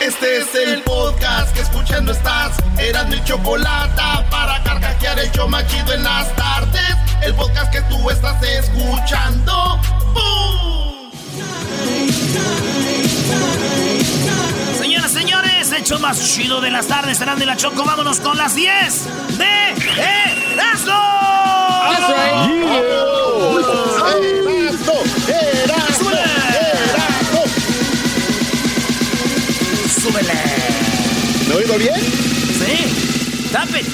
[0.00, 2.52] Este es el podcast que escuchando estás.
[2.78, 4.00] Eran mi chocolate
[4.30, 6.94] para carcajear el show machido en las tardes.
[7.20, 9.80] El podcast que tú estás escuchando.
[10.14, 11.10] ¡Bum!
[14.78, 17.84] Señoras, señores, el show más chido de las tardes serán de la Choco.
[17.84, 19.74] Vámonos con las 10 de
[20.54, 20.94] Erasmo.
[21.98, 22.58] Right.
[23.98, 24.57] Erasmo,
[31.68, 32.00] oigo bien?
[32.00, 33.50] Sí.
[33.52, 33.86] Tap it.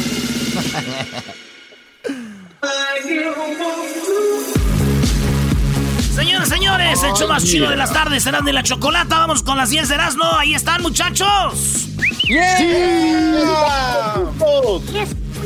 [6.15, 9.18] Señoras, señores, el show más chido de las tardes serán de la chocolata.
[9.18, 10.24] Vamos con las 10 de Erasmo.
[10.38, 11.88] Ahí están, muchachos.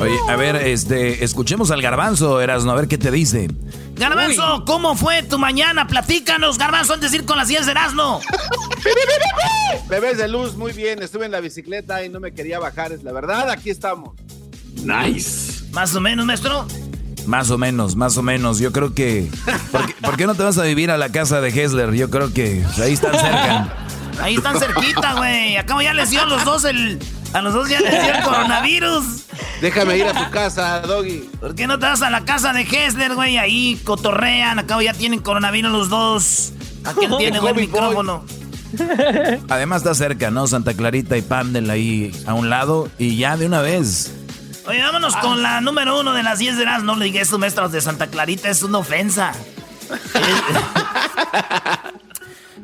[0.01, 3.49] Oye, a ver, este, escuchemos al garbanzo, Erasno, a ver qué te dice.
[3.97, 5.89] Garbanzo, ¿cómo fue tu mañana?
[5.89, 8.21] Platícanos, Garbanzo, antes de ir con las 10 de Erasmo.
[9.89, 11.03] Bebés de luz, muy bien.
[11.03, 12.93] Estuve en la bicicleta y no me quería bajar.
[12.93, 14.15] Es la verdad, aquí estamos.
[14.85, 15.65] Nice.
[15.73, 16.67] Más o menos, maestro.
[17.27, 18.61] Más o menos, más o menos.
[18.61, 19.29] Yo creo que.
[19.73, 21.93] ¿Por qué, por qué no te vas a vivir a la casa de Hessler?
[21.95, 23.75] Yo creo que ahí están cerca.
[24.21, 25.57] Ahí están cerquita, güey.
[25.59, 26.99] Acabo ya les dio los dos el.
[27.33, 29.05] A los dos ya les dio el coronavirus.
[29.61, 31.29] Déjame ir a tu casa, Doggy.
[31.41, 33.37] ¿Por qué no te vas a la casa de Hessler, güey?
[33.39, 34.59] Ahí cotorrean.
[34.59, 36.53] Acabo ya tienen coronavirus los dos.
[36.85, 37.55] Aquel tiene boy.
[37.55, 38.25] micrófono.
[39.49, 40.47] Además está cerca, ¿no?
[40.47, 42.89] Santa Clarita y Pandel ahí a un lado.
[42.99, 44.15] Y ya de una vez.
[44.67, 46.83] Oye, vámonos con la número uno de las 10 de las.
[46.83, 49.33] No le digas eso, maestros de Santa Clarita, es una ofensa.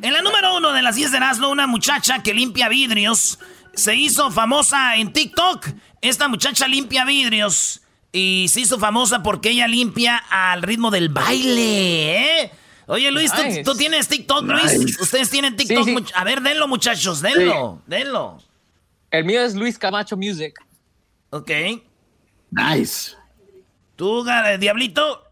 [0.02, 3.38] en la número uno de las 10 de Erasmo, una muchacha que limpia vidrios
[3.76, 5.66] se hizo famosa en TikTok.
[6.00, 7.80] Esta muchacha limpia vidrios
[8.12, 12.50] y se hizo famosa porque ella limpia al ritmo del baile, ¿eh?
[12.86, 13.62] Oye, Luis, ¿tú, Nice.
[13.64, 14.78] tú tienes TikTok, Luis?
[14.78, 15.02] Nice.
[15.02, 15.84] Ustedes tienen TikTok.
[15.84, 15.96] Sí, sí.
[15.96, 18.42] much- A ver, denlo, muchachos, denlo, denlo.
[19.10, 20.54] El mío es Luis Camacho Music.
[21.30, 21.50] Ok.
[22.50, 23.12] Nice.
[23.96, 25.22] ¿Tú, Gar- Diablito?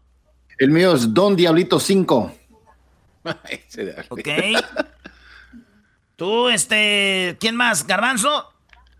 [0.57, 2.35] El mío es Don Diablito 5.
[4.09, 4.27] Ok.
[6.15, 7.85] Tú, este, ¿quién más?
[7.87, 8.49] ¿Garbanzo?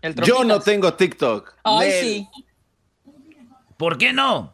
[0.02, 1.54] El Yo no tengo TikTok.
[1.64, 2.28] Ay, sí.
[3.76, 4.52] ¿Por qué no?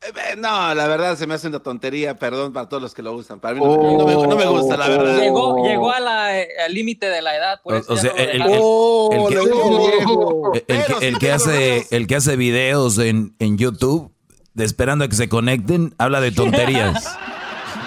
[0.00, 2.16] Eh, eh, No, la verdad se me hace una tontería.
[2.16, 3.38] Perdón para todos los que lo usan.
[3.38, 5.18] Para mí no, no me, no me gusta, la verdad.
[5.20, 6.28] Llegó, llegó a la-
[6.64, 7.60] al límite de la edad.
[7.62, 8.42] Por O- sea, no el-.
[8.58, 10.64] Oh, que-.
[10.68, 14.12] El, tengo hace, el que hace videos en, en YouTube,
[14.54, 17.16] de esperando a que se conecten, habla de tonterías.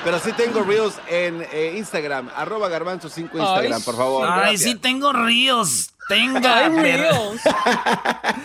[0.06, 2.30] Pero sí tengo reels en eh, Instagram.
[2.36, 4.30] Arroba garbanzo 5 Instagram, Ay, por favor.
[4.30, 4.62] Ay, Gracias.
[4.62, 5.90] sí tengo ríos.
[6.08, 6.70] Tenga.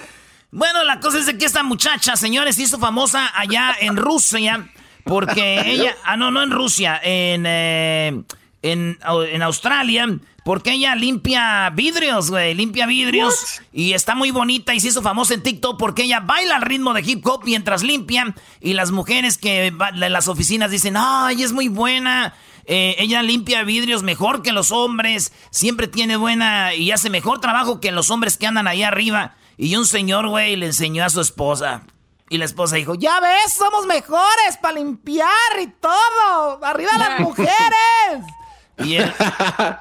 [0.53, 4.69] Bueno, la cosa es de que esta muchacha, señores, se hizo famosa allá en Rusia
[5.05, 8.25] porque ella, ah no, no en Rusia, en eh,
[8.63, 10.09] en, en Australia,
[10.45, 15.35] porque ella limpia vidrios, güey, limpia vidrios y está muy bonita y se hizo famosa
[15.35, 19.39] en TikTok porque ella baila al ritmo de hip hop mientras limpia y las mujeres
[19.39, 22.35] que en las oficinas dicen, ay, es muy buena.
[22.65, 27.81] Eh, ella limpia vidrios mejor que los hombres, siempre tiene buena y hace mejor trabajo
[27.81, 29.35] que los hombres que andan ahí arriba.
[29.57, 31.83] Y un señor, güey, le enseñó a su esposa.
[32.31, 35.29] Y la esposa dijo, ya ves, somos mejores para limpiar
[35.61, 36.65] y todo.
[36.65, 37.51] Arriba las mujeres.
[38.85, 39.13] Y el,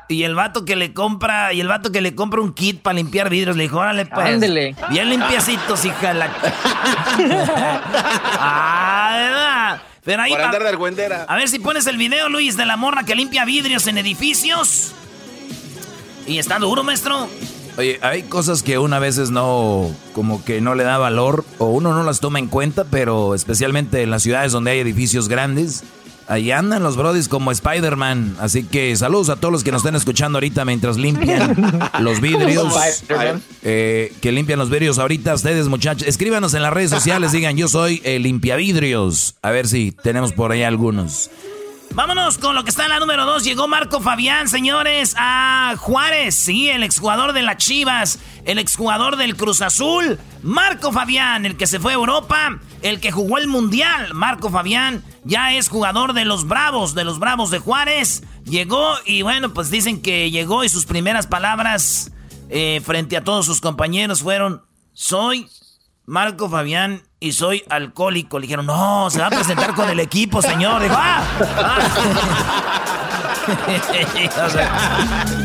[0.08, 2.96] y el vato que le compra, y el vato que le compra un kit para
[2.96, 4.28] limpiar vidrios, le dijo, órale, pues.
[4.28, 4.76] Ándele.
[4.90, 6.30] Bien limpiacitos, hija de la...
[8.40, 9.82] ah, ¿verdad?
[10.04, 11.26] Pero ahí Por andar de argüendera.
[11.28, 14.94] a ver si pones el video, Luis, de la morra que limpia vidrios en edificios.
[16.26, 17.28] Y está duro, maestro.
[17.78, 21.94] Oye, hay cosas que una veces no, como que no le da valor o uno
[21.94, 25.84] no las toma en cuenta, pero especialmente en las ciudades donde hay edificios grandes,
[26.30, 28.38] ahí andan los brodis como Spider-Man.
[28.40, 31.58] Así que saludos a todos los que nos estén escuchando ahorita mientras limpian
[32.00, 32.74] los vidrios.
[33.64, 36.08] Eh, que limpian los vidrios ahorita ustedes, muchachos.
[36.08, 39.36] Escríbanos en las redes sociales, digan yo soy el limpiavidrios.
[39.42, 41.30] A ver si tenemos por ahí algunos.
[41.96, 43.44] Vámonos con lo que está en la número 2.
[43.44, 46.36] Llegó Marco Fabián, señores, a Juárez.
[46.36, 50.20] Sí, el exjugador de las Chivas, el exjugador del Cruz Azul.
[50.44, 54.14] Marco Fabián, el que se fue a Europa, el que jugó el Mundial.
[54.14, 58.24] Marco Fabián ya es jugador de los Bravos, de los Bravos de Juárez.
[58.46, 62.12] Llegó y bueno, pues dicen que llegó y sus primeras palabras
[62.50, 64.64] eh, frente a todos sus compañeros fueron,
[64.94, 65.50] soy
[66.06, 68.40] Marco Fabián y soy alcohólico.
[68.40, 70.82] Le dijeron, no, se va a presentar con el equipo, señor.
[70.82, 71.24] Dijo, ¡ah!
[71.58, 71.80] Ah.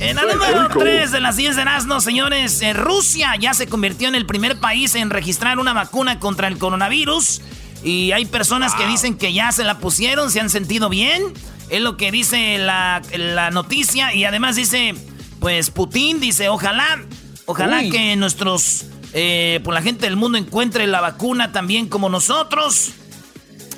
[0.00, 4.08] En la número 3 de las 10 de Erasmo, señores, eh, Rusia ya se convirtió
[4.08, 7.40] en el primer país en registrar una vacuna contra el coronavirus.
[7.82, 11.22] Y hay personas que dicen que ya se la pusieron, se han sentido bien.
[11.70, 14.12] Es lo que dice la, la noticia.
[14.12, 14.94] Y además dice
[15.44, 17.04] pues Putin dice, ojalá,
[17.44, 22.90] ojalá que nuestros, eh, pues la gente del mundo encuentre la vacuna también como nosotros.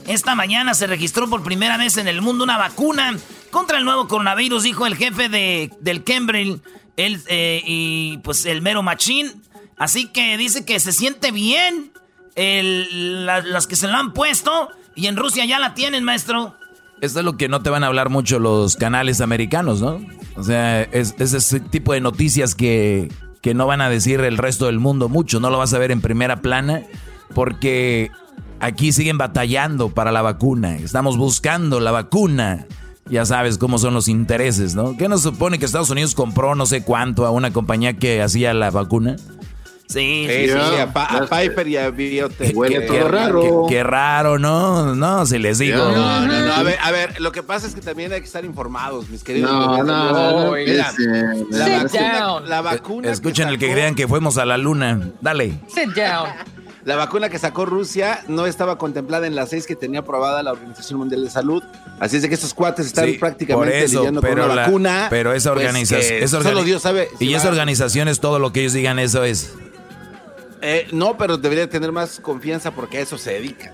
[0.06, 3.16] Esta mañana se registró por primera vez en el mundo una vacuna
[3.50, 6.60] contra el nuevo coronavirus, dijo el jefe de, del Cambridge
[6.96, 9.42] el, eh, y pues el mero machín.
[9.76, 11.92] Así que dice que se siente bien
[12.34, 16.56] el, las que se lo han puesto y en Rusia ya la tienen, maestro.
[17.02, 20.00] Esto es lo que no te van a hablar mucho los canales americanos, ¿no?
[20.36, 23.12] O sea, es, ese tipo de noticias que,
[23.46, 25.92] que no van a decir el resto del mundo mucho, no lo vas a ver
[25.92, 26.82] en primera plana,
[27.32, 28.10] porque
[28.58, 32.66] aquí siguen batallando para la vacuna, estamos buscando la vacuna.
[33.08, 34.96] Ya sabes cómo son los intereses, ¿no?
[34.96, 38.52] ¿Qué nos supone que Estados Unidos compró no sé cuánto a una compañía que hacía
[38.52, 39.14] la vacuna?
[39.88, 42.56] Sí, sí, sí, a, Piper y a Biotech.
[42.56, 43.66] Huele todo raro.
[43.68, 44.96] Qué, raro, ¿no?
[44.96, 45.78] No, si les digo.
[45.78, 48.26] No, no, no, a ver, a ver, lo que pasa es que también hay que
[48.26, 49.50] estar informados, mis queridos.
[49.50, 50.52] No, no, no.
[50.52, 50.92] Mira,
[51.50, 53.10] la, vacuna, la vacuna.
[53.10, 55.12] Escuchen el que crean que fuimos a la luna.
[55.20, 55.60] Dale.
[55.68, 56.30] Sit down.
[56.86, 60.52] La vacuna que sacó Rusia no estaba contemplada en las seis que tenía aprobada la
[60.52, 61.60] Organización Mundial de Salud.
[61.98, 65.06] Así es de que estos cuates están prácticamente eso, lidiando pero con una vacuna.
[65.10, 66.28] Pero esa pues, organización.
[66.28, 67.08] solo Dios sabe.
[67.18, 69.52] y esa organización es todo lo que ellos digan, eso es.
[70.62, 73.72] Eh, no, pero debería tener más confianza porque a eso se dedica.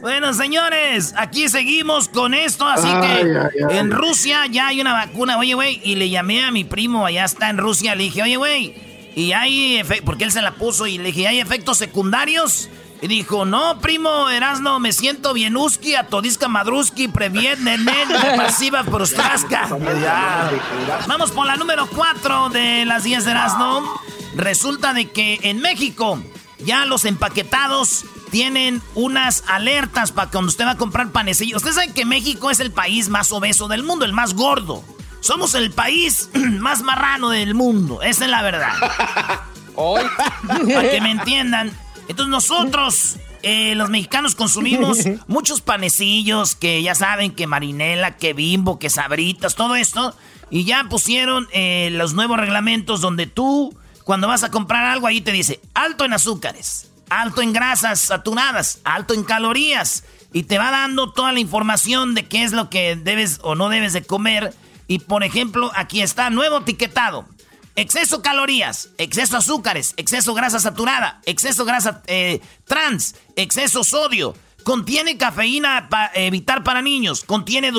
[0.00, 5.54] Bueno, señores, aquí seguimos con esto, así que en Rusia ya hay una vacuna, oye,
[5.54, 8.74] güey, y le llamé a mi primo, allá está en Rusia, le dije, oye, güey,
[9.16, 12.68] y hay efectos, porque él se la puso y le dije, ¿hay efectos secundarios?
[13.00, 19.68] Y dijo, no, primo Erasno, me siento bienuski, atodisca madruski, previet, nenen, pasiva, prostraska.
[21.06, 24.00] Vamos por la número 4 de las 10 de Erasno.
[24.34, 26.22] Resulta de que en México
[26.58, 31.62] ya los empaquetados tienen unas alertas para cuando usted va a comprar panecillos.
[31.62, 34.82] Usted sabe que México es el país más obeso del mundo, el más gordo.
[35.20, 38.02] Somos el país más marrano del mundo.
[38.02, 38.74] Esa es la verdad.
[39.76, 40.02] Hoy.
[40.46, 41.72] Para que me entiendan.
[42.08, 48.78] Entonces nosotros, eh, los mexicanos, consumimos muchos panecillos que ya saben que marinela, que bimbo,
[48.78, 50.14] que sabritas, todo esto.
[50.50, 55.20] Y ya pusieron eh, los nuevos reglamentos donde tú, cuando vas a comprar algo, ahí
[55.20, 60.04] te dice alto en azúcares, alto en grasas saturadas, alto en calorías.
[60.32, 63.68] Y te va dando toda la información de qué es lo que debes o no
[63.68, 64.52] debes de comer
[64.86, 67.26] y por ejemplo, aquí está nuevo etiquetado.
[67.76, 74.36] Exceso calorías, exceso azúcares, exceso grasa saturada, exceso grasa eh, trans, exceso sodio.
[74.62, 77.24] Contiene cafeína para evitar para niños.
[77.24, 77.72] Contiene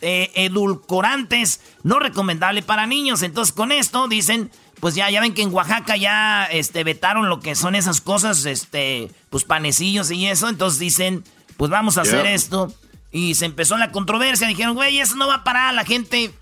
[0.00, 3.22] eh, edulcorantes no recomendable para niños.
[3.22, 4.50] Entonces con esto dicen,
[4.82, 8.44] pues ya, ya ven que en Oaxaca ya este, vetaron lo que son esas cosas,
[8.46, 10.48] este, pues panecillos y eso.
[10.48, 11.22] Entonces dicen,
[11.56, 12.74] pues vamos a hacer esto.
[13.12, 14.48] Y se empezó la controversia.
[14.48, 15.72] Dijeron, güey, eso no va a parar.
[15.72, 16.34] La gente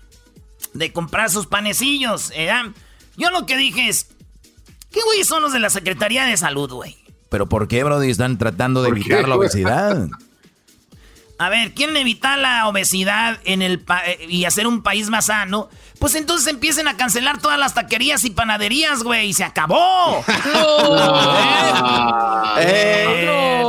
[0.73, 2.31] de comprar sus panecillos.
[2.33, 2.49] ¿eh?
[3.15, 4.07] Yo lo que dije es,
[4.89, 6.97] ¿qué güey son los de la Secretaría de Salud, güey?
[7.29, 8.09] ¿Pero por qué, Brody?
[8.09, 10.09] Están tratando de evitar la obesidad.
[11.41, 15.69] A ver, quieren evitar la obesidad en el eh, y hacer un país más sano.
[15.97, 19.29] Pues entonces empiecen a cancelar todas las taquerías y panaderías, güey.
[19.29, 20.23] Y se acabó.
[22.63, 23.63] Eh,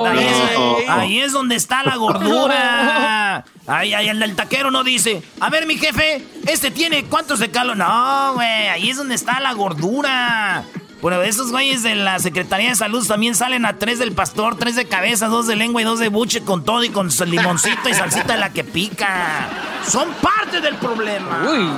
[0.88, 3.44] ahí, es, donde está la gordura.
[3.66, 7.50] Ahí, ahí, el del taquero no dice, a ver, mi jefe, este tiene cuántos de
[7.50, 7.76] calo.
[7.76, 10.64] No, güey, ahí es donde está la gordura.
[11.02, 14.76] Bueno, esos güeyes de la Secretaría de Salud también salen a tres del pastor, tres
[14.76, 17.92] de cabeza, dos de lengua y dos de buche con todo y con limoncito y
[17.92, 19.48] salsita de la que pica.
[19.90, 21.42] Son parte del problema.
[21.50, 21.68] Uy.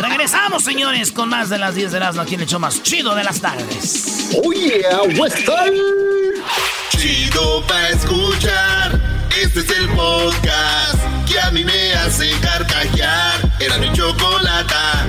[0.00, 3.14] Regresamos, señores, con más de las 10 de las aquí en el show más chido
[3.14, 4.30] de las tardes.
[4.42, 5.74] ¡Oh, yeah, Western!
[6.88, 9.00] Chido pa' escuchar.
[9.40, 10.98] Este es el podcast
[11.30, 13.52] que a mí me hace carcajear.
[13.60, 15.06] Era mi chocolata.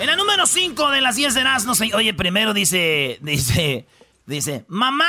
[0.00, 3.86] En la número 5 de las 10 de Erasmus, oye, primero dice, dice,
[4.26, 5.06] dice, mamá,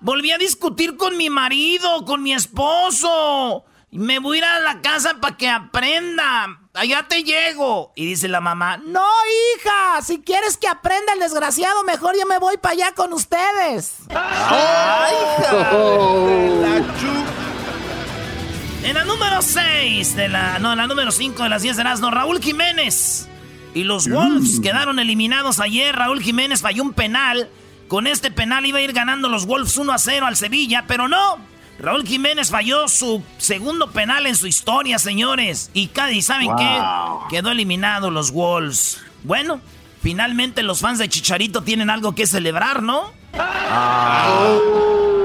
[0.00, 3.64] volví a discutir con mi marido, con mi esposo.
[3.90, 6.46] Me voy a ir a la casa para que aprenda.
[6.72, 7.92] Allá te llego.
[7.94, 9.06] Y dice la mamá, no,
[9.54, 13.96] hija, si quieres que aprenda el desgraciado, mejor yo me voy para allá con ustedes.
[14.10, 15.70] ¡Ay, hija!
[18.82, 21.82] En la número 6 de la, no, en la número 5 de las 10 de
[21.82, 23.28] Erasmus, Raúl Jiménez
[23.76, 25.94] y los Wolves quedaron eliminados ayer.
[25.94, 27.50] Raúl Jiménez falló un penal.
[27.88, 31.08] Con este penal iba a ir ganando los Wolves 1 a 0 al Sevilla, pero
[31.08, 31.36] no.
[31.78, 35.70] Raúl Jiménez falló su segundo penal en su historia, señores.
[35.74, 36.78] Y Cádiz, ¿saben qué?
[37.28, 38.98] Quedó eliminado los Wolves.
[39.24, 39.60] Bueno,
[40.00, 43.12] finalmente los fans de Chicharito tienen algo que celebrar, ¿no?
[43.34, 45.15] Ah.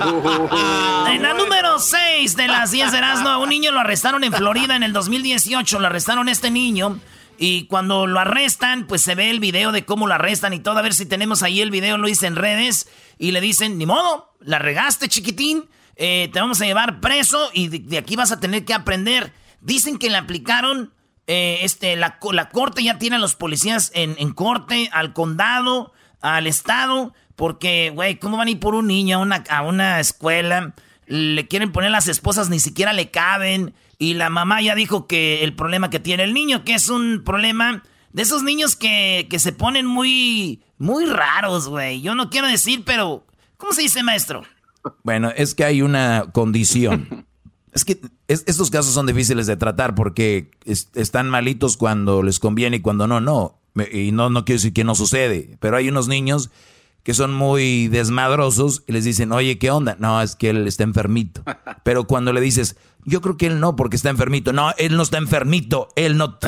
[0.00, 4.24] En la número 6 6 de las 10 de Erasmo, a un niño lo arrestaron
[4.24, 5.80] en Florida en el 2018.
[5.80, 7.00] Lo arrestaron este niño.
[7.38, 10.78] Y cuando lo arrestan, pues se ve el video de cómo lo arrestan y todo.
[10.78, 12.88] A ver si tenemos ahí el video, lo hice en redes.
[13.18, 15.64] Y le dicen, ni modo, la regaste, chiquitín.
[15.96, 19.32] Eh, te vamos a llevar preso y de, aquí vas a tener que aprender.
[19.62, 20.92] Dicen que le aplicaron,
[21.26, 25.92] eh, este, la, la, corte ya tiene a los policías en, en corte, al condado,
[26.20, 27.14] al estado.
[27.40, 30.74] Porque, güey, ¿cómo van a ir por un niño a una, a una escuela?
[31.06, 33.72] Le quieren poner las esposas, ni siquiera le caben.
[33.96, 37.22] Y la mamá ya dijo que el problema que tiene el niño, que es un
[37.24, 37.82] problema
[38.12, 42.02] de esos niños que, se ponen muy, muy raros, güey.
[42.02, 43.24] Yo no quiero decir, pero
[43.56, 44.42] ¿cómo se dice, maestro?
[45.02, 47.24] Bueno, es que hay una condición.
[47.72, 52.80] es que estos casos son difíciles de tratar porque están malitos cuando les conviene y
[52.80, 53.62] cuando no, no.
[53.90, 56.50] Y no, no quiero decir que no sucede, pero hay unos niños
[57.02, 59.96] que son muy desmadrosos y les dicen, oye, ¿qué onda?
[59.98, 61.42] No, es que él está enfermito.
[61.84, 64.52] Pero cuando le dices, yo creo que él no, porque está enfermito.
[64.52, 65.88] No, él no está enfermito.
[65.96, 66.38] Él no.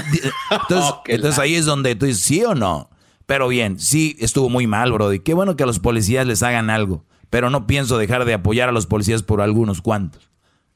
[0.50, 2.90] Entonces, entonces ahí es donde tú dices, ¿sí o no?
[3.26, 5.20] Pero bien, sí, estuvo muy mal, Brody.
[5.20, 7.04] Qué bueno que a los policías les hagan algo.
[7.30, 10.28] Pero no pienso dejar de apoyar a los policías por algunos cuantos.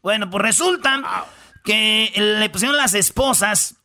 [0.02, 1.26] Bueno, pues resulta
[1.64, 3.76] que le pusieron las esposas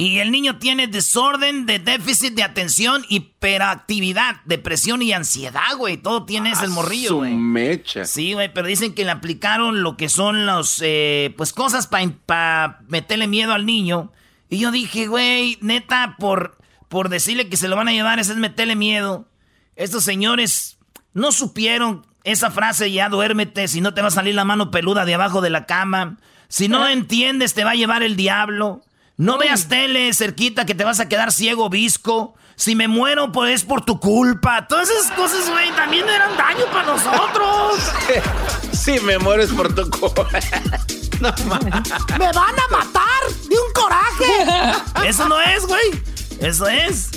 [0.00, 5.98] y el niño tiene desorden de déficit de atención, hiperactividad, depresión y ansiedad, güey.
[5.98, 7.34] Todo tiene ese el morrillo, güey.
[7.34, 8.06] mecha.
[8.06, 12.80] Sí, güey, pero dicen que le aplicaron lo que son los, eh, pues cosas para
[12.88, 14.10] meterle miedo al niño.
[14.48, 16.56] Y yo dije, güey, neta, por,
[16.88, 19.28] por decirle que se lo van a llevar, ese es meterle miedo.
[19.76, 20.78] Estos señores
[21.12, 25.04] no supieron esa frase, ya duérmete, si no te va a salir la mano peluda
[25.04, 26.16] de abajo de la cama.
[26.48, 28.82] Si no entiendes, te va a llevar el diablo.
[29.20, 32.34] No veas tele cerquita que te vas a quedar ciego, visco.
[32.56, 34.66] Si me muero, pues es por tu culpa.
[34.66, 37.92] Todas esas cosas, güey, también eran daño para nosotros.
[38.72, 40.26] Si me muero es por tu culpa.
[41.20, 41.34] No,
[42.18, 45.06] me van a matar de un coraje.
[45.06, 46.02] Eso no es, güey.
[46.40, 47.10] Eso es.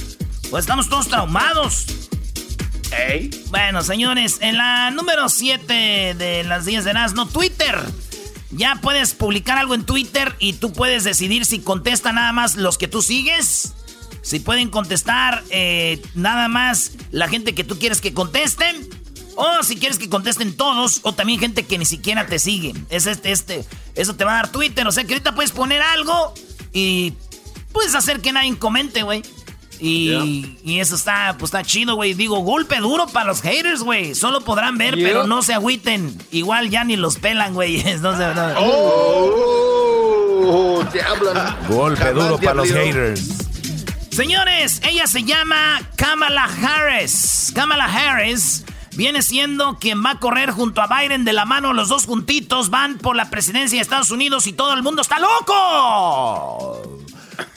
[0.50, 1.86] Pues estamos todos traumados.
[3.48, 7.80] Bueno, señores, en la número 7 de las 10 de no Twitter.
[8.56, 12.78] Ya puedes publicar algo en Twitter y tú puedes decidir si contesta nada más los
[12.78, 13.74] que tú sigues.
[14.22, 18.88] Si pueden contestar eh, nada más la gente que tú quieres que contesten.
[19.36, 21.00] O si quieres que contesten todos.
[21.04, 22.74] O también gente que ni siquiera te sigue.
[22.90, 23.66] Es este, este.
[23.96, 24.88] Eso te va a dar Twitter.
[24.88, 26.34] O sea que ahorita puedes poner algo
[26.72, 27.14] y
[27.72, 29.24] puedes hacer que nadie comente, güey.
[29.80, 32.14] Y, eso está, pues está chido, güey.
[32.14, 34.16] Digo, golpe duro para los haters, güey.
[34.16, 36.18] Solo podrán ver, pero no se agüiten.
[36.32, 37.84] Igual ya ni los pelan, güey.
[38.02, 38.24] No se,
[40.46, 40.84] Oh,
[41.70, 43.30] Golpe duro para los haters.
[44.12, 47.52] Señores, ella se llama Kamala Harris.
[47.56, 48.64] Kamala Harris
[48.96, 51.74] viene siendo quien va a correr junto a Biden de la mano.
[51.74, 55.18] Los dos juntitos van por la presidencia de Estados Unidos y todo el mundo está
[55.20, 57.03] loco.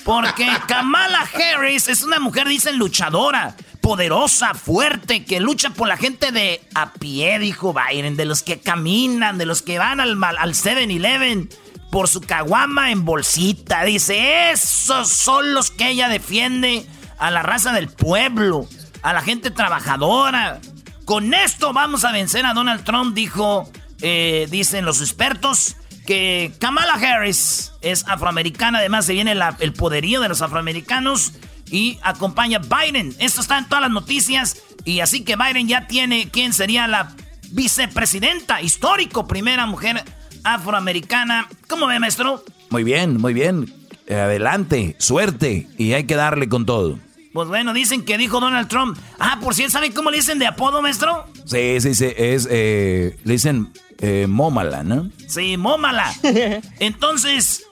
[0.06, 6.30] Porque Kamala Harris es una mujer, dicen, luchadora, poderosa, fuerte, que lucha por la gente
[6.30, 10.54] de a pie, dijo Biden, de los que caminan, de los que van al, al
[10.54, 11.48] 7-Eleven
[11.90, 13.82] por su caguama en bolsita.
[13.82, 16.86] Dice, esos son los que ella defiende
[17.18, 18.68] a la raza del pueblo,
[19.02, 20.60] a la gente trabajadora.
[21.04, 23.68] Con esto vamos a vencer a Donald Trump, dijo,
[24.02, 25.74] eh, dicen los expertos
[26.06, 31.32] que Kamala Harris es afroamericana, además se viene el poderío de los afroamericanos
[31.70, 33.14] y acompaña a Biden.
[33.18, 37.14] Esto está en todas las noticias y así que Biden ya tiene quién sería la
[37.50, 40.02] vicepresidenta, histórico, primera mujer
[40.44, 41.48] afroamericana.
[41.68, 42.42] ¿Cómo ve, maestro?
[42.70, 43.72] Muy bien, muy bien.
[44.08, 46.98] Adelante, suerte y hay que darle con todo.
[47.36, 48.96] Pues bueno, dicen que dijo Donald Trump.
[49.18, 51.26] Ah, por cierto, ¿saben cómo le dicen de apodo, maestro?
[51.44, 52.06] Sí, sí, sí.
[52.16, 55.10] Es, eh, le dicen eh, Mómala, ¿no?
[55.28, 56.14] Sí, Mómala.
[56.78, 57.62] Entonces,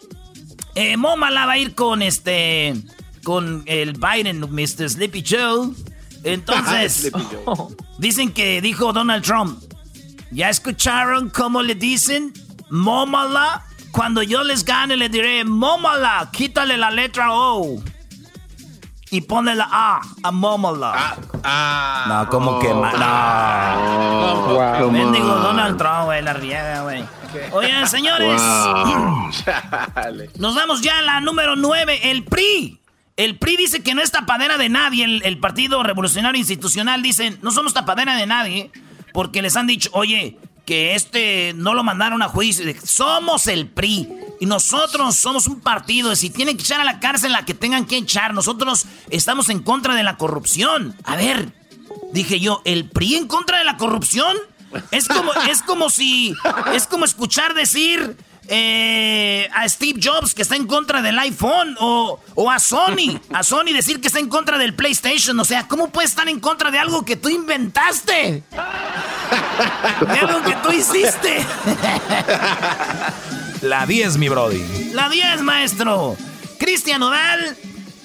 [0.74, 2.74] eh, Mómala va a ir con este.
[3.22, 4.90] Con el Biden, Mr.
[4.90, 5.70] Sleepy Joe.
[6.24, 7.10] Entonces,
[7.98, 9.58] dicen que dijo Donald Trump.
[10.30, 12.34] ¿Ya escucharon cómo le dicen?
[12.68, 13.64] Mómala.
[13.92, 17.82] Cuando yo les gane, le diré: Mómala, quítale la letra O
[19.14, 20.92] y pone la A a Momola.
[20.92, 22.80] Ah, ah, no, como que no.
[24.80, 24.90] Wow.
[24.90, 27.04] Mendigo Donald Trump, güey, la riega, güey.
[27.52, 28.42] Oigan, señores.
[30.38, 32.80] nos vamos ya a la número 9, el PRI.
[33.16, 35.04] El PRI dice que no es tapadera de nadie.
[35.04, 38.72] El, el Partido Revolucionario Institucional dice, no somos tapadera de nadie.
[39.12, 42.64] Porque les han dicho, oye, que este no lo mandaron a juicio.
[42.84, 44.08] Somos el PRI.
[44.40, 46.12] Y nosotros somos un partido.
[46.12, 49.48] Y si tienen que echar a la cárcel la que tengan que echar, nosotros estamos
[49.48, 50.96] en contra de la corrupción.
[51.04, 51.52] A ver,
[52.12, 54.36] dije yo, ¿el PRI en contra de la corrupción?
[54.90, 56.34] Es como, es como si,
[56.74, 58.16] es como escuchar decir
[58.48, 63.42] eh, a Steve Jobs que está en contra del iPhone o, o, a Sony, a
[63.42, 65.38] Sony decir que está en contra del PlayStation.
[65.38, 68.42] O sea, ¿cómo puedes estar en contra de algo que tú inventaste?
[70.08, 71.44] De algo que tú hiciste.
[73.62, 74.90] La 10, mi Brody.
[74.92, 76.16] La 10, maestro.
[76.58, 77.56] Cristian Odal.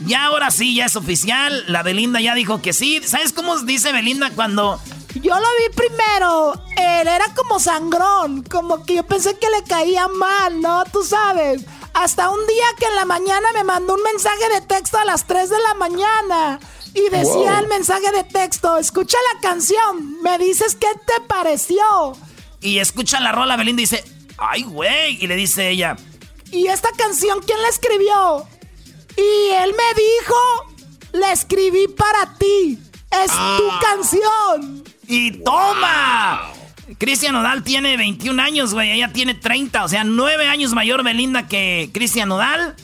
[0.05, 1.65] Ya ahora sí, ya es oficial.
[1.67, 3.01] La Belinda ya dijo que sí.
[3.05, 4.79] ¿Sabes cómo dice Belinda cuando
[5.15, 6.53] yo lo vi primero.
[6.77, 8.43] Él era como sangrón.
[8.43, 10.83] Como que yo pensé que le caía mal, ¿no?
[10.85, 11.63] Tú sabes.
[11.93, 15.25] Hasta un día que en la mañana me mandó un mensaje de texto a las
[15.25, 16.59] 3 de la mañana.
[16.93, 21.83] Y decía el mensaje de texto, escucha la canción, me dices qué te pareció.
[22.61, 24.03] Y escucha la rola, Belinda dice,
[24.37, 25.23] ay, güey.
[25.23, 25.97] Y le dice ella,
[26.51, 28.47] ¿y esta canción quién la escribió?
[29.17, 30.35] Y él me dijo,
[31.11, 32.79] la escribí para ti.
[33.11, 33.79] Es tu ah.
[33.81, 34.83] canción.
[35.09, 36.53] ¡Y toma!
[36.99, 38.91] Cristian Nodal tiene 21 años, güey.
[38.91, 39.83] Ella tiene 30.
[39.83, 42.75] O sea, 9 años mayor Belinda que Cristian Nodal.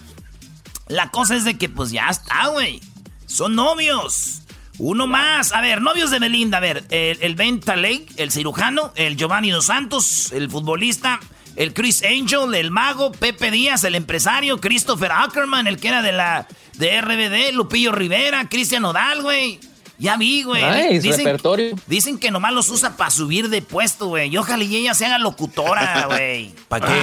[0.87, 2.81] La cosa es de que, pues ya está, güey.
[3.27, 4.41] Son novios.
[4.79, 5.53] Uno más.
[5.53, 6.57] A ver, novios de Belinda.
[6.57, 11.19] A ver, el, Ben Talek, el cirujano, el Giovanni Dos Santos, el futbolista,
[11.55, 16.11] el Chris Angel, el mago, Pepe Díaz, el empresario, Christopher Ackerman, el que era de
[16.11, 19.59] la de RBD, Lupillo Rivera, Cristian Nodal, güey.
[19.97, 20.99] Ya vi, güey.
[20.99, 21.39] dicen,
[21.87, 24.29] dicen que nomás los usa para subir de puesto, güey.
[24.29, 26.53] Y ojalá y ella se haga locutora, güey.
[26.67, 27.01] ¿Para qué?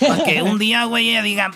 [0.06, 1.50] Para que un día, güey, ella diga...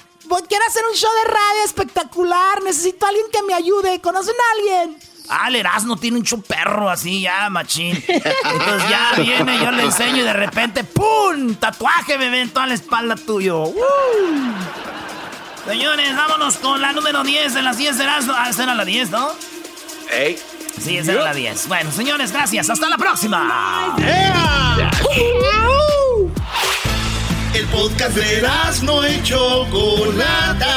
[0.48, 2.62] quiero hacer un show de radio espectacular.
[2.62, 4.00] Necesito a alguien que me ayude.
[4.00, 4.98] ¿Conocen a alguien?
[5.28, 7.96] Ah, el Erasmo tiene un chuperro así, ya, machín.
[8.06, 11.54] Entonces ya viene, yo le enseño y de repente, ¡pum!
[11.56, 13.72] Tatuaje, bebé, en toda la espalda tuyo.
[15.66, 18.34] Señores, vámonos con la número 10 de las 10 de Erasmo.
[18.36, 19.32] Ah, esa era la 10, ¿no?
[20.80, 21.68] Sí, esa era la 10.
[21.68, 22.70] Bueno, señores, gracias.
[22.70, 23.96] Hasta la próxima.
[27.54, 28.48] El podcast de
[28.82, 30.74] no hecho Chocolata.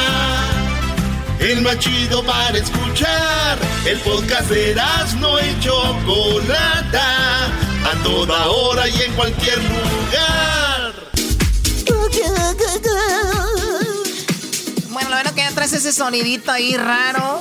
[1.40, 3.58] El más chido para escuchar.
[3.86, 4.76] El podcast de
[5.20, 5.74] no hecho
[6.06, 7.46] Chocolata.
[7.46, 10.94] A toda hora y en cualquier lugar.
[14.90, 17.40] Bueno, la verdad que ya traes ese sonidito ahí raro.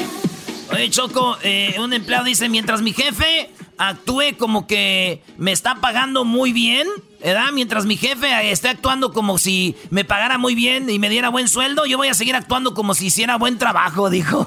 [0.70, 6.24] Oye, Choco, eh, un empleado dice, mientras mi jefe actúe como que me está pagando
[6.24, 6.86] muy bien,
[7.20, 7.52] ¿verdad?
[7.52, 11.48] Mientras mi jefe esté actuando como si me pagara muy bien y me diera buen
[11.48, 14.46] sueldo, yo voy a seguir actuando como si hiciera buen trabajo, dijo.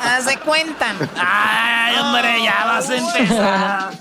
[0.00, 0.94] Haz de cuenta.
[1.16, 3.98] Ay, hombre, ya vas a empezar.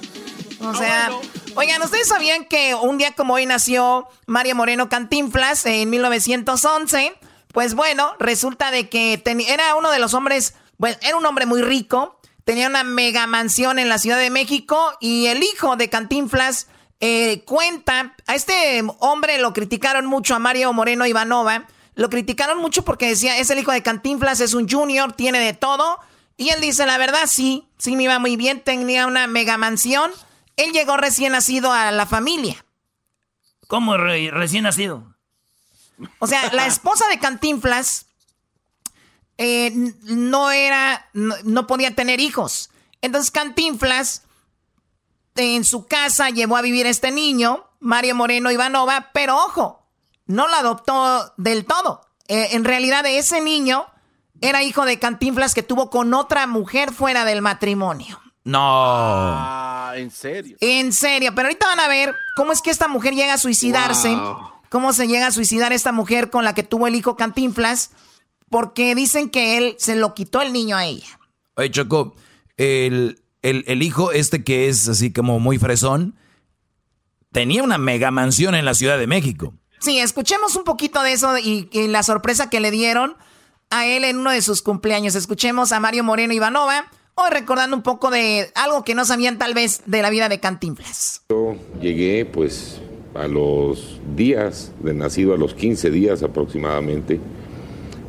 [0.60, 1.12] O sea,
[1.56, 7.14] oigan, ¿ustedes sabían que un día como hoy nació María Moreno Cantinflas en 1911?
[7.54, 11.62] Pues bueno, resulta de que era uno de los hombres, bueno, era un hombre muy
[11.62, 16.68] rico, tenía una mega mansión en la Ciudad de México y el hijo de Cantinflas
[17.00, 22.86] eh, cuenta, a este hombre lo criticaron mucho, a Mario Moreno Ivanova, lo criticaron mucho
[22.86, 26.00] porque decía, es el hijo de Cantinflas, es un junior, tiene de todo.
[26.38, 30.12] Y él dice, la verdad sí, sí me iba muy bien, tenía una mega mansión.
[30.58, 32.66] Él llegó recién nacido a la familia.
[33.68, 35.11] ¿Cómo recién nacido?
[36.20, 38.06] O sea, la esposa de Cantinflas
[39.38, 39.72] eh,
[40.04, 42.70] no era, no, podía tener hijos.
[43.02, 44.24] Entonces Cantinflas
[45.36, 49.88] en su casa llevó a vivir a este niño, Mario Moreno Ivanova, pero ojo,
[50.28, 52.02] no lo adoptó del todo.
[52.28, 53.88] Eh, en realidad ese niño
[54.42, 58.22] era hijo de Cantinflas que tuvo con otra mujer fuera del matrimonio.
[58.44, 58.60] No.
[58.62, 60.58] Ah, en serio.
[60.62, 64.16] En serio, pero ahorita van a ver cómo es que esta mujer llega a suicidarse
[64.72, 67.92] cómo se llega a suicidar esta mujer con la que tuvo el hijo Cantinflas,
[68.50, 71.20] porque dicen que él se lo quitó el niño a ella.
[71.56, 72.16] Oye, Choco,
[72.56, 76.16] el, hijo este que es así como muy fresón,
[77.34, 79.54] tenía una mega mansión en la Ciudad de México.
[79.82, 83.18] Sí, escuchemos un poquito de eso y, la sorpresa que le dieron
[83.72, 85.16] a él en uno de sus cumpleaños.
[85.16, 89.54] Escuchemos a Mario Moreno Ivanova, hoy recordando un poco de algo que no sabían tal
[89.54, 91.24] vez de la vida de Cantinflas.
[91.30, 92.80] Yo llegué pues
[93.14, 97.20] a los días de nacido, a los 15 días aproximadamente,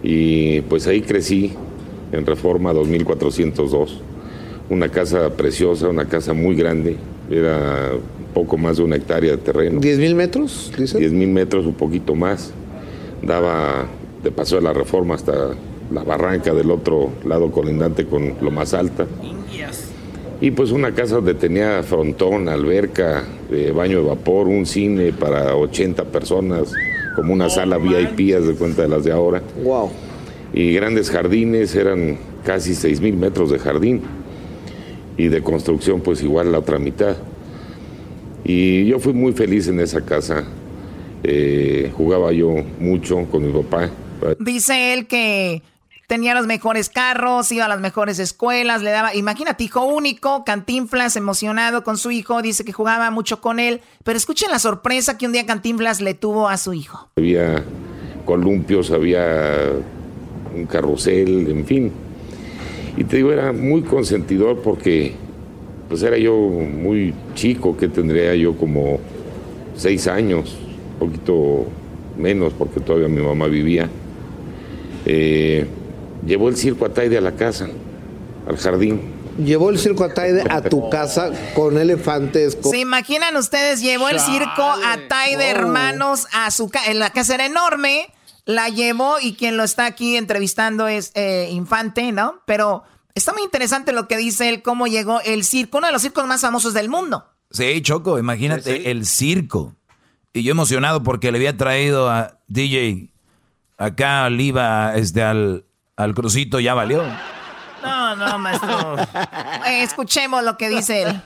[0.02, 1.52] y pues ahí crecí
[2.12, 4.00] en Reforma 2402,
[4.70, 6.96] una casa preciosa, una casa muy grande,
[7.30, 7.92] era
[8.32, 9.80] poco más de una hectárea de terreno.
[9.80, 10.72] ¿10 mil metros?
[10.76, 12.52] 10 mil metros, un poquito más.
[13.22, 13.86] Daba
[14.22, 15.50] de paso de la Reforma hasta
[15.90, 19.06] la barranca del otro lado colindante con lo más alta.
[20.42, 25.54] Y pues una casa donde tenía frontón, alberca, eh, baño de vapor, un cine para
[25.54, 26.72] 80 personas,
[27.14, 29.40] como una sala VIP, de cuenta de las de ahora.
[29.62, 29.92] Wow.
[30.52, 34.02] Y grandes jardines, eran casi 6 mil metros de jardín.
[35.16, 37.16] y de construcción pues igual la otra mitad.
[38.44, 40.42] Y yo fui muy feliz en esa casa.
[41.22, 43.90] Eh, jugaba yo mucho con mi papá.
[44.40, 45.62] Dice él que
[46.12, 51.16] tenía los mejores carros, iba a las mejores escuelas, le daba, imagínate, hijo único, Cantinflas
[51.16, 55.24] emocionado con su hijo, dice que jugaba mucho con él, pero escuchen la sorpresa que
[55.24, 57.08] un día Cantinflas le tuvo a su hijo.
[57.16, 57.64] Había
[58.26, 59.70] columpios, había
[60.54, 61.90] un carrusel, en fin.
[62.98, 65.14] Y te digo, era muy consentidor porque
[65.88, 68.98] pues era yo muy chico, que tendría yo como
[69.74, 70.58] seis años,
[70.92, 71.64] un poquito
[72.18, 73.88] menos porque todavía mi mamá vivía.
[75.06, 75.66] Eh,
[76.24, 77.68] llevó el circo Ataide a la casa,
[78.46, 79.00] al jardín.
[79.38, 82.58] Llevó el circo Ataide a tu casa con elefantes.
[82.62, 83.80] ¿Se imaginan ustedes?
[83.80, 86.92] Llevó el circo Ataide, hermanos, a su casa.
[86.94, 88.12] La casa era enorme,
[88.44, 92.42] la llevó y quien lo está aquí entrevistando es eh, Infante, ¿no?
[92.46, 92.82] Pero
[93.14, 96.26] está muy interesante lo que dice él, cómo llegó el circo, uno de los circos
[96.26, 97.24] más famosos del mundo.
[97.50, 99.76] Sí, Choco, imagínate el circo.
[100.32, 103.12] Y yo emocionado porque le había traído a DJ
[103.76, 105.66] acá al IVA, este, al,
[106.02, 107.02] al crucito, ya valió.
[107.82, 108.96] No, no, maestro.
[109.68, 111.20] Escuchemos lo que dice él.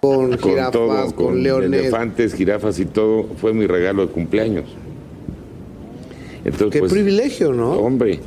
[0.00, 1.80] Con jirafas, con, leones.
[1.80, 4.64] elefantes, jirafas y todo, fue mi regalo de cumpleaños.
[6.44, 7.72] Entonces, Qué pues, privilegio, ¿no?
[7.72, 8.20] Hombre,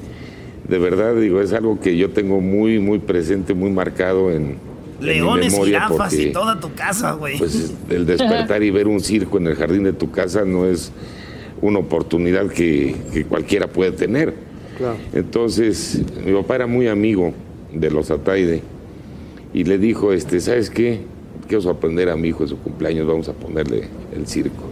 [0.68, 4.58] de verdad digo, es algo que yo tengo muy, muy presente, muy marcado en,
[5.00, 7.38] Leones, jirafas y toda tu casa, güey.
[7.38, 10.92] Pues el despertar y ver un circo en el jardín de tu casa no es
[11.62, 14.34] una oportunidad que, cualquiera puede tener.
[15.14, 17.34] Entonces, mi papá era muy amigo
[17.74, 18.62] de los Ataide
[19.54, 21.02] y le dijo, este, ¿sabes qué?
[21.48, 23.84] Quiero sorprender a mi hijo en su cumpleaños, vamos a ponerle
[24.16, 24.64] el circo.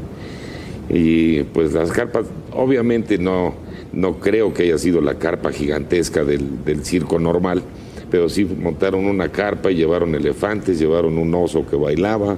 [0.90, 3.56] Y pues las carpas, obviamente no,
[3.92, 7.62] no creo que haya sido la carpa gigantesca del, del circo normal,
[8.10, 12.38] pero sí montaron una carpa y llevaron elefantes, llevaron un oso que bailaba,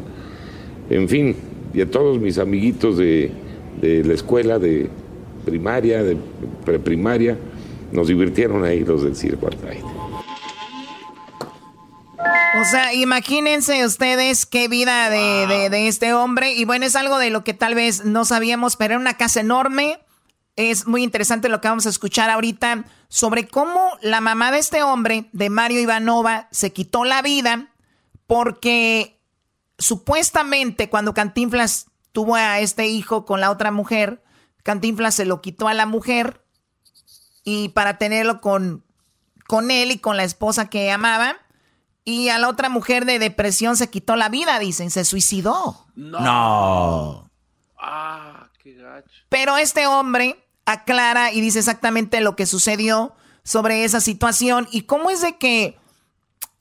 [0.89, 1.35] en fin,
[1.73, 3.29] y a todos mis amiguitos de,
[3.79, 4.87] de la escuela, de
[5.45, 6.17] primaria, de
[6.65, 7.37] preprimaria,
[7.91, 9.49] nos divirtieron ahí los del circo.
[12.61, 16.53] O sea, imagínense ustedes qué vida de, de, este hombre.
[16.53, 19.39] Y bueno, es algo de lo que tal vez no sabíamos, pero era una casa
[19.39, 19.99] enorme.
[20.55, 24.83] Es muy interesante lo que vamos a escuchar ahorita sobre cómo la mamá de este
[24.83, 27.67] hombre, de Mario Ivanova, se quitó la vida
[28.27, 29.19] porque
[29.77, 34.21] supuestamente cuando Cantinflas tuvo a este hijo con la otra mujer,
[34.63, 36.43] Cantinflas se lo quitó a la mujer
[37.49, 38.83] y para tenerlo con,
[39.47, 41.35] con él y con la esposa que amaba.
[42.05, 45.87] Y a la otra mujer de depresión se quitó la vida, dicen, se suicidó.
[45.95, 47.27] No.
[47.79, 49.09] Ah, qué gacho.
[49.29, 55.09] Pero este hombre aclara y dice exactamente lo que sucedió sobre esa situación y cómo
[55.09, 55.75] es de que,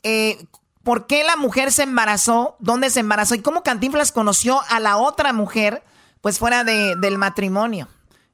[0.05, 0.42] eh,
[0.85, 4.96] por qué la mujer se embarazó, dónde se embarazó y cómo Cantinflas conoció a la
[4.96, 5.83] otra mujer,
[6.22, 7.88] pues fuera de, del matrimonio.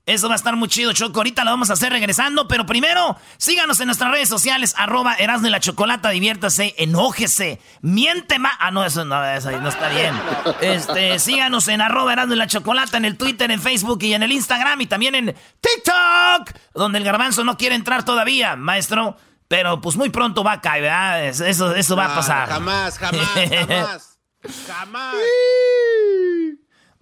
[0.06, 1.20] Eso va a estar muy chido, Choco.
[1.20, 5.48] Ahorita lo vamos a hacer regresando, pero primero, síganos en nuestras redes sociales, arroba Erasmo
[5.48, 8.52] la Chocolata, diviértase, enójese, miente más.
[8.58, 10.14] Ah, no, eso no, eso no está bien.
[10.60, 14.32] Este, síganos en arroba Erasmo la Chocolata, en el Twitter, en Facebook y en el
[14.32, 19.16] Instagram y también en TikTok, donde el garbanzo no quiere entrar todavía, maestro.
[19.48, 21.24] Pero pues muy pronto va a caer, ¿verdad?
[21.26, 22.48] Eso, eso va a pasar.
[22.48, 24.18] Jamás, jamás, jamás.
[24.66, 25.14] jamás.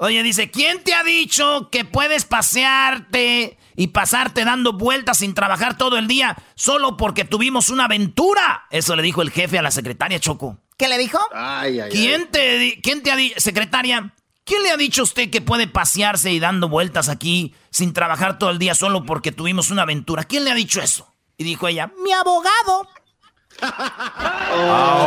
[0.02, 5.78] Oye, dice, ¿quién te ha dicho que puedes pasearte y pasarte dando vueltas sin trabajar
[5.78, 8.64] todo el día solo porque tuvimos una aventura?
[8.72, 10.58] Eso le dijo el jefe a la secretaria Choco.
[10.76, 11.20] ¿Qué le dijo?
[11.32, 14.12] Ay, ay, ¿Quién te, quién te ha dicho, secretaria,
[14.42, 18.40] quién le ha dicho a usted que puede pasearse y dando vueltas aquí sin trabajar
[18.40, 20.24] todo el día solo porque tuvimos una aventura?
[20.24, 21.14] ¿Quién le ha dicho eso?
[21.36, 22.88] Y dijo ella, mi abogado.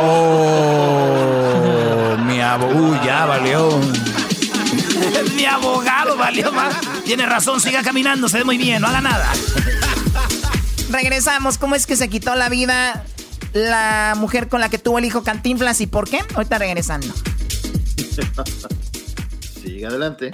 [0.08, 0.56] oh,
[2.24, 3.78] mi abogado, ya valió.
[5.34, 6.74] Mi abogado valió más.
[7.04, 9.32] Tiene razón, siga caminando, se ve muy bien, no haga nada.
[10.90, 11.58] Regresamos.
[11.58, 13.04] ¿Cómo es que se quitó la vida
[13.52, 16.20] la mujer con la que tuvo el hijo Cantinflas y por qué?
[16.34, 17.08] Ahorita regresando.
[19.62, 20.32] Sigue adelante.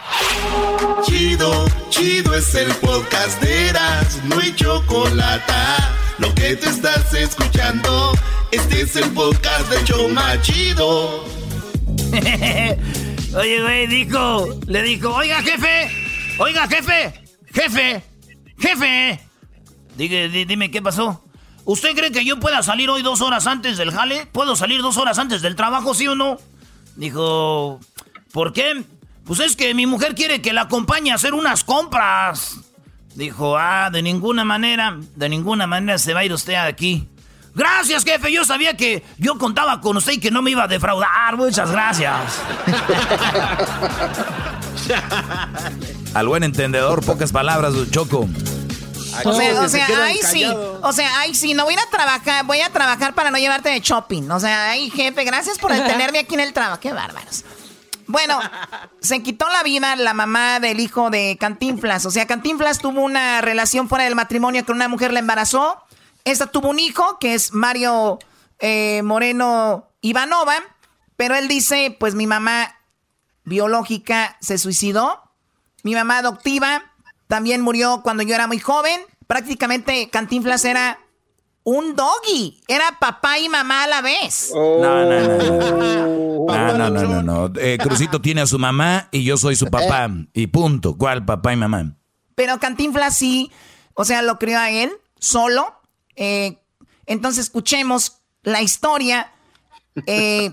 [1.04, 5.52] Chido, chido es el podcast de Eras, no hay chocolate.
[6.18, 8.12] Lo que te estás escuchando,
[8.50, 11.24] este es el podcast de Choma Chido.
[13.34, 15.90] Oye, güey, dijo, le dijo, oiga, jefe,
[16.38, 17.14] oiga, jefe,
[17.46, 18.04] jefe,
[18.58, 19.20] jefe.
[19.96, 21.24] Dime, dime, ¿qué pasó?
[21.64, 24.26] ¿Usted cree que yo pueda salir hoy dos horas antes del jale?
[24.26, 26.36] ¿Puedo salir dos horas antes del trabajo, sí o no?
[26.96, 27.80] Dijo,
[28.32, 28.84] ¿por qué?
[29.24, 32.58] Pues es que mi mujer quiere que la acompañe a hacer unas compras.
[33.14, 37.08] Dijo, ah, de ninguna manera, de ninguna manera se va a ir usted aquí.
[37.54, 38.32] Gracias, jefe.
[38.32, 41.36] Yo sabía que yo contaba con usted y que no me iba a defraudar.
[41.36, 42.14] Muchas gracias.
[46.14, 48.28] Al buen entendedor, pocas palabras, Choco.
[49.24, 50.46] O sea, o sea ahí sí.
[50.80, 51.54] O sea, ahí sí.
[51.54, 52.44] No voy a ir a trabajar.
[52.46, 54.30] Voy a trabajar para no llevarte de shopping.
[54.30, 56.80] O sea, ay, jefe, gracias por detenerme aquí en el trabajo.
[56.80, 57.44] Qué bárbaros.
[58.06, 58.40] Bueno,
[59.00, 62.06] se quitó la vida la mamá del hijo de Cantinflas.
[62.06, 65.82] O sea, Cantinflas tuvo una relación fuera del matrimonio con una mujer, la embarazó.
[66.24, 68.18] Esta tuvo un hijo, que es Mario
[68.58, 70.54] eh, Moreno Ivanova.
[71.16, 72.74] Pero él dice, pues mi mamá
[73.44, 75.20] biológica se suicidó.
[75.82, 76.92] Mi mamá adoptiva
[77.26, 79.00] también murió cuando yo era muy joven.
[79.26, 81.00] Prácticamente Cantinflas era
[81.64, 82.60] un doggy.
[82.68, 84.52] Era papá y mamá a la vez.
[84.54, 86.46] No, no, no.
[86.46, 87.52] No, no, no, no.
[87.60, 90.10] Eh, Crucito tiene a su mamá y yo soy su papá.
[90.32, 90.96] Y punto.
[90.96, 91.96] ¿Cuál papá y mamá?
[92.34, 93.50] Pero Cantinflas sí,
[93.94, 95.80] o sea, lo crió a él solo.
[96.16, 96.58] Eh,
[97.06, 99.32] entonces escuchemos la historia
[100.06, 100.52] eh,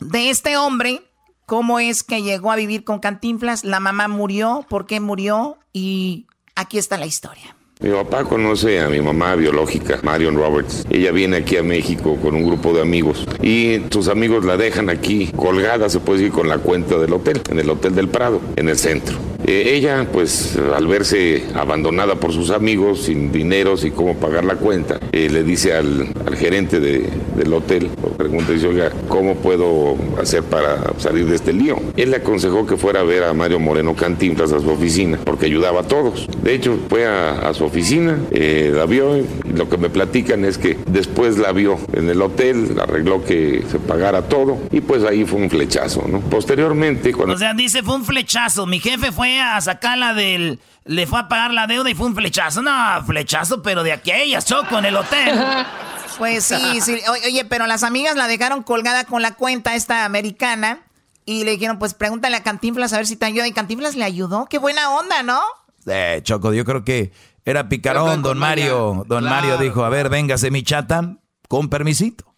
[0.00, 1.02] de este hombre
[1.46, 6.26] cómo es que llegó a vivir con Cantinflas, la mamá murió, por qué murió y
[6.54, 7.56] aquí está la historia.
[7.80, 10.84] Mi papá conoce a mi mamá biológica, Marion Roberts.
[10.90, 14.90] Ella viene aquí a México con un grupo de amigos y sus amigos la dejan
[14.90, 18.40] aquí colgada, se puede decir, con la cuenta del hotel, en el Hotel del Prado,
[18.56, 19.16] en el centro.
[19.46, 24.56] Eh, ella, pues, al verse abandonada por sus amigos, sin dinero, sin cómo pagar la
[24.56, 30.92] cuenta, eh, le dice al, gerente del hotel, pregunta, dice, oiga, ¿cómo puedo hacer para
[30.98, 31.76] salir de este lío?
[31.96, 35.46] Él le aconsejó que fuera a ver a Mario Moreno Cantinflas a su oficina, porque
[35.46, 36.26] ayudaba a todos.
[36.42, 40.44] De hecho, fue a, a su oficina, eh, la vio y lo que me platican
[40.44, 45.04] es que después la vio en el hotel, arregló que se pagara todo y pues
[45.04, 46.20] ahí fue un flechazo, ¿no?
[46.20, 47.34] Posteriormente cuando...
[47.34, 50.58] O sea, dice fue un flechazo, mi jefe fue a sacarla del...
[50.84, 52.62] Le fue a pagar la deuda y fue un flechazo.
[52.62, 52.72] No,
[53.06, 55.38] flechazo, pero de aquí a ella, Choco, en el hotel.
[56.18, 57.00] Pues sí, sí.
[57.24, 60.80] Oye, pero las amigas la dejaron colgada con la cuenta esta americana
[61.24, 63.46] y le dijeron, pues pregúntale a Cantinflas a ver si te ayuda.
[63.46, 64.46] Y Cantinflas le ayudó.
[64.46, 65.40] Qué buena onda, ¿no?
[65.86, 67.12] Eh, Choco, yo creo que
[67.48, 69.04] era picarón, don Mario.
[69.08, 71.16] Don Mario dijo, a ver, véngase mi chata,
[71.48, 72.34] con permisito.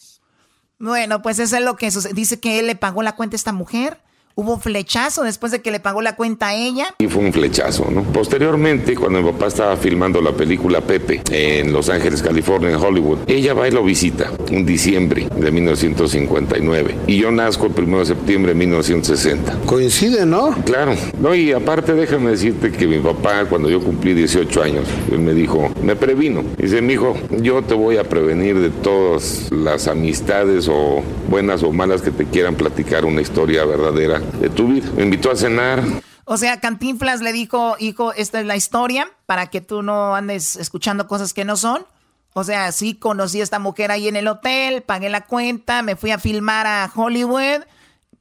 [0.79, 3.53] Bueno, pues eso es lo que dice que él le pagó la cuenta a esta
[3.53, 4.01] mujer
[4.41, 6.95] Hubo flechazo después de que le pagó la cuenta a ella.
[6.99, 8.05] Y fue un flechazo, ¿no?
[8.05, 13.19] Posteriormente, cuando mi papá estaba filmando la película Pepe en Los Ángeles, California, en Hollywood,
[13.27, 16.97] ella va y lo visita en diciembre de 1959.
[17.07, 19.59] Y yo nazco el 1 de septiembre de 1960.
[19.67, 20.55] Coincide, ¿no?
[20.65, 20.95] Claro.
[21.21, 25.35] No, y aparte déjame decirte que mi papá, cuando yo cumplí 18 años, él me
[25.35, 26.45] dijo, me previno.
[26.57, 31.73] Dice, mi hijo, yo te voy a prevenir de todas las amistades o buenas o
[31.73, 34.91] malas que te quieran platicar una historia verdadera de tu vida.
[34.97, 35.83] Me invitó a cenar.
[36.25, 40.57] O sea, Cantinflas le dijo, hijo, esta es la historia para que tú no andes
[40.57, 41.87] escuchando cosas que no son.
[42.33, 45.97] O sea, sí conocí a esta mujer ahí en el hotel, pagué la cuenta, me
[45.97, 47.65] fui a filmar a Hollywood.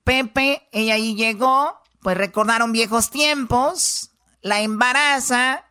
[0.04, 4.10] Pepe, ella ahí llegó, pues recordaron viejos tiempos,
[4.42, 5.66] la embaraza,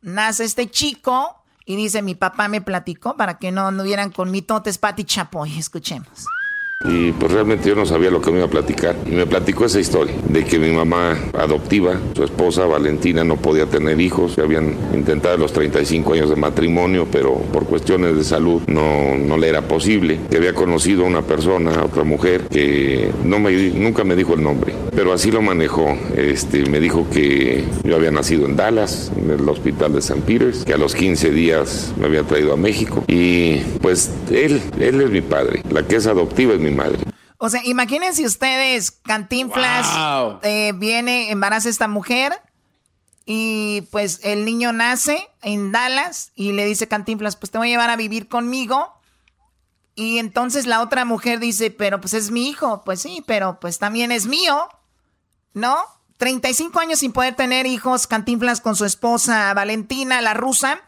[0.00, 4.78] nace este chico y dice, mi papá me platicó para que no anduvieran con mitotes,
[4.78, 5.56] pati chapoy.
[5.56, 6.26] Escuchemos.
[6.84, 8.96] Y pues realmente yo no sabía lo que me iba a platicar.
[9.06, 13.66] Y me platicó esa historia de que mi mamá adoptiva, su esposa Valentina, no podía
[13.66, 14.38] tener hijos.
[14.38, 19.48] Habían intentado los 35 años de matrimonio, pero por cuestiones de salud no, no le
[19.48, 20.18] era posible.
[20.30, 24.34] Que había conocido a una persona, a otra mujer, que no me, nunca me dijo
[24.34, 25.96] el nombre, pero así lo manejó.
[26.16, 30.20] Este, me dijo que yo había nacido en Dallas, en el hospital de St.
[30.26, 33.04] Peters, que a los 15 días me había traído a México.
[33.08, 35.62] Y pues él, él es mi padre.
[35.70, 36.98] La que es adoptiva es mi madre.
[37.38, 39.86] O sea, imagínense ustedes, Cantinflas
[40.42, 42.32] eh, viene, embaraza a esta mujer
[43.26, 47.70] y pues el niño nace en Dallas y le dice Cantinflas, pues te voy a
[47.70, 48.92] llevar a vivir conmigo.
[49.94, 52.82] Y entonces la otra mujer dice, pero pues es mi hijo.
[52.84, 54.68] Pues sí, pero pues también es mío,
[55.52, 55.76] ¿no?
[56.18, 60.80] 35 años sin poder tener hijos, Cantinflas con su esposa Valentina, la rusa,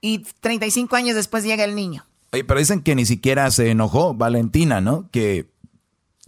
[0.00, 2.06] y 35 años después llega el niño.
[2.32, 5.10] Oye, pero dicen que ni siquiera se enojó Valentina, ¿no?
[5.10, 5.50] Que,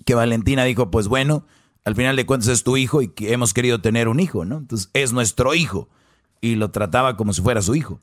[0.05, 1.47] que Valentina dijo, pues bueno,
[1.85, 4.59] al final de cuentas es tu hijo y que hemos querido tener un hijo, ¿no?
[4.59, 5.89] Entonces es nuestro hijo.
[6.41, 8.01] Y lo trataba como si fuera su hijo.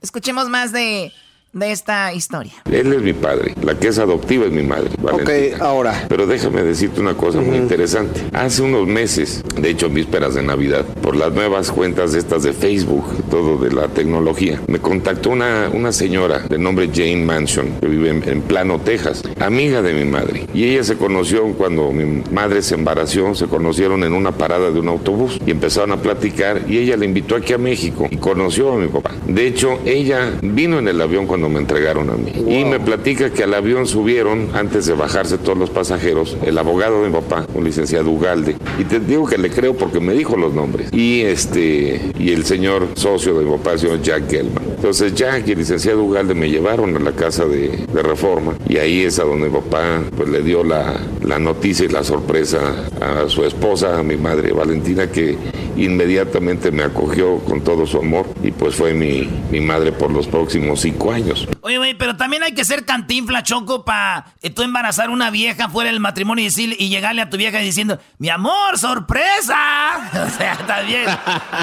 [0.00, 1.12] Escuchemos más de
[1.56, 2.52] de esta historia.
[2.70, 4.90] Él es mi padre, la que es adoptiva es mi madre.
[5.02, 6.04] Ok, ahora.
[6.06, 8.20] Pero déjame decirte una cosa muy interesante.
[8.34, 13.06] Hace unos meses, de hecho vísperas de Navidad, por las nuevas cuentas estas de Facebook,
[13.30, 18.10] todo de la tecnología, me contactó una, una señora de nombre Jane Mansion, que vive
[18.10, 20.46] en, Plano, Texas, amiga de mi madre.
[20.52, 24.78] Y ella se conoció cuando mi madre se embarazó, se conocieron en una parada de
[24.78, 28.72] un autobús y empezaron a platicar y ella le invitó aquí a México y conoció
[28.72, 29.12] a mi papá.
[29.26, 32.32] De hecho, ella vino en el avión cuando no me entregaron a mí.
[32.48, 37.02] Y me platica que al avión subieron, antes de bajarse todos los pasajeros, el abogado
[37.02, 38.56] de mi papá, un licenciado Ugalde.
[38.80, 40.92] Y te digo que le creo porque me dijo los nombres.
[40.92, 44.64] Y este y el señor socio de mi papá, el señor Jack Gelman.
[44.74, 48.78] Entonces Jack y el licenciado Ugalde me llevaron a la casa de, de Reforma y
[48.78, 52.88] ahí es a donde mi papá pues le dio la, la noticia y la sorpresa
[53.00, 55.36] a su esposa, a mi madre Valentina, que
[55.76, 60.26] inmediatamente me acogió con todo su amor y pues fue mi, mi madre por los
[60.26, 61.25] próximos cinco años.
[61.60, 65.68] Oye, güey, pero también hay que ser cantinfla, Choco, para eh, tú embarazar una vieja
[65.68, 70.10] fuera del matrimonio y, decir, y llegarle a tu vieja diciendo, mi amor, sorpresa.
[70.26, 71.06] o sea, también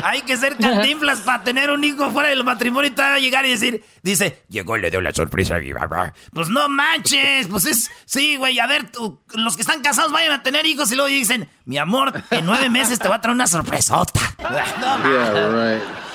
[0.03, 3.49] hay que ser cantinflas para tener un hijo fuera del matrimonio y te llegar y
[3.49, 6.13] decir, dice, llegó y le dio la sorpresa a mi mamá.
[6.33, 10.31] Pues no manches, pues es, sí, güey, a ver, tú, los que están casados vayan
[10.31, 13.35] a tener hijos y luego dicen, mi amor, en nueve meses te va a traer
[13.35, 14.19] una sorpresota.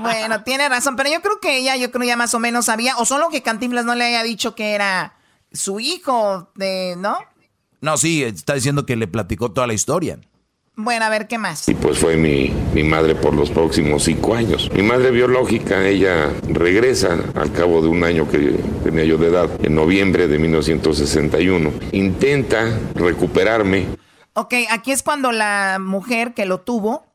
[0.00, 2.96] bueno, tiene razón, pero yo creo que ella, yo creo ya más o menos sabía,
[2.96, 5.14] o solo que Cantinflas no le haya dicho que era
[5.52, 7.18] su hijo, de, ¿no?
[7.80, 10.18] No, sí, está diciendo que le platicó toda la historia.
[10.76, 11.68] Bueno, a ver, ¿qué más?
[11.68, 14.70] Y pues fue mi, mi madre por los próximos cinco años.
[14.72, 19.50] Mi madre biológica, ella regresa al cabo de un año que tenía yo de edad,
[19.62, 21.72] en noviembre de 1961.
[21.92, 23.88] Intenta recuperarme.
[24.32, 27.09] Ok, aquí es cuando la mujer que lo tuvo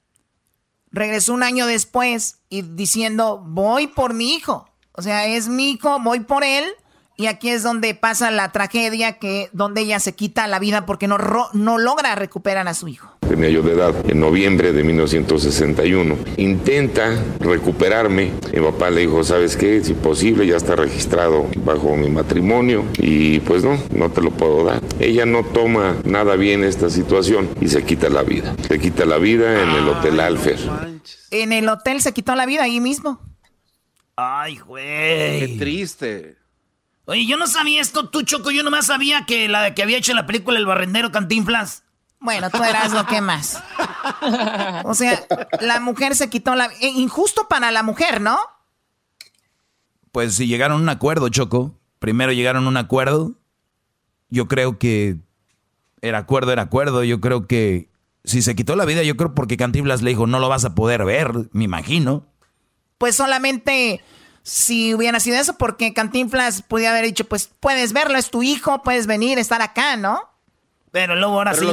[0.96, 4.68] regresó un año después y diciendo, voy por mi hijo.
[4.94, 6.66] O sea, es mi hijo, voy por él.
[7.18, 11.08] Y aquí es donde pasa la tragedia, que donde ella se quita la vida porque
[11.08, 11.18] no,
[11.54, 13.10] no logra recuperar a su hijo.
[13.28, 16.18] Tenía yo de edad en noviembre de 1961.
[16.38, 18.34] Intenta recuperarme.
[18.54, 19.82] Mi papá le dijo, ¿sabes qué?
[19.84, 24.66] Si posible, ya está registrado bajo mi matrimonio y pues no, no te lo puedo
[24.66, 24.82] dar.
[25.00, 28.56] Ella no toma nada bien esta situación y se quita la vida.
[28.68, 30.60] Se quita la vida en el Hotel Alfer.
[31.32, 33.20] En el hotel se quitó la vida ahí mismo.
[34.16, 35.40] Ay, güey.
[35.40, 36.45] Qué triste.
[37.06, 38.52] Oye, yo no sabía esto, tú, Choco.
[38.52, 41.84] Yo nomás sabía que la que había hecho la película El Barrendero Cantinflas.
[42.20, 43.62] Bueno, tú eras lo que más.
[44.84, 45.24] O sea,
[45.62, 46.66] la mujer se quitó la...
[46.82, 48.40] Eh, injusto para la mujer, ¿no?
[50.12, 51.78] Pues si llegaron a un acuerdo, Choco.
[52.00, 53.36] Primero llegaron a un acuerdo.
[54.30, 55.18] Yo creo que
[56.02, 57.04] era acuerdo, era acuerdo.
[57.04, 57.90] Yo creo que
[58.24, 60.74] si se quitó la vida, yo creo porque Cantinflas le dijo, no lo vas a
[60.74, 62.26] poder ver, me imagino.
[62.98, 64.02] Pues solamente
[64.46, 68.84] si hubiera sido eso, porque Cantinflas podía haber dicho, pues puedes verlo, es tu hijo,
[68.84, 70.20] puedes venir, estar acá, ¿no?
[70.92, 71.68] Pero luego ahora sí.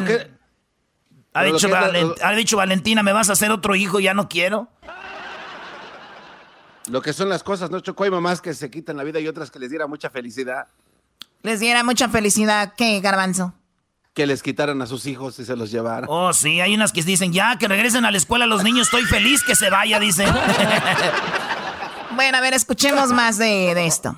[1.35, 1.69] ha, dicho
[2.23, 4.01] ha dicho Valentina, ¿me vas a hacer otro hijo?
[4.01, 4.69] Ya no quiero.
[6.89, 8.05] Lo que son las cosas, ¿no, Choco?
[8.05, 10.67] Hay mamás que se quitan la vida y otras que les diera mucha felicidad.
[11.43, 13.53] ¿Les diera mucha felicidad qué, Garbanzo?
[14.15, 16.07] Que les quitaran a sus hijos y se los llevaran.
[16.09, 19.03] Oh, sí, hay unas que dicen, ya, que regresen a la escuela los niños, estoy
[19.03, 20.35] feliz que se vaya, dicen.
[22.15, 24.17] Bueno, a ver, escuchemos más de, de esto.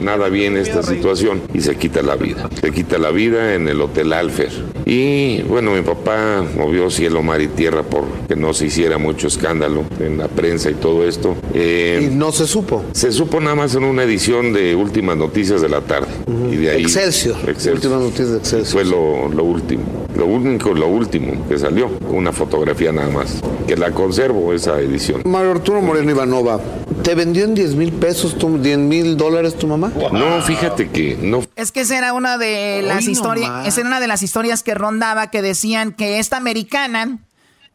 [0.00, 2.48] Nada bien esta situación y se quita la vida.
[2.60, 4.50] Se quita la vida en el Hotel Alfer.
[4.86, 9.28] Y bueno, mi papá movió cielo, mar y tierra por que no se hiciera mucho
[9.28, 11.36] escándalo en la prensa y todo esto.
[11.54, 12.84] Eh, ¿Y no se supo?
[12.92, 16.08] Se supo nada más en una edición de Últimas Noticias de la tarde.
[16.50, 16.82] Y de ahí.
[16.82, 17.36] Excelsior.
[17.46, 18.82] Últimas Noticias de Excelsior.
[18.82, 19.82] Fue lo, lo último.
[20.16, 21.88] Lo único, lo último que salió.
[22.08, 23.40] Una fotografía nada más.
[23.68, 25.22] Que la conservo esa edición.
[25.24, 26.60] Mario Arturo Moreno Ivanova,
[27.02, 29.92] ¿te vendió en 10 mil pesos, 10 mil dólares tu mamá?
[30.12, 31.42] No, fíjate que no.
[31.54, 34.74] Es que esa era una de las historias, esa era una de las historias que
[34.74, 37.18] rondaba que decían que esta americana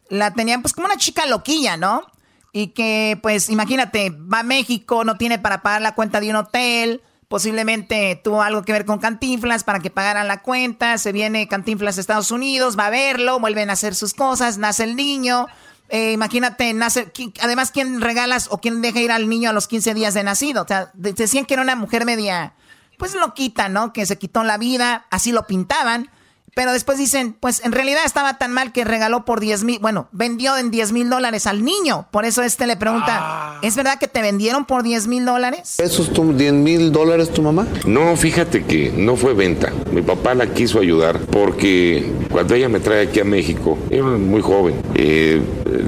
[0.10, 2.04] la tenían pues como una chica loquilla, ¿no?
[2.52, 6.38] Y que pues imagínate, va a México, no tiene para pagar la cuenta de un
[6.38, 11.48] hotel, posiblemente tuvo algo que ver con Cantinflas para que pagaran la cuenta, se viene
[11.48, 15.46] Cantinflas a Estados Unidos, va a verlo, vuelven a hacer sus cosas, nace el niño,
[15.90, 19.94] eh, imagínate, nace, además, ¿quién regalas o quién deja ir al niño a los 15
[19.94, 20.64] días de nacido?
[20.64, 22.54] O sea, decían que era una mujer media,
[22.98, 23.94] pues loquita, ¿no?
[23.94, 26.10] Que se quitó la vida, así lo pintaban.
[26.56, 30.08] Pero después dicen, pues en realidad estaba tan mal que regaló por 10 mil, bueno,
[30.14, 32.08] vendió en 10 mil dólares al niño.
[32.12, 33.60] Por eso este le pregunta, ah.
[33.62, 35.82] ¿es verdad que te vendieron por 10 mil dólares?
[35.82, 37.68] ¿Esos tu 10 mil dólares tu mamá?
[37.86, 39.74] No, fíjate que no fue venta.
[39.92, 44.42] Mi papá la quiso ayudar porque cuando ella me trae aquí a México, era muy
[44.42, 45.42] joven, eh,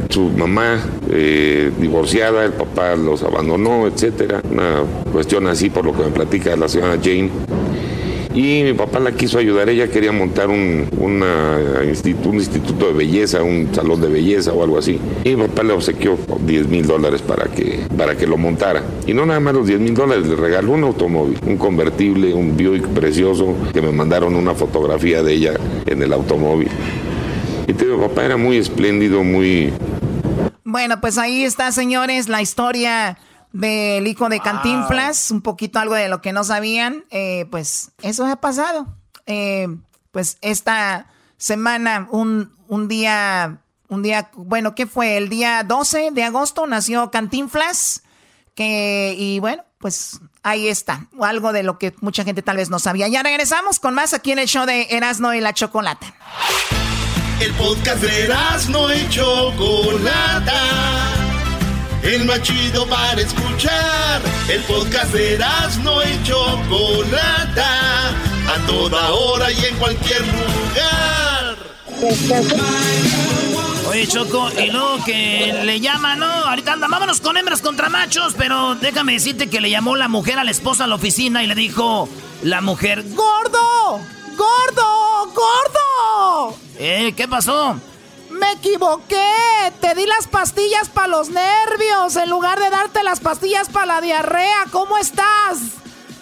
[0.10, 4.42] su mamá eh, divorciada, el papá los abandonó, etcétera.
[4.52, 7.32] Una cuestión así por lo que me platica la señora Jane
[8.38, 9.68] y mi papá la quiso ayudar.
[9.68, 15.00] Ella quería montar un, un instituto de belleza, un salón de belleza o algo así.
[15.24, 18.84] Y mi papá le obsequió 10 mil dólares para que, para que lo montara.
[19.08, 22.56] Y no nada más los 10 mil dólares, le regaló un automóvil, un convertible, un
[22.56, 25.54] Buick precioso, que me mandaron una fotografía de ella
[25.88, 26.70] en el automóvil.
[27.68, 29.74] Y te mi papá era muy espléndido, muy...
[30.64, 33.18] Bueno, pues ahí está, señores, la historia
[33.52, 38.26] del hijo de Cantinflas, un poquito algo de lo que no sabían, eh, pues eso
[38.26, 38.88] ha pasado.
[39.26, 39.68] Eh,
[40.12, 45.18] pues esta semana, un, un día, un día, bueno, ¿qué fue?
[45.18, 48.04] El día 12 de agosto nació Cantinflas,
[48.56, 52.80] que, y bueno, pues ahí está, algo de lo que mucha gente tal vez no
[52.80, 53.08] sabía.
[53.08, 56.14] Ya regresamos con más aquí en el show de Erasno y la Chocolata.
[57.40, 60.56] El podcast de Erasno y Chocolata
[62.04, 64.22] el más chido para escuchar.
[64.50, 71.58] El podcast de Erasmo y Chocolata, a toda hora y en cualquier lugar.
[73.90, 76.26] Oye, Choco, y luego que le llama, ¿no?
[76.26, 80.38] Ahorita anda, vámonos con hembras contra machos, pero déjame decirte que le llamó la mujer
[80.40, 82.08] a la esposa a la oficina y le dijo
[82.44, 84.00] la mujer, ¡Gordo!
[84.36, 85.34] ¡Gordo!
[85.34, 86.58] ¡Gordo!
[86.78, 87.14] ¿Eh?
[87.16, 87.80] ¿Qué pasó?
[88.40, 89.34] Me equivoqué.
[89.82, 94.02] Te di las pastillas para los nervios en lugar de darte las pastillas para la
[94.02, 94.66] diarrea.
[94.72, 95.60] ¿Cómo estás?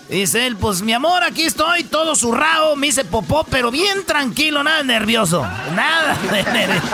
[0.09, 4.63] Dice él, pues mi amor, aquí estoy, todo zurrado, me hice popó, pero bien tranquilo,
[4.63, 5.41] nada nervioso.
[5.73, 6.87] Nada de nervioso.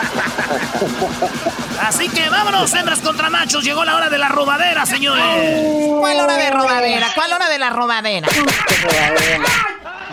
[1.82, 5.24] Así que vámonos, hembras contra machos, llegó la hora de la robadera, señores.
[5.98, 7.08] ¿Cuál hora de robadera?
[7.14, 8.28] ¿Cuál hora de la robadera?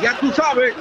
[0.02, 0.76] Ya tú sabes.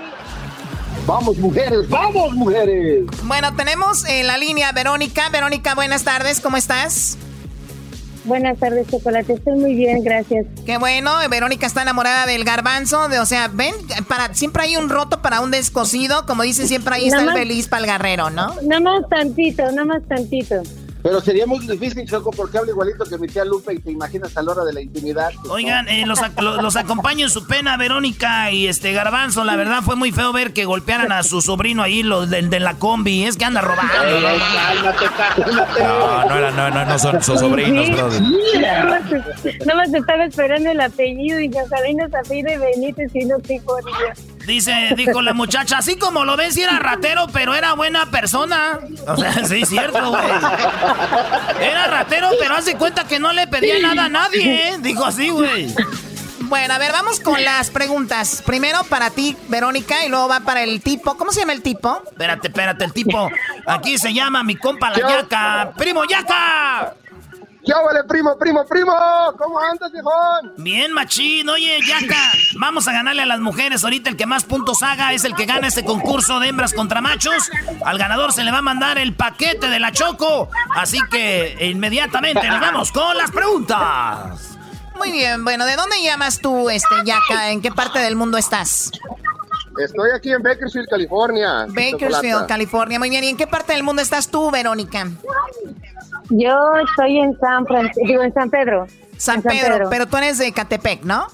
[1.08, 3.06] Vamos, mujeres, vamos, mujeres.
[3.22, 5.30] Bueno, tenemos en la línea Verónica.
[5.30, 7.16] Verónica, buenas tardes, ¿cómo estás?
[8.26, 9.32] Buenas tardes, Chocolate.
[9.32, 10.44] Estoy muy bien, gracias.
[10.66, 11.12] Qué bueno.
[11.30, 13.08] Verónica está enamorada del garbanzo.
[13.08, 13.74] De, o sea, ven,
[14.06, 16.26] para, siempre hay un roto para un descosido.
[16.26, 18.54] Como dicen, siempre ahí está el feliz para el guerrero, ¿no?
[18.60, 20.56] Nada más tantito, nada más tantito.
[21.02, 24.36] Pero sería muy difícil, Choco, porque habla igualito que mi tía Lupe y te imaginas
[24.36, 25.30] a la hora de la intimidad.
[25.48, 29.44] Oigan, eh, los, los, acompaño en su pena, Verónica y este Garbanzo.
[29.44, 32.60] La verdad fue muy feo ver que golpearan a su sobrino ahí, los de, de
[32.60, 33.24] la combi.
[33.24, 33.92] Es que anda robando.
[35.78, 38.22] No, no, era, no, no, no son sus sobrinos, brother.
[39.66, 43.60] Nada más estaba esperando el apellido y Casalina de Benítez y no sé
[44.48, 48.78] Dice, dijo la muchacha, así como lo ves, era ratero, pero era buena persona.
[49.06, 50.24] O sea, sí, cierto, güey.
[51.60, 54.76] Era ratero, pero hace cuenta que no le pedía nada a nadie, ¿eh?
[54.80, 55.74] Dijo así, güey.
[56.40, 58.42] Bueno, a ver, vamos con las preguntas.
[58.46, 61.18] Primero para ti, Verónica, y luego va para el tipo.
[61.18, 62.02] ¿Cómo se llama el tipo?
[62.10, 63.28] Espérate, espérate, el tipo.
[63.66, 65.72] Aquí se llama mi compa la Yaca.
[65.76, 66.94] ¡Primo Yaca!
[67.68, 68.94] ¿Qué vale, primo, primo, primo?
[69.36, 70.54] ¿Cómo andas, viejón?
[70.56, 71.46] Bien, machín.
[71.50, 73.84] Oye, Yaca, vamos a ganarle a las mujeres.
[73.84, 77.02] Ahorita el que más puntos haga es el que gana este concurso de hembras contra
[77.02, 77.50] machos.
[77.84, 80.48] Al ganador se le va a mandar el paquete de la Choco.
[80.76, 84.56] Así que inmediatamente nos vamos con las preguntas.
[84.96, 87.50] Muy bien, bueno, ¿de dónde llamas tú, este, Yaca?
[87.50, 88.92] ¿En qué parte del mundo estás?
[89.78, 91.66] Estoy aquí en Bakersfield, California.
[91.68, 92.98] Bakersfield, California.
[92.98, 93.24] Muy bien.
[93.24, 95.06] ¿Y en qué parte del mundo estás tú, Verónica?
[96.30, 96.56] Yo
[96.88, 97.66] estoy en San
[98.04, 98.86] digo en San Pedro.
[99.16, 101.26] San, Pedro, pero tú eres de Catepec, ¿no?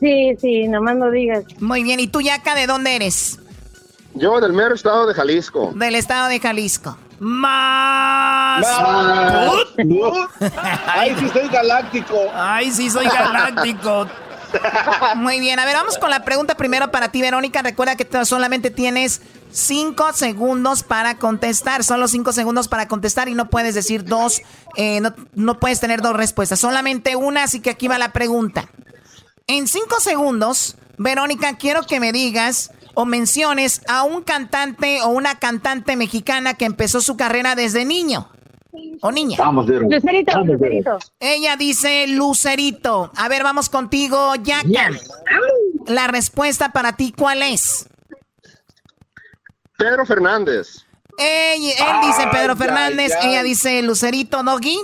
[0.00, 1.44] Sí, sí, nomás lo digas.
[1.60, 3.38] Muy bien, ¿y tú, Yaca, de dónde eres?
[4.14, 5.72] Yo del mero estado de Jalisco.
[5.74, 6.98] Del estado de Jalisco.
[7.20, 8.66] Más.
[10.86, 12.14] Ay, sí soy galáctico.
[12.34, 14.06] Ay, sí soy galáctico.
[15.16, 17.62] Muy bien, a ver, vamos con la pregunta primero para ti, Verónica.
[17.62, 19.22] Recuerda que solamente tienes
[19.54, 24.42] cinco segundos para contestar, solo cinco segundos para contestar y no puedes decir dos,
[24.76, 28.68] eh, no, no puedes tener dos respuestas, solamente una, así que aquí va la pregunta.
[29.46, 35.38] En cinco segundos, Verónica, quiero que me digas o menciones a un cantante o una
[35.38, 38.28] cantante mexicana que empezó su carrera desde niño.
[39.02, 39.36] ¿O niña?
[39.38, 40.98] Vamos, Lucerito, Lucerito.
[41.20, 43.12] Ella dice Lucerito.
[43.16, 44.90] A ver, vamos contigo, Yaka.
[45.86, 47.86] La respuesta para ti, ¿cuál es?
[49.76, 50.84] Pedro Fernández.
[51.18, 54.78] él dice Pedro Fernández, ella dice Lucerito, Doggy.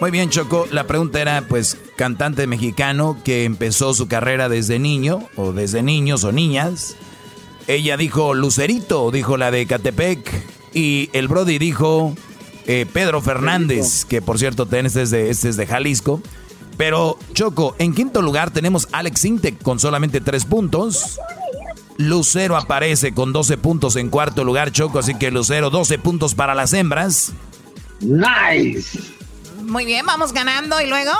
[0.00, 0.66] Muy bien, Choco.
[0.70, 6.24] La pregunta era, pues, cantante mexicano que empezó su carrera desde niño, o desde niños
[6.24, 6.96] o niñas.
[7.68, 10.28] Ella dijo Lucerito, dijo la de Catepec.
[10.74, 12.14] Y el Brody dijo
[12.66, 16.20] eh, Pedro Fernández, que por cierto, este es, de, este es de Jalisco.
[16.76, 21.20] Pero, Choco, en quinto lugar tenemos Alex Intec con solamente tres puntos.
[22.08, 26.54] Lucero aparece con 12 puntos en cuarto lugar, Choco, así que Lucero 12 puntos para
[26.54, 27.32] las hembras.
[28.00, 28.98] Nice.
[29.62, 31.12] Muy bien, vamos ganando y luego.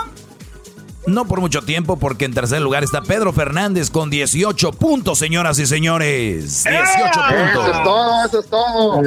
[1.06, 5.58] No por mucho tiempo, porque en tercer lugar está Pedro Fernández con 18 puntos, señoras
[5.58, 6.62] y señores.
[6.62, 7.66] 18 puntos.
[7.66, 9.02] Eso es todo, eso es todo.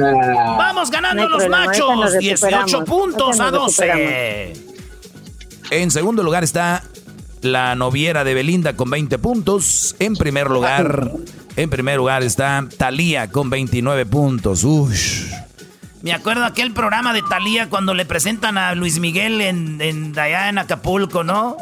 [0.58, 2.18] Vamos ganando los machos.
[2.18, 4.52] 18 puntos a 12.
[5.70, 6.84] En segundo lugar está
[7.40, 9.96] la noviera de Belinda con 20 puntos.
[9.98, 11.12] En primer lugar,
[11.56, 14.64] en primer lugar está Talía con 29 puntos.
[14.64, 15.24] Ush.
[16.02, 20.48] Me acuerdo aquel programa de Talía cuando le presentan a Luis Miguel en, en allá
[20.48, 21.56] en Acapulco, ¿no?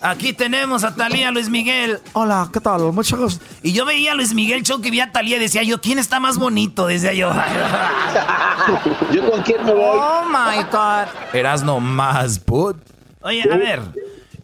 [0.00, 1.98] Aquí tenemos a Talía Luis Miguel.
[2.12, 2.92] Hola, ¿qué tal?
[2.92, 3.42] Muchas gracias.
[3.62, 5.98] Y yo veía a Luis Miguel Show que vi a Talía y decía yo, ¿quién
[5.98, 6.86] está más bonito?
[6.86, 7.32] Decía yo.
[9.12, 9.98] ¿Yo con quién me voy?
[10.00, 11.08] Oh my God.
[11.32, 12.76] Erasno más put.
[13.20, 13.80] Oye, a ver.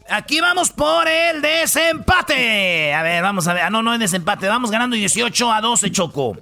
[0.08, 2.92] Aquí vamos por el desempate.
[2.92, 3.62] A ver, vamos a ver.
[3.62, 4.48] Ah, no, no es desempate.
[4.48, 6.36] Vamos ganando 18 a 12, Choco.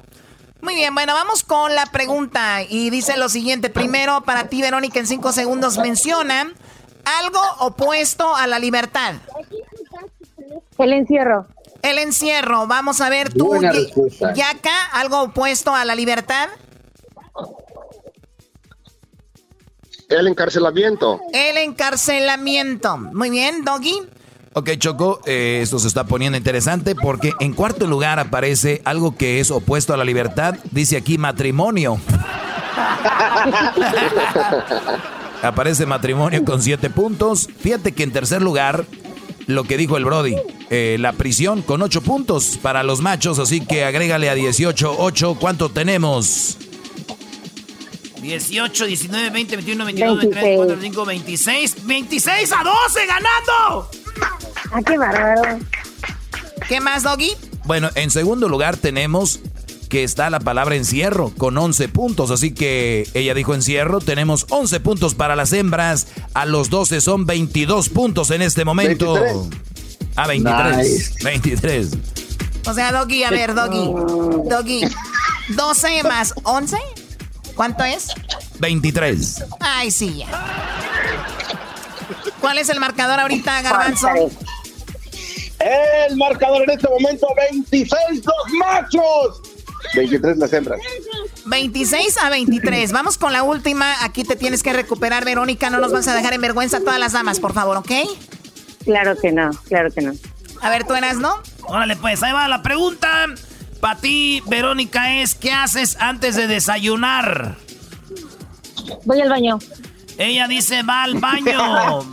[0.60, 2.62] Muy bien, bueno, vamos con la pregunta.
[2.62, 3.70] Y dice lo siguiente.
[3.70, 6.52] Primero, para ti, Verónica, en cinco segundos menciona
[7.20, 9.14] algo opuesto a la libertad.
[10.78, 11.46] El encierro.
[11.82, 12.66] El encierro.
[12.66, 13.60] Vamos a ver tú.
[14.34, 16.48] Yaka, algo opuesto a la libertad.
[20.12, 21.20] El encarcelamiento.
[21.32, 22.98] El encarcelamiento.
[22.98, 23.98] Muy bien, Doggy.
[24.54, 29.40] Ok, Choco, eh, esto se está poniendo interesante porque en cuarto lugar aparece algo que
[29.40, 30.56] es opuesto a la libertad.
[30.70, 31.98] Dice aquí matrimonio.
[35.42, 37.48] aparece matrimonio con siete puntos.
[37.60, 38.84] Fíjate que en tercer lugar,
[39.46, 40.36] lo que dijo el Brody,
[40.68, 43.38] eh, la prisión con ocho puntos para los machos.
[43.38, 45.38] Así que agrégale a 18, 8.
[45.40, 46.58] ¿Cuánto tenemos?
[48.22, 51.86] 18, 19, 20, 21, 22, 23, 24, 25, 26.
[51.86, 53.90] 26 a 12, ganando.
[54.70, 55.58] Ah, qué bárbaro.
[56.68, 57.32] ¿Qué más, Doggy?
[57.64, 59.40] Bueno, en segundo lugar tenemos
[59.88, 62.30] que está la palabra encierro con 11 puntos.
[62.30, 64.00] Así que ella dijo encierro.
[64.00, 66.06] Tenemos 11 puntos para las hembras.
[66.32, 69.14] A los 12 son 22 puntos en este momento.
[69.14, 69.60] 23.
[70.16, 70.76] Ah, 23.
[70.78, 71.14] Nice.
[71.24, 71.90] 23.
[72.66, 73.92] O sea, Doggy, a ver, Doggy.
[74.48, 74.82] Doggy.
[75.50, 76.78] 12 más 11.
[77.54, 78.08] ¿Cuánto es?
[78.58, 79.44] 23.
[79.60, 80.26] Ay, sí, ya.
[82.40, 84.08] ¿Cuál es el marcador ahorita, Garbanzo?
[85.58, 87.92] El marcador en este momento, 26
[88.24, 89.42] los machos.
[89.94, 90.80] 23 las hembras.
[91.46, 92.92] 26 a 23.
[92.92, 94.04] Vamos con la última.
[94.04, 95.70] Aquí te tienes que recuperar, Verónica.
[95.70, 97.90] No nos vas a dejar en vergüenza a todas las damas, por favor, ¿ok?
[98.84, 100.12] Claro que no, claro que no.
[100.60, 101.40] A ver, tú eras, ¿no?
[101.64, 103.26] Órale, pues, ahí va la pregunta.
[103.82, 107.56] Para ti, Verónica, es ¿qué haces antes de desayunar?
[109.04, 109.58] Voy al baño.
[110.18, 112.06] Ella dice, va al baño.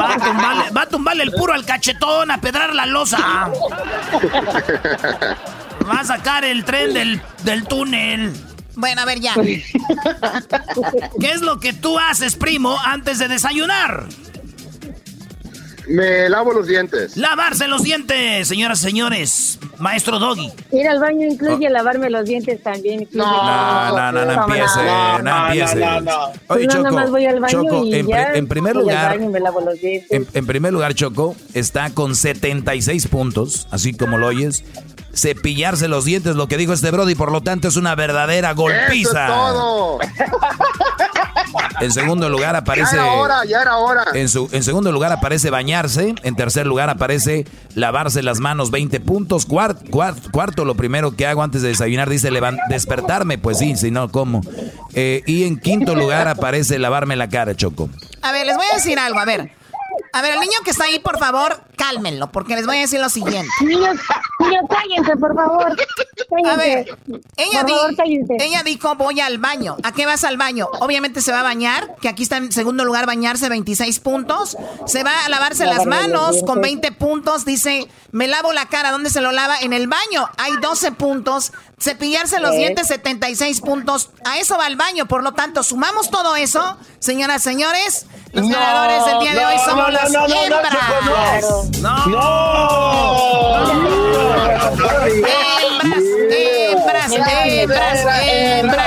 [0.00, 3.50] Va a tumbarle, va a tumbarle el puro al cachetón, a pedrar la losa.
[5.86, 8.32] Va a sacar el tren del, del túnel.
[8.76, 9.34] Bueno, a ver, ya.
[9.34, 14.06] ¿Qué es lo que tú haces, primo, antes de desayunar?
[15.88, 17.16] Me lavo los dientes.
[17.16, 19.58] Lavarse los dientes, señoras y señores.
[19.78, 20.50] Maestro Doggy.
[20.72, 23.02] Ir al baño incluye lavarme los dientes también.
[23.02, 25.76] incluye- No, no, no, no empiece, no, no, empiece.
[25.76, 26.24] no, no.
[26.26, 28.74] Oye, Pues no, Choco, nada más voy al baño Choco, y en, ya en primer
[28.74, 30.10] voy al lugar, baño y me lavo los dientes.
[30.10, 34.64] en, en primer lugar, Choco está con 76 puntos, así como lo oyes.
[35.14, 39.26] Cepillarse los dientes, lo que dijo este Brody, por lo tanto es una verdadera golpiza.
[39.26, 39.98] Eso es todo.
[41.80, 42.96] En segundo lugar Ya aparece.
[42.96, 44.04] era hora, ya era hora.
[44.14, 46.14] En, su, en segundo lugar aparece bañarse.
[46.22, 49.46] En tercer lugar aparece lavarse las manos, 20 puntos.
[49.48, 53.38] Cuar- cuar- cuarto, lo primero que hago antes de desayunar, dice levan- despertarme.
[53.38, 54.40] Pues sí, si no, ¿cómo?
[54.94, 57.88] Eh, y en quinto lugar aparece lavarme la cara, Choco.
[58.22, 59.50] A ver, les voy a decir algo, a ver.
[60.16, 63.00] A ver, el niño que está ahí, por favor, cálmenlo, porque les voy a decir
[63.00, 63.50] lo siguiente.
[63.60, 63.96] Niños,
[64.40, 65.76] niños, cállense, por favor.
[66.30, 66.50] Cállense.
[66.50, 66.98] A ver,
[67.36, 68.36] ella, por di- favor, cállense.
[68.40, 69.76] ella dijo voy al baño.
[69.82, 70.68] ¿A qué vas al baño?
[70.80, 74.56] Obviamente se va a bañar, que aquí está en segundo lugar bañarse 26 puntos.
[74.86, 77.44] Se va a lavarse las manos con 20 puntos.
[77.44, 78.90] Dice, me lavo la cara.
[78.92, 79.56] ¿Dónde se lo lava?
[79.60, 80.28] En el baño.
[80.38, 81.52] Hay 12 puntos.
[81.78, 82.56] Cepillarse los ¿Qué?
[82.58, 84.08] dientes 76 puntos.
[84.24, 85.06] A eso va el baño.
[85.06, 86.78] Por lo tanto, sumamos todo eso.
[87.00, 90.28] Señoras, señores, los No, ganadores del día de no, hoy somos no, las no, no,
[90.28, 90.74] no, hembras.
[91.80, 92.06] No.
[96.30, 98.06] Hembras, hembras, hembras, hembras,
[98.58, 98.85] hembras.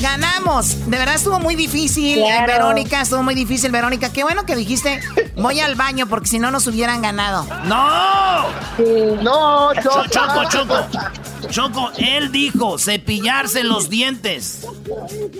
[0.00, 0.90] Ganamos.
[0.90, 2.52] De verdad estuvo muy difícil, eh, Claro.
[2.52, 3.00] Verónica.
[3.00, 4.12] Estuvo muy difícil, Verónica.
[4.12, 5.00] Qué bueno que dijiste,
[5.36, 7.44] voy al baño porque si no nos hubieran ganado.
[7.64, 8.46] ¡No!
[8.76, 8.84] Sí.
[9.22, 10.08] No, Cho- Choco.
[10.08, 11.48] Choco, Choco.
[11.48, 14.66] Choco, él dijo cepillarse los dientes.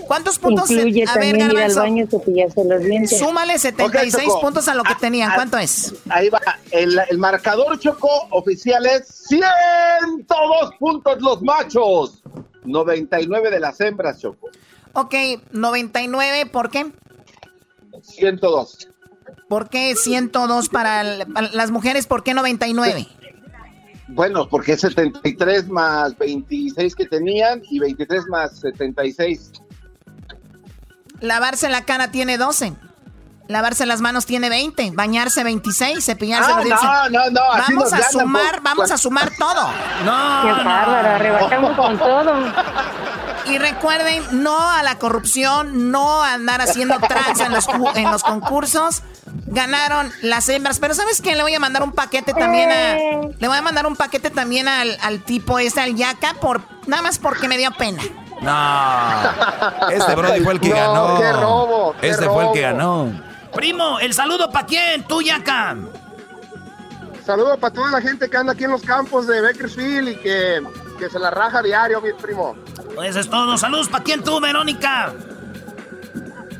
[0.07, 0.69] ¿Cuántos puntos?
[0.71, 1.79] Incluye a ver, ir al Garbanzo.
[1.81, 3.19] baño y cepillarse los dientes.
[3.19, 4.41] Súmale 76 Choco.
[4.41, 5.31] puntos a lo que tenían.
[5.35, 5.93] ¿Cuánto es?
[6.09, 6.39] Ahí va.
[6.71, 12.21] El, el marcador Choco oficial es 102 puntos los machos.
[12.63, 14.49] 99 de las hembras, Choco.
[14.93, 15.15] Ok,
[15.51, 16.45] 99.
[16.47, 16.91] ¿Por qué?
[18.01, 18.87] 102.
[19.47, 22.07] ¿Por qué 102 para, el- para las mujeres?
[22.07, 23.07] ¿Por qué 99?
[24.09, 29.51] Bueno, porque es 73 más 26 que tenían y 23 más 76.
[31.21, 32.73] Lavarse la cara tiene 12.
[33.47, 38.61] Lavarse las manos tiene 20, bañarse 26, cepillarse ah, No, no, no, Vamos a sumar,
[38.61, 39.67] vamos a sumar todo.
[40.05, 40.41] No.
[40.43, 42.33] Qué bárbaro, arrebatamos con todo.
[43.45, 48.23] Y recuerden, no a la corrupción, no a andar haciendo tranza en los, en los
[48.23, 49.03] concursos.
[49.47, 51.35] Ganaron las hembras, pero ¿sabes qué?
[51.35, 52.97] Le voy a mandar un paquete también a...
[52.97, 53.35] Eh.
[53.39, 57.01] Le voy a mandar un paquete también al, al tipo este, al Yaka, por, nada
[57.01, 58.01] más porque me dio pena.
[58.41, 59.89] No.
[59.89, 61.19] Este Brody fue el que ganó.
[61.19, 61.95] Qué robo.
[62.01, 63.30] este fue el que ganó.
[63.53, 65.77] Primo, el saludo para quién, tú, Yaka.
[67.25, 70.61] Saludo para toda la gente que anda aquí en los campos de Bakersfield y que,
[70.97, 72.55] que se la raja diario, mi primo.
[72.95, 73.57] Pues es todo.
[73.57, 75.13] Saludos para quién tú, Verónica.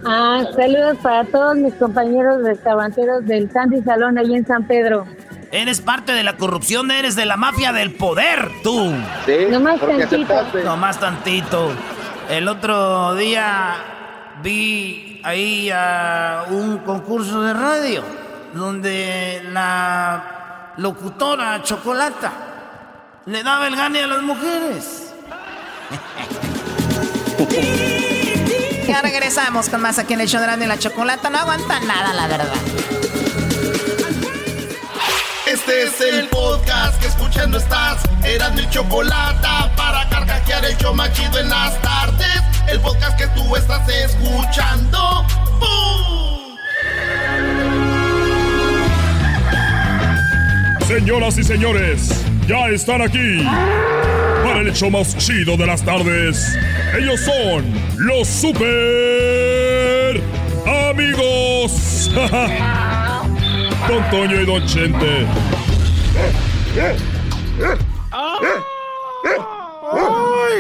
[0.05, 5.05] Ah, saludos para todos mis compañeros restauranteros del Sandy Salón allí en San Pedro.
[5.51, 8.93] Eres parte de la corrupción, eres de la mafia del poder, tú.
[9.25, 10.77] Sí, más tantito.
[10.77, 11.71] más tantito.
[12.29, 13.75] El otro día
[14.41, 18.03] vi ahí a un concurso de radio
[18.53, 22.31] donde la locutora Chocolata
[23.25, 25.13] le daba el gane a las mujeres.
[28.91, 31.29] Ya regresamos con más aquí en el show de la Chocolata.
[31.29, 32.53] No aguanta nada, la verdad.
[35.61, 38.01] Este es el podcast que escuchando estás.
[38.23, 42.41] Eran mi chocolata para carcajear el show machido en las tardes.
[42.67, 45.23] El podcast que tú estás escuchando.
[45.59, 46.57] ¡Bum!
[50.87, 53.45] Señoras y señores, ya están aquí
[54.43, 56.57] para el show más chido de las tardes.
[56.97, 60.19] Ellos son los super
[60.89, 62.09] amigos.
[63.87, 65.25] Don Toño y Don Chente.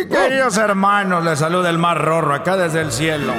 [0.09, 3.33] Queridos hermanos, les saluda el mar rorro acá desde el cielo.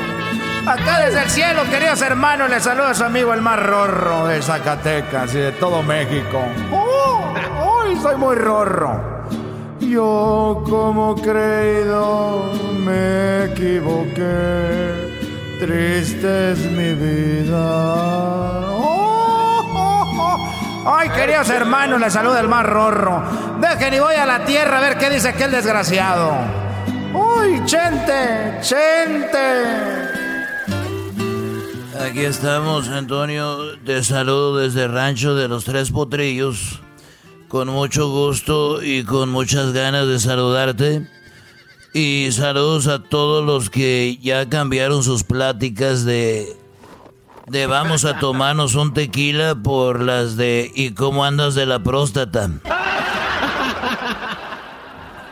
[0.66, 5.34] Acá desde el cielo, queridos hermanos, les saluda su amigo el mar rorro de Zacatecas
[5.34, 6.40] y de todo México.
[7.84, 9.12] ¡Ay, soy muy rorro!
[9.80, 15.10] Yo como creído me equivoqué,
[15.58, 18.81] triste es mi vida.
[20.84, 23.22] Ay, queridos hermanos, les saluda el más rorro.
[23.60, 26.32] Dejen y voy a la tierra a ver qué dice aquel desgraciado.
[27.14, 30.12] Uy, Chente, Chente.
[32.04, 33.78] Aquí estamos, Antonio.
[33.84, 36.80] Te saludo desde rancho de los Tres Potrillos.
[37.46, 41.06] Con mucho gusto y con muchas ganas de saludarte.
[41.94, 46.56] Y saludos a todos los que ya cambiaron sus pláticas de
[47.52, 52.48] de vamos a tomarnos un tequila por las de ¿y cómo andas de la próstata?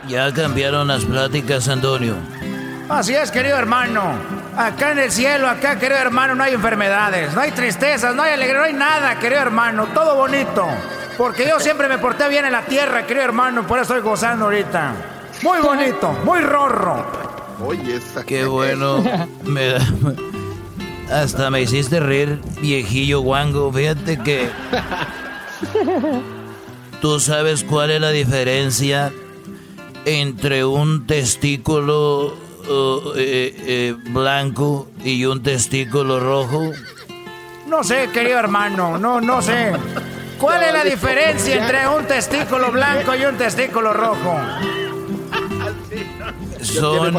[0.07, 2.13] Ya cambiaron las pláticas, Antonio.
[2.89, 4.03] Así es, querido hermano.
[4.55, 8.33] Acá en el cielo, acá, querido hermano, no hay enfermedades, no hay tristezas, no hay
[8.33, 9.87] alegría, no hay nada, querido hermano.
[9.91, 10.67] Todo bonito.
[11.17, 14.45] Porque yo siempre me porté bien en la tierra, querido hermano, por eso estoy gozando
[14.45, 14.93] ahorita.
[15.41, 17.03] Muy bonito, muy rorro.
[17.65, 19.03] Oye, esa Qué bueno.
[19.43, 19.79] Me da...
[21.11, 23.71] Hasta me hiciste reír, viejillo guango.
[23.71, 24.49] Fíjate que.
[27.01, 29.11] ¿Tú sabes cuál es la diferencia
[30.05, 36.71] entre un testículo uh, eh, eh, blanco y un testículo rojo?
[37.67, 39.73] No sé, querido hermano, no, no sé.
[40.39, 44.39] ¿Cuál es la diferencia entre un testículo blanco y un testículo rojo?
[46.61, 47.13] Son,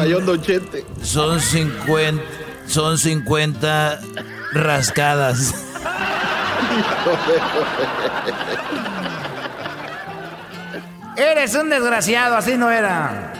[1.01, 2.42] son 50
[2.73, 4.01] son 50
[4.53, 5.53] rascadas.
[11.15, 13.31] Eres un desgraciado, así no era.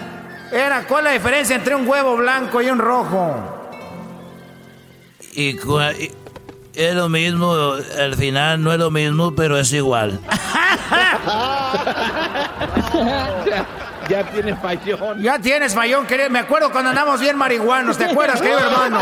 [0.51, 3.71] Era, ¿cuál es la diferencia entre un huevo blanco y un rojo?
[5.31, 5.57] Y,
[6.75, 7.55] es lo mismo,
[7.99, 10.19] al final no es lo mismo, pero es igual.
[14.09, 15.21] Ya tienes fallón.
[15.21, 16.29] Ya tienes fallón, querido.
[16.29, 17.97] Me acuerdo cuando andamos bien marihuanos.
[17.97, 18.99] ¿Te acuerdas, querido hermano?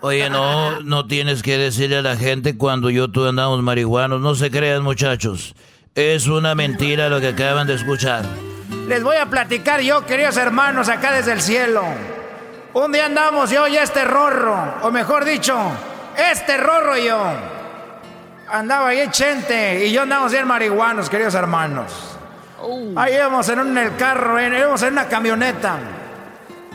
[0.00, 4.20] Oye, no, no tienes que decirle a la gente cuando yo tú andamos marihuanos.
[4.20, 5.54] No se crean, muchachos.
[5.94, 8.24] Es una mentira lo que acaban de escuchar.
[8.88, 11.82] Les voy a platicar yo, queridos hermanos, acá desde el cielo.
[12.74, 15.56] Un día andamos yo y este rorro, o mejor dicho,
[16.30, 17.18] este rorro y yo.
[18.48, 22.15] Andaba ahí Chente y yo andamos bien marihuanos, queridos hermanos.
[22.62, 22.92] Oh.
[22.96, 25.78] Ahí íbamos en, un, el carro, íbamos en una camioneta.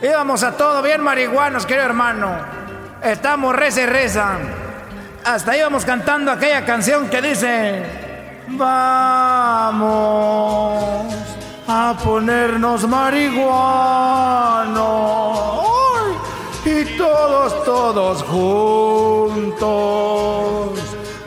[0.01, 2.29] Íbamos a todo bien marihuanos, querido hermano.
[3.03, 4.34] Estamos reza y reza.
[5.23, 7.84] Hasta íbamos cantando aquella canción que dice:
[8.49, 9.84] Vamos
[11.67, 14.21] a ponernos marihuanos.
[16.63, 19.61] Y todo todos, todos juntos.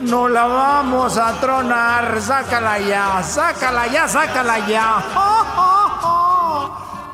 [0.07, 5.03] No la vamos a tronar, sácala ya, sácala ya, sácala ya.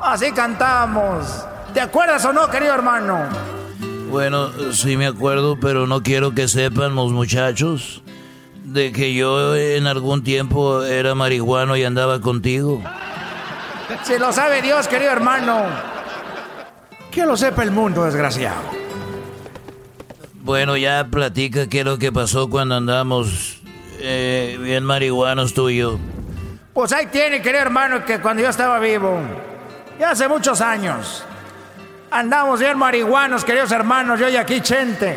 [0.02, 1.44] Así cantamos.
[1.72, 3.28] ¿Te acuerdas o no, querido hermano?
[4.10, 8.02] Bueno, sí me acuerdo, pero no quiero que sepan los muchachos
[8.62, 12.82] de que yo en algún tiempo era marihuano y andaba contigo.
[14.02, 15.64] Si lo sabe Dios, querido hermano.
[17.10, 18.60] Que lo sepa el mundo, desgraciado.
[20.42, 23.60] Bueno, ya platica qué es lo que pasó cuando andamos
[23.98, 25.98] eh, bien marihuanos tú y yo.
[26.74, 29.20] Pues ahí tiene, querido hermano, que cuando yo estaba vivo,
[29.98, 31.24] ya hace muchos años,
[32.12, 35.16] Andamos bien marihuanos, queridos hermanos, yo y aquí Chente.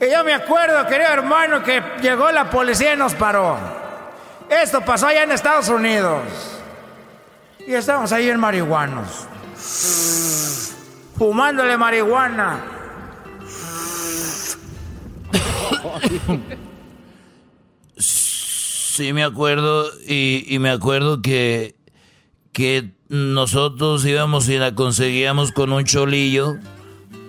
[0.00, 3.58] Y yo me acuerdo, querido hermano, que llegó la policía y nos paró.
[4.48, 6.22] Esto pasó allá en Estados Unidos.
[7.66, 9.28] Y estábamos ahí en marihuanos.
[11.18, 12.81] Fumándole marihuana.
[17.96, 21.76] Sí me acuerdo y, y me acuerdo que,
[22.52, 26.56] que nosotros íbamos y la conseguíamos con un cholillo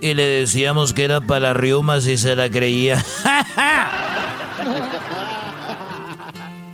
[0.04, 3.04] y le decíamos que era para riumas y se la creía.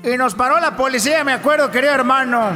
[0.04, 2.50] y nos paró la policía, me acuerdo, querido hermano,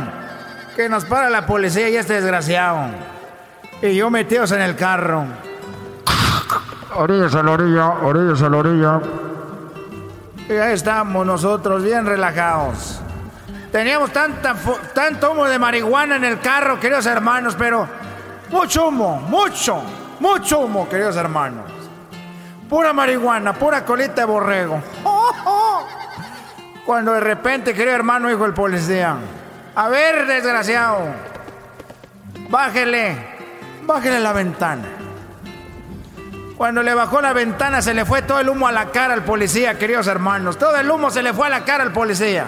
[0.76, 2.88] que nos para la policía y este desgraciado.
[3.84, 5.26] Y yo metidos en el carro.
[6.96, 9.02] Orillas a la orilla, orillas a la orilla.
[10.50, 13.00] Y ahí estamos nosotros, bien relajados.
[13.72, 17.88] Teníamos tanto humo de marihuana en el carro, queridos hermanos, pero
[18.50, 19.82] mucho humo, mucho,
[20.20, 21.72] mucho humo, queridos hermanos.
[22.70, 24.82] Pura marihuana, pura colita de borrego.
[26.86, 29.16] Cuando de repente, querido hermano, dijo el policía,
[29.76, 31.00] a ver, desgraciado,
[32.50, 33.16] bájele,
[33.84, 35.03] bájele la ventana.
[36.64, 39.26] Cuando le bajó la ventana se le fue todo el humo a la cara al
[39.26, 40.58] policía, queridos hermanos.
[40.58, 42.46] Todo el humo se le fue a la cara al policía.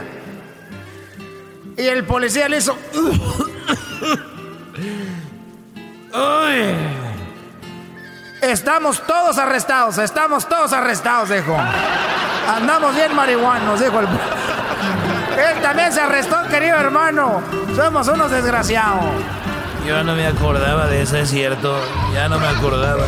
[1.76, 2.78] Y el policía le hizo.
[8.42, 11.54] Estamos todos arrestados, estamos todos arrestados, dijo.
[12.48, 14.08] Andamos bien marihuanos, dijo el.
[15.38, 17.42] Él también se arrestó, querido hermano.
[17.76, 19.35] Somos unos desgraciados.
[19.86, 21.80] Yo no me acordaba de eso, es cierto.
[22.14, 23.06] Ya no me acordaba.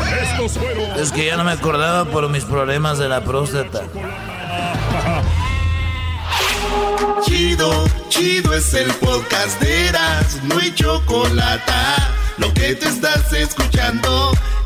[0.97, 3.81] Es que ya no me acordaba por mis problemas de la próstata.
[7.25, 7.71] Chido,
[8.09, 11.73] chido es el podcast de Eras, no hay chocolate.
[12.37, 14.31] Lo que te estás escuchando,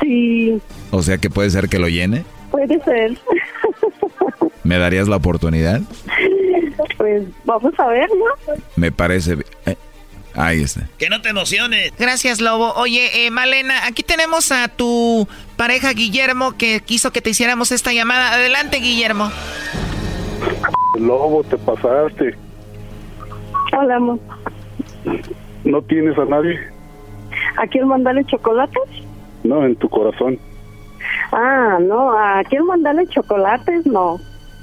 [0.00, 2.24] Sí, O sea que puede ser que lo llene.
[2.50, 3.16] puede ser.
[4.62, 5.80] ¿Me darías la oportunidad?
[6.96, 8.54] Pues vamos a ver, ¿no?
[8.76, 9.36] Me parece...
[9.66, 9.76] eh,
[10.34, 10.88] ahí está.
[10.98, 11.92] Que no te emociones.
[11.98, 12.72] Gracias, Lobo.
[12.74, 17.92] Oye, eh, Malena, aquí tenemos a tu pareja Guillermo que quiso que te hiciéramos esta
[17.92, 18.32] llamada.
[18.34, 19.30] Adelante, Guillermo.
[20.98, 22.34] Lobo, te pasaste.
[23.76, 24.18] Hola, amor.
[25.64, 26.58] ¿No tienes a nadie?
[27.58, 28.82] ¿A quién mandarle chocolates?
[29.44, 30.38] No, en tu corazón.
[31.32, 33.86] Ah, no, ¿a quién mandarle chocolates?
[33.86, 34.18] No.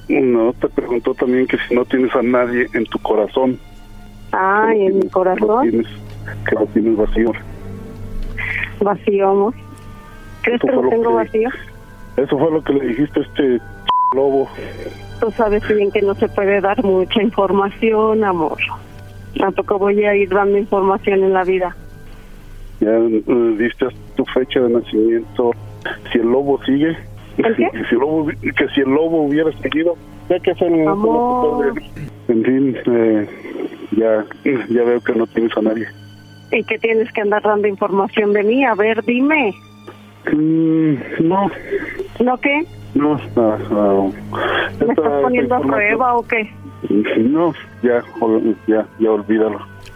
[0.09, 3.57] No, te preguntó también que si no tienes a nadie en tu corazón.
[4.31, 5.87] Ay, en mi corazón, Tienes,
[6.49, 7.31] que lo tienes vacío.
[8.81, 9.53] vacío, amor.
[10.41, 11.49] ¿Crees que lo lo tengo que- vacío?
[12.17, 13.59] Eso fue lo que le dijiste a este
[14.15, 14.49] lobo.
[15.19, 18.57] Tú sabes bien que no se puede dar mucha información, amor.
[19.37, 21.75] Tampoco voy a ir dando información en la vida.
[22.81, 25.51] Ya eh, diste tu fecha de nacimiento.
[26.11, 26.97] Si el lobo sigue,
[27.37, 27.69] ¿El qué?
[27.71, 29.95] que si el lobo, que si el lobo hubiera seguido,
[30.29, 31.73] ya que es el Amor.
[32.27, 33.27] En fin, eh,
[33.91, 34.25] ya,
[34.69, 35.87] ya veo que no tienes a nadie.
[36.51, 38.65] ¿Y que tienes que andar dando información de mí?
[38.65, 39.53] A ver, dime.
[40.31, 41.49] Mm, no,
[42.19, 42.65] ¿No qué?
[42.93, 44.13] no, no, no.
[44.79, 46.49] ¿Me estás poniendo a prueba o qué?
[47.17, 47.53] No,
[47.83, 48.03] ya,
[48.67, 49.70] ya, ya olvídalo.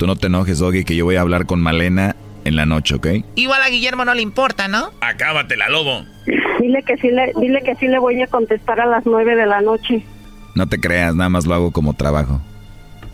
[0.00, 2.94] Tú no te enojes, Doggy, que yo voy a hablar con Malena en la noche,
[2.94, 3.06] ¿ok?
[3.34, 4.92] Igual a Guillermo no le importa, ¿no?
[5.02, 6.06] Acábatela, lobo.
[6.58, 9.44] Dile que sí le, dile que sí le voy a contestar a las nueve de
[9.44, 10.02] la noche.
[10.54, 12.40] No te creas, nada más lo hago como trabajo.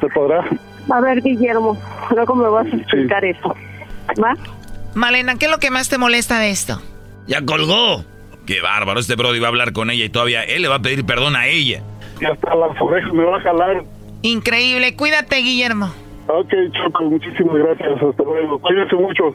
[0.00, 0.44] ¿Se podrá?
[0.90, 1.76] A ver, Guillermo,
[2.14, 3.54] luego me vas a explicar eso.
[4.22, 4.34] ¿Va?
[4.94, 6.80] Malena, ¿qué es lo que más te molesta de esto?
[7.26, 8.04] Ya colgó.
[8.46, 10.82] Qué bárbaro, este Brody va a hablar con ella y todavía él le va a
[10.82, 11.82] pedir perdón a ella.
[12.20, 13.84] Y hasta las orejas me va a jalar.
[14.22, 15.92] Increíble, cuídate, Guillermo.
[16.28, 18.02] Ok, Choco, muchísimas gracias.
[18.02, 18.58] Hasta luego.
[18.58, 19.34] Cuídense mucho.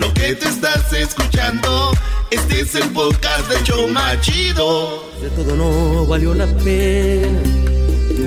[0.00, 1.92] Lo que te estás escuchando,
[2.30, 5.04] este es el podcast de Choma Chido.
[5.20, 7.38] De todo no valió la pena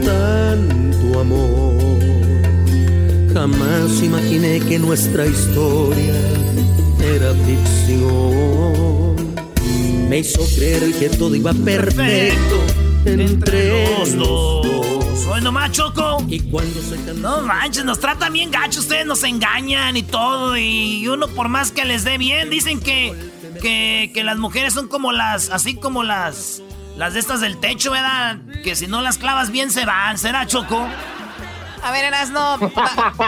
[0.05, 1.73] tanto amor.
[3.33, 6.13] Jamás imaginé que nuestra historia
[7.03, 9.15] era ficción.
[10.09, 12.59] Me hizo creer que todo iba perfecto
[13.05, 14.92] entre los dos.
[15.15, 16.23] Soy nomás Choco.
[16.27, 20.57] Y cuando se No manches, nos tratan bien gacho, ustedes nos engañan y todo.
[20.57, 23.13] Y uno por más que les dé bien, dicen que,
[23.61, 26.61] que, que las mujeres son como las, así como las,
[26.97, 28.37] las de estas del techo, ¿verdad?
[28.63, 30.87] Que si no las clavas bien se van, ¿será Choco?
[31.83, 32.57] A ver, Erasno,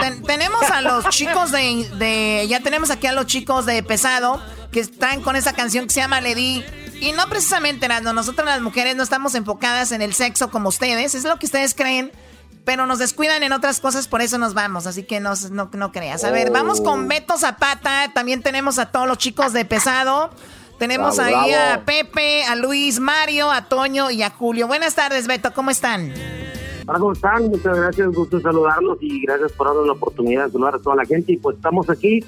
[0.02, 4.42] ten- tenemos a los chicos de, de- Ya tenemos aquí a los chicos de Pesado
[4.72, 6.64] que están con esa canción que se llama Lady.
[7.00, 11.14] Y no precisamente, Erasno, nosotras las mujeres no estamos enfocadas en el sexo como ustedes,
[11.14, 12.12] es lo que ustedes creen,
[12.64, 15.92] pero nos descuidan en otras cosas, por eso nos vamos, así que no, no, no
[15.92, 16.24] creas.
[16.24, 20.32] A ver, vamos con Beto Zapata, también tenemos a todos los chicos de Pesado.
[20.80, 21.82] Tenemos Bravo, ahí bravo.
[21.82, 24.68] a Pepe, a Luis, Mario, a Toño y a Julio.
[24.68, 26.12] Buenas tardes, Beto, ¿cómo están?
[26.88, 27.48] Hola, ¿cómo están?
[27.48, 31.06] Muchas gracias, gusto saludarlos y gracias por darnos la oportunidad de saludar a toda la
[31.06, 31.32] gente.
[31.32, 32.26] Y pues estamos aquí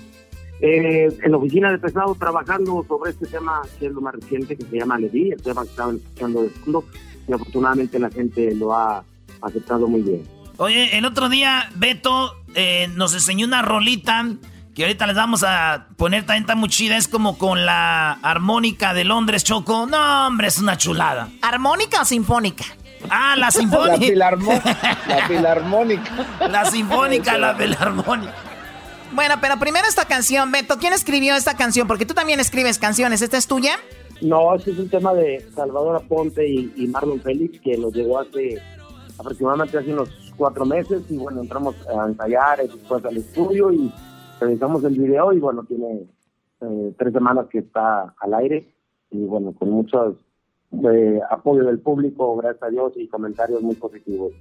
[0.61, 4.55] eh, en la oficina de Pesado trabajando sobre este tema que es lo más reciente,
[4.57, 6.83] que se llama Levi, el tema que estaban escuchando de fondo.
[7.27, 9.03] Y afortunadamente la gente lo ha
[9.41, 10.23] aceptado muy bien.
[10.57, 14.25] Oye, el otro día Beto eh, nos enseñó una rolita
[14.73, 16.97] que ahorita les vamos a poner también tan muy chida.
[16.97, 19.85] Es como con la armónica de Londres, Choco.
[19.87, 21.29] No, hombre, es una chulada.
[21.41, 22.63] ¿Armónica o sinfónica?
[23.09, 23.97] Ah, la sinfónica.
[24.15, 24.63] La, filarmó-
[25.07, 26.11] la filarmónica.
[26.49, 28.33] La sinfónica, la filarmónica.
[29.13, 31.87] Bueno, pero primero esta canción, Beto, ¿quién escribió esta canción?
[31.87, 33.71] Porque tú también escribes canciones, ¿esta es tuya?
[34.21, 38.19] No, este es un tema de Salvador Aponte y, y Marlon Félix que nos llegó
[38.19, 38.59] hace
[39.17, 43.91] aproximadamente hace unos cuatro meses y bueno, entramos a ensayar después al estudio y
[44.39, 46.07] realizamos el video y bueno, tiene
[46.61, 48.67] eh, tres semanas que está al aire
[49.11, 50.17] y bueno, con mucho
[50.71, 54.33] eh, apoyo del público, gracias a Dios y comentarios muy positivos.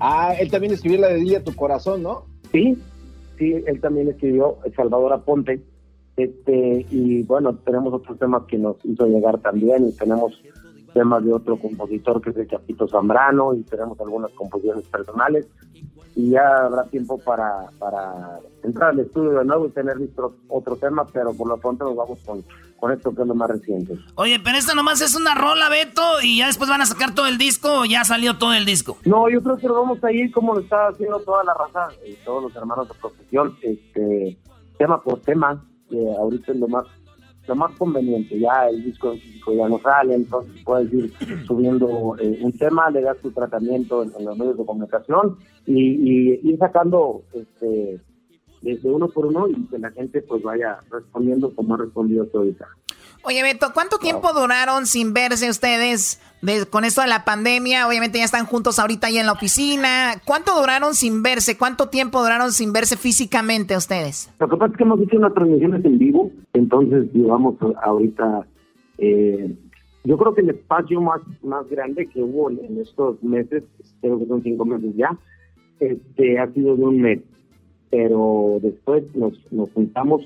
[0.00, 2.24] Ah, él también escribió la de Dile a tu corazón, ¿no?
[2.50, 2.76] Sí,
[3.50, 5.62] él también escribió Salvador Aponte.
[6.16, 10.40] Este, y bueno, tenemos otros temas que nos hizo llegar también y tenemos
[10.92, 15.48] temas de otro compositor que es el Chapito Zambrano y tenemos algunas composiciones personales
[16.14, 19.96] y ya habrá tiempo para, para entrar al estudio de nuevo y tener
[20.48, 22.44] otro tema, pero por lo pronto nos vamos con,
[22.82, 23.94] con esto que es lo más reciente.
[24.16, 27.28] Oye, pero esto nomás es una rola, Beto, y ya después van a sacar todo
[27.28, 28.98] el disco o ya salió todo el disco.
[29.04, 31.94] No, yo creo que lo vamos a ir como lo está haciendo toda la raza,
[32.04, 34.36] y todos los hermanos de profesión, este,
[34.78, 36.86] tema por tema, que ahorita es lo más
[37.46, 38.36] lo más conveniente.
[38.40, 41.12] Ya el disco físico ya no sale, entonces puedes ir
[41.46, 46.58] subiendo eh, un tema, le das tu tratamiento en, los medios de comunicación y, ir
[46.58, 48.00] sacando este,
[48.62, 52.66] desde uno por uno y que la gente pues vaya respondiendo como ha respondido ahorita.
[53.24, 56.20] Oye, Beto, ¿cuánto tiempo duraron sin verse ustedes
[56.70, 57.86] con esto de la pandemia?
[57.86, 60.14] Obviamente ya están juntos ahorita ahí en la oficina.
[60.24, 61.56] ¿Cuánto duraron sin verse?
[61.56, 64.28] ¿Cuánto tiempo duraron sin verse físicamente ustedes?
[64.40, 67.54] Lo que pasa es que hemos hecho unas transmisiones en vivo, entonces llevamos
[67.84, 68.44] ahorita,
[68.98, 69.54] eh,
[70.02, 73.62] yo creo que el espacio más, más grande que hubo en, estos meses,
[74.00, 75.16] creo que son cinco meses ya,
[75.78, 77.20] este, ha sido de un mes.
[77.92, 80.22] Pero después nos, nos juntamos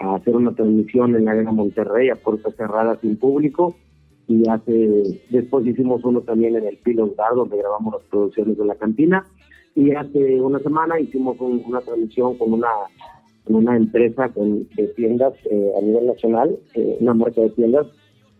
[0.00, 3.76] a hacer una transmisión en la Arena Monterrey a puertas cerradas sin público
[4.26, 8.64] y hace después hicimos uno también en el Pilos Bar donde grabamos las producciones de
[8.64, 9.26] la cantina
[9.74, 12.68] y hace una semana hicimos una transmisión con una
[13.46, 17.86] una empresa con, de tiendas eh, a nivel nacional, eh, una marca de tiendas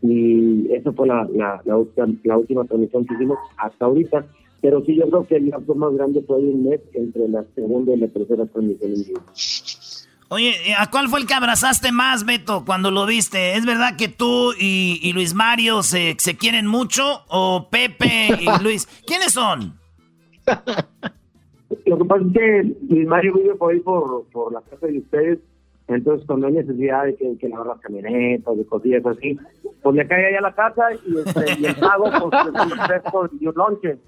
[0.02, 4.26] y esa fue la, la, la, última transmisión que hicimos hasta ahorita.
[4.62, 7.94] Pero sí, yo creo que el lapso más grande fue un mes entre la segunda
[7.94, 9.20] y la tercera transmisión en vivo.
[10.32, 13.56] Oye, ¿a cuál fue el que abrazaste más, Beto, cuando lo viste?
[13.56, 17.02] ¿Es verdad que tú y, Luis Mario se, se, quieren mucho?
[17.28, 18.86] ¿O Pepe y Luis?
[19.06, 19.74] ¿Quiénes son?
[21.86, 24.98] Lo que pasa es que Luis Mario vive por ahí por, por la casa de
[24.98, 25.38] ustedes,
[25.88, 29.36] entonces cuando hay necesidad de que, que lavar las camionetas, de cosillas así,
[29.82, 33.46] pues le cae ahí a la casa y, este, y el pago pues fresco y
[33.48, 33.98] un lonche,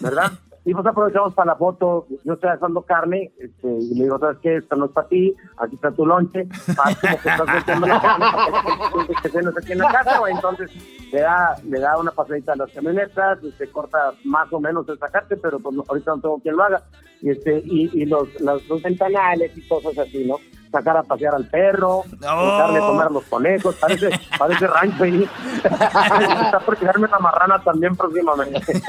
[0.00, 0.32] ¿verdad?
[0.66, 4.38] Y pues aprovechamos para la foto, yo estoy asando carne, este, y le digo, ¿sabes
[4.42, 4.56] qué?
[4.56, 8.26] Esto no es para ti, aquí está tu lonche, para que estás metiendo la carne
[8.30, 10.70] para que aquí en la casa, entonces
[11.12, 14.88] le da, le da una pasadita a las camionetas, se este, corta más o menos
[14.88, 16.82] el sacarte, pero pues ahorita no tengo quien lo haga,
[17.20, 20.36] y este, y, y los, los, los ventanales y cosas así, ¿no?
[20.74, 25.28] Sacar a pasear al perro, darle a comer a los conejos, parece, parece rancho ahí.
[25.64, 28.60] Está por tirarme la marrana también próximamente.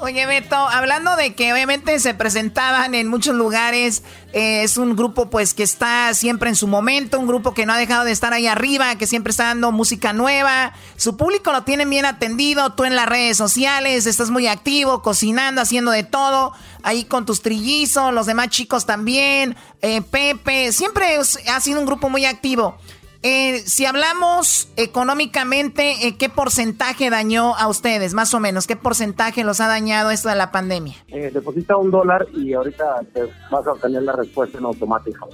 [0.00, 4.02] Oye, Beto, hablando de que obviamente se presentaban en muchos lugares,
[4.34, 7.72] eh, es un grupo pues que está siempre en su momento, un grupo que no
[7.72, 11.62] ha dejado de estar ahí arriba, que siempre está dando música nueva, su público lo
[11.62, 16.52] tienen bien atendido, tú en las redes sociales estás muy activo, cocinando, haciendo de todo
[16.82, 22.08] ahí con tus trillizos, los demás chicos también, eh, Pepe, siempre ha sido un grupo
[22.08, 22.76] muy activo.
[23.24, 28.66] Eh, si hablamos económicamente, eh, ¿qué porcentaje dañó a ustedes, más o menos?
[28.66, 30.96] ¿Qué porcentaje los ha dañado esto de la pandemia?
[31.08, 35.28] deposita un dólar y ahorita te vas a obtener la respuesta en automático.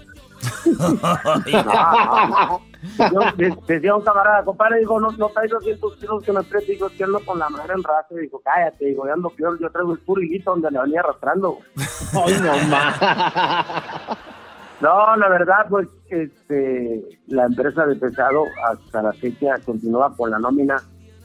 [2.98, 3.20] Yo
[3.66, 7.04] decía un camarada, compadre, digo, no, no traigo 200 kilos que me preste, digo, que
[7.04, 9.98] ando con la madre en raza, digo, cállate, digo, ya ando peor, yo traigo el
[9.98, 11.58] puro donde le venía arrastrando.
[12.14, 12.52] Ay, no,
[14.80, 20.38] No, la verdad, pues, este, la empresa de pesado hasta la fecha continúa con la
[20.38, 20.76] nómina,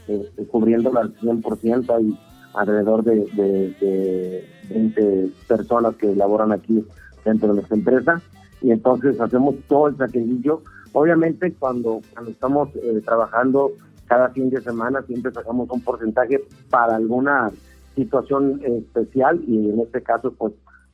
[0.08, 2.18] este, cubriéndola al 100%, hay
[2.56, 6.84] alrededor de, de, de 20 personas que laboran aquí
[7.24, 8.22] dentro de nuestra empresa,
[8.64, 13.72] y entonces hacemos todo el sacrificio Obviamente cuando, cuando estamos eh, trabajando
[14.06, 16.40] cada fin de semana siempre sacamos un porcentaje
[16.70, 17.52] para alguna
[17.96, 20.54] situación especial y en este caso pues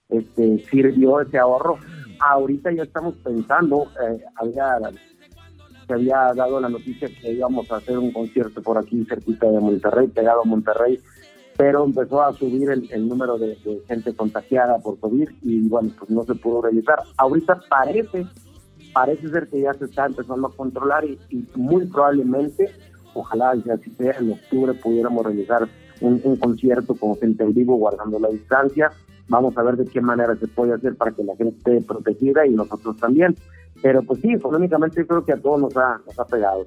[0.10, 1.78] este sirvió ese ahorro.
[2.20, 4.80] Ahorita ya estamos pensando, eh, había,
[5.86, 9.60] se había dado la noticia que íbamos a hacer un concierto por aquí cerquita de
[9.60, 11.00] Monterrey, pegado a Monterrey,
[11.60, 16.24] pero empezó a subir el, número de, gente contagiada por COVID y bueno, pues no
[16.24, 17.00] se pudo realizar.
[17.18, 18.26] Ahorita parece
[18.94, 21.20] parece ser que ya se está empezando a controlar y,
[21.56, 22.72] muy probablemente,
[23.14, 25.68] ojalá ya si sea en octubre pudiéramos realizar
[26.00, 28.94] un, concierto con gente en vivo guardando la distancia.
[29.28, 32.48] Vamos a ver de qué manera se puede hacer para que la gente esté protegida
[32.48, 33.36] y nosotros también.
[33.82, 36.66] Pero pues sí, económicamente creo que a todos nos ha pegado.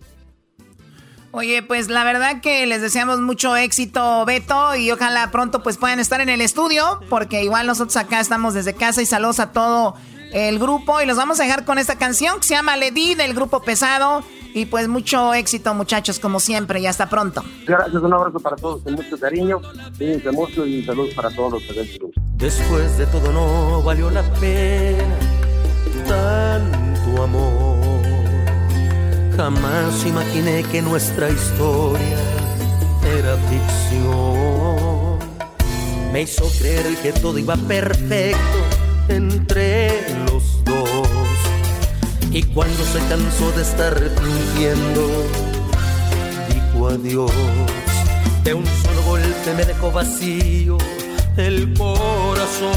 [1.32, 5.98] Oye, pues la verdad que les deseamos mucho éxito, Beto, y ojalá pronto pues puedan
[5.98, 9.94] estar en el estudio, porque igual nosotros acá estamos desde casa y saludos a todo
[10.32, 13.34] el grupo y los vamos a dejar con esta canción que se llama Lady del
[13.34, 14.22] grupo Pesado.
[14.54, 17.42] Y pues mucho éxito muchachos como siempre y hasta pronto.
[17.66, 19.62] Gracias, un abrazo para todos con mucho cariño,
[19.96, 22.10] cuídense mucho y saludos para todos los presentes.
[22.34, 25.16] Después de todo no valió la pena
[26.06, 27.81] tanto amor.
[29.36, 32.18] Jamás imaginé que nuestra historia
[33.18, 35.18] era ficción.
[36.12, 38.38] Me hizo creer que todo iba perfecto
[39.08, 39.90] entre
[40.26, 41.08] los dos.
[42.30, 45.08] Y cuando se cansó de estar fingiendo,
[46.48, 47.32] dijo adiós.
[48.44, 50.76] De un solo golpe me dejó vacío
[51.38, 52.72] el corazón.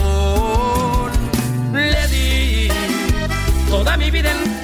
[1.73, 2.69] Le di
[3.69, 4.54] toda mi vida entera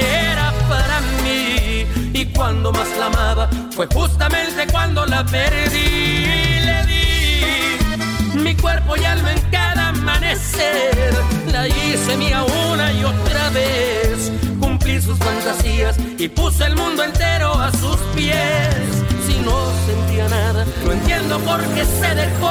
[0.00, 1.86] era para mí.
[2.12, 6.60] Y cuando más la amaba fue justamente cuando la perdí.
[6.64, 11.14] Le di mi cuerpo y alma en cada amanecer,
[11.52, 14.32] la hice mía una y otra vez.
[14.60, 19.56] Cumplí sus fantasías y puse el mundo entero a sus pies si no
[19.86, 20.64] sentía nada.
[20.84, 22.50] No entiendo por qué se dejó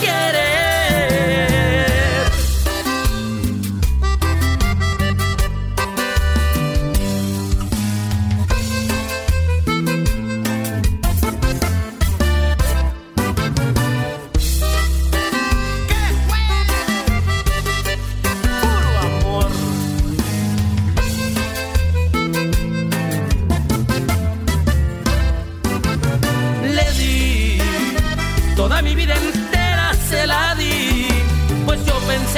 [0.00, 1.93] querer.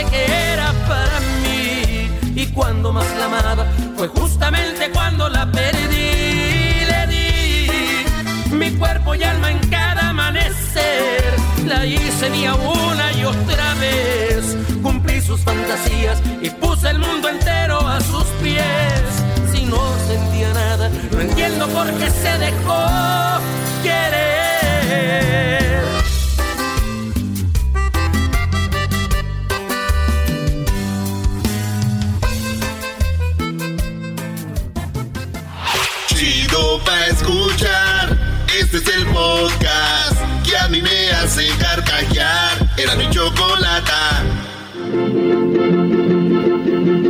[0.05, 2.11] Que era para mí.
[2.35, 3.67] Y cuando más la amaba
[3.97, 6.85] fue justamente cuando la perdí.
[6.91, 11.35] Le di mi cuerpo y alma en cada amanecer.
[11.67, 14.57] La hice mía una y otra vez.
[14.83, 19.03] Cumplí sus fantasías y puse el mundo entero a sus pies.
[19.53, 22.87] Si no sentía nada no entiendo por qué se dejó
[23.83, 24.37] querer
[37.57, 38.19] escuchar.
[38.59, 42.69] Este es el podcast que a mí me hace carcajear.
[42.77, 44.25] Era mi chocolata.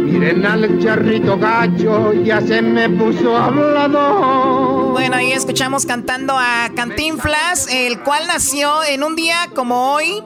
[0.04, 4.90] Miren al charrito gacho, ya se me puso hablado.
[4.92, 10.22] Bueno, ahí escuchamos cantando a Cantinflas, el cual nació en un día como hoy.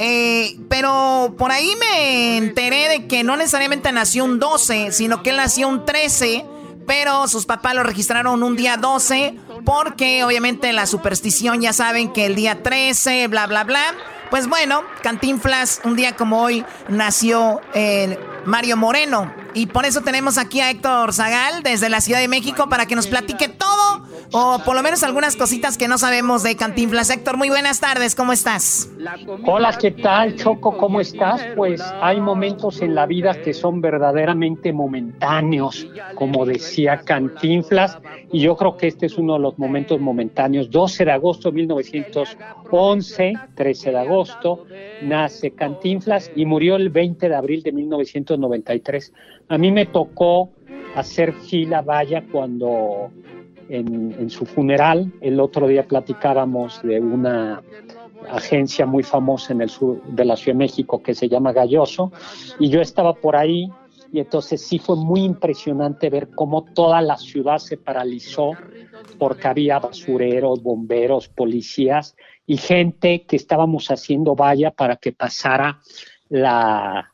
[0.00, 5.30] eh, pero por ahí me enteré de que no necesariamente nació un 12, sino que
[5.30, 6.44] él nació un 13.
[6.88, 12.24] Pero sus papás lo registraron un día 12 porque obviamente la superstición ya saben que
[12.24, 13.94] el día 13, bla, bla, bla.
[14.30, 19.30] Pues bueno, Cantinflas, un día como hoy, nació eh, Mario Moreno.
[19.52, 22.96] Y por eso tenemos aquí a Héctor Zagal desde la Ciudad de México para que
[22.96, 23.97] nos platique todo
[24.32, 27.10] o por lo menos algunas cositas que no sabemos de Cantinflas.
[27.10, 28.90] Héctor, muy buenas tardes, ¿cómo estás?
[29.46, 30.76] Hola, ¿qué tal, Choco?
[30.76, 31.46] ¿Cómo estás?
[31.56, 37.98] Pues hay momentos en la vida que son verdaderamente momentáneos, como decía Cantinflas,
[38.32, 40.70] y yo creo que este es uno de los momentos momentáneos.
[40.70, 44.64] 12 de agosto de 1911, 13 de agosto,
[45.02, 49.12] nace Cantinflas y murió el 20 de abril de 1993.
[49.48, 50.50] A mí me tocó
[50.94, 53.10] hacer fila, vaya, cuando
[53.68, 57.62] en, su funeral, el otro día platicábamos de una
[58.30, 62.12] agencia muy famosa en el sur de la Ciudad de México que se llama Galloso,
[62.58, 63.70] y yo estaba por ahí,
[64.12, 68.52] y entonces sí fue muy impresionante ver cómo toda la ciudad se paralizó
[69.18, 72.16] porque había basureros, bomberos, policías
[72.46, 75.80] y gente que estábamos haciendo valla para que pasara
[76.30, 77.12] la,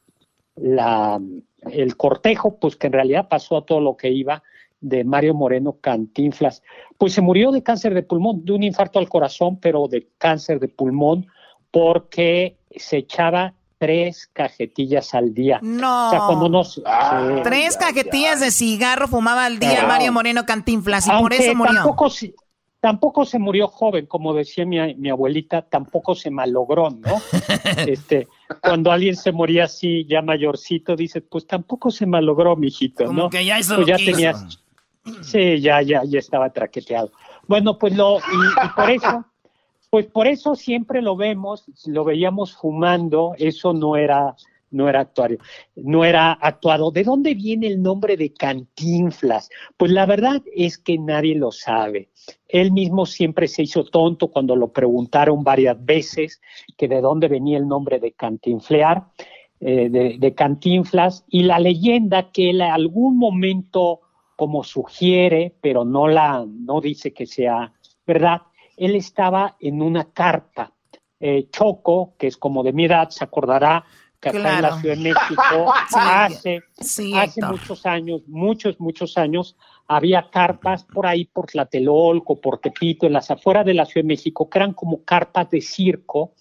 [0.57, 4.43] el cortejo, pues que en realidad pasó todo lo que iba
[4.85, 6.63] de Mario Moreno Cantinflas.
[6.99, 10.61] Pues se murió de cáncer de pulmón, de un infarto al corazón, pero de cáncer
[10.61, 11.27] de pulmón,
[11.71, 15.59] porque se echaba tres cajetillas al día.
[15.63, 16.09] No.
[16.09, 16.81] O sea, cuando nos...
[16.87, 21.55] Ah, Tres cajetillas de cigarro fumaba al día Mario Moreno Cantinflas y por Aunque eso
[21.55, 21.75] murió.
[21.75, 22.11] Tampoco,
[22.85, 27.21] tampoco se murió joven, como decía mi, mi abuelita, tampoco se malogró, ¿no?
[27.87, 28.29] este,
[28.61, 33.31] cuando alguien se moría así, ya mayorcito, dices, pues tampoco se malogró, mijito, Como ¿no?
[33.31, 34.64] que ya hizo pues lo ya tenías,
[35.23, 37.11] sí, ya, ya, ya estaba traqueteado.
[37.47, 39.25] Bueno, pues lo, y, por eso,
[39.91, 44.35] pues por eso siempre lo vemos, lo veíamos fumando, eso no era,
[44.71, 45.39] no era actuario,
[45.77, 46.91] no era actuado.
[46.91, 49.51] ¿De dónde viene el nombre de Cantinflas?
[49.77, 52.09] Pues la verdad es que nadie lo sabe.
[52.49, 56.41] Él mismo siempre se hizo tonto cuando lo preguntaron varias veces
[56.77, 59.05] que de dónde venía el nombre de Cantinflear,
[59.61, 64.01] eh, de, de Cantinflas, y la leyenda que él a algún momento
[64.37, 67.73] como sugiere, pero no la, no dice que sea
[68.07, 68.43] verdad,
[68.77, 70.73] él estaba en una carpa.
[71.21, 73.85] Eh, Choco, que es como de mi edad, se acordará
[74.21, 79.57] que acá en la Ciudad de México hace, hace muchos años, muchos, muchos años,
[79.87, 84.09] había carpas por ahí, por Tlatelolco, por Tepito, en las afueras de la Ciudad de
[84.09, 86.33] México, que eran como carpas de circo,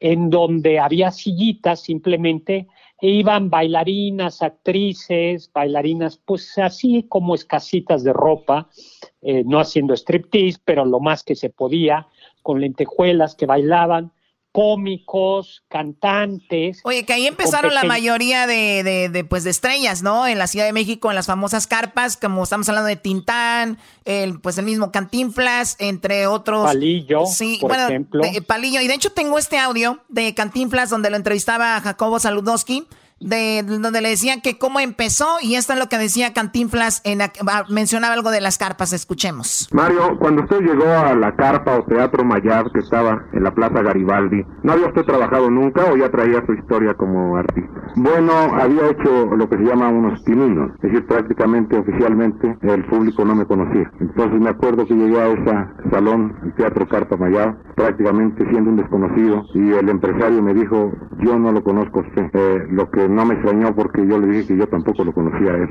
[0.00, 2.68] en donde había sillitas simplemente,
[3.00, 8.68] iban bailarinas, actrices, bailarinas, pues así como escasitas de ropa,
[9.22, 12.08] eh, no haciendo striptease, pero lo más que se podía,
[12.42, 14.12] con lentejuelas que bailaban
[14.58, 16.80] cómicos, cantantes.
[16.82, 20.26] Oye, que ahí empezaron la mayoría de, de, pues de estrellas, ¿no?
[20.26, 24.40] En la Ciudad de México, en las famosas carpas, como estamos hablando de Tintán, el,
[24.40, 26.64] pues el mismo Cantinflas, entre otros.
[26.64, 28.24] Palillo, sí, por ejemplo.
[28.48, 28.80] Palillo.
[28.80, 32.88] Y de hecho tengo este audio de Cantinflas donde lo entrevistaba Jacobo Saludowski
[33.20, 37.20] de donde le decían que cómo empezó y esto es lo que decía Cantinflas en
[37.68, 39.68] mencionaba algo de las carpas, escuchemos.
[39.72, 43.82] Mario, cuando usted llegó a la carpa o teatro Mayar que estaba en la Plaza
[43.82, 47.72] Garibaldi, ¿no había usted trabajado nunca o ya traía su historia como artista?
[47.96, 53.24] Bueno, había hecho lo que se llama unos pininos, es decir, prácticamente oficialmente el público
[53.24, 53.90] no me conocía.
[54.00, 58.76] Entonces me acuerdo que llegué a ese salón, el Teatro Carpa Mayar, prácticamente siendo un
[58.76, 62.30] desconocido y el empresario me dijo, yo no lo conozco a usted.
[62.32, 65.52] Eh, lo que no me extrañó porque yo le dije que yo tampoco lo conocía
[65.52, 65.68] a él.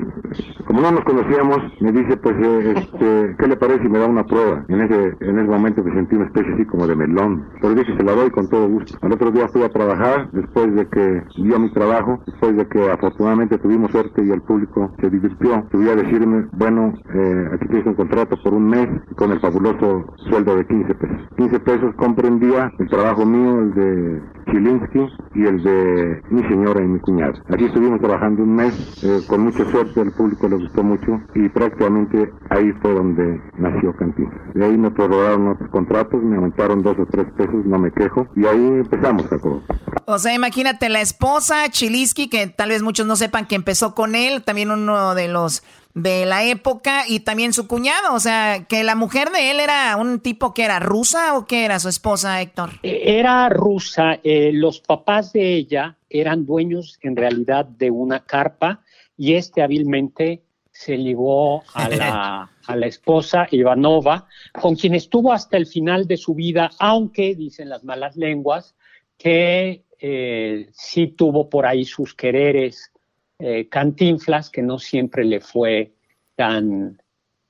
[0.65, 4.07] Como no nos conocíamos, me dice, pues, eh, este, ¿qué le parece si me da
[4.07, 4.65] una prueba?
[4.67, 7.45] En ese, en ese momento me sentí una especie así como de melón.
[7.61, 8.97] Pero dije, se la doy con todo gusto.
[9.01, 12.91] Al otro día fui a trabajar, después de que vio mi trabajo, después de que
[12.91, 17.87] afortunadamente tuvimos suerte y el público se divirtió, subí a decirme, bueno, eh, aquí tienes
[17.87, 21.17] un contrato por un mes con el fabuloso sueldo de 15 pesos.
[21.37, 26.87] 15 pesos comprendía el trabajo mío, el de Chilinsky y el de mi señora y
[26.87, 27.33] mi cuñado.
[27.49, 31.49] Aquí estuvimos trabajando un mes, eh, con mucha suerte, al público le gustó mucho y
[31.49, 34.29] prácticamente ahí fue donde nació Cantín.
[34.53, 38.27] De ahí me prorrogaron otros contratos, me aumentaron dos o tres pesos, no me quejo,
[38.35, 39.61] y ahí empezamos, Jacobo.
[40.05, 44.15] O sea, imagínate la esposa, Chilinsky, que tal vez muchos no sepan que empezó con
[44.15, 45.63] él, también uno de los
[45.97, 49.97] de la época y también su cuñado, o sea, que la mujer de él era
[49.97, 52.69] un tipo que era rusa o que era su esposa, Héctor.
[52.83, 58.83] Era rusa, eh, los papás de ella eran dueños en realidad de una carpa
[59.17, 65.57] y este hábilmente se ligó a la, a la esposa Ivanova, con quien estuvo hasta
[65.57, 68.75] el final de su vida, aunque dicen las malas lenguas
[69.17, 72.91] que eh, sí tuvo por ahí sus quereres
[73.39, 75.91] eh, Cantinflas, que no siempre le fue
[76.35, 76.99] tan,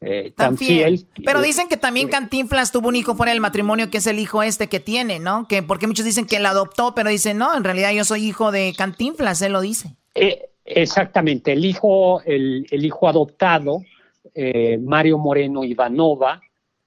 [0.01, 1.05] eh, tan, fiel.
[1.23, 4.43] Pero dicen que también Cantinflas tuvo un hijo fuera del matrimonio, que es el hijo
[4.43, 5.47] este que tiene, ¿no?
[5.47, 8.51] Que porque muchos dicen que la adoptó, pero dicen, no, en realidad yo soy hijo
[8.51, 9.95] de Cantinflas, él lo dice.
[10.13, 13.81] Eh, exactamente, el hijo, el, hijo adoptado,
[14.81, 16.41] Mario Moreno Ivanova,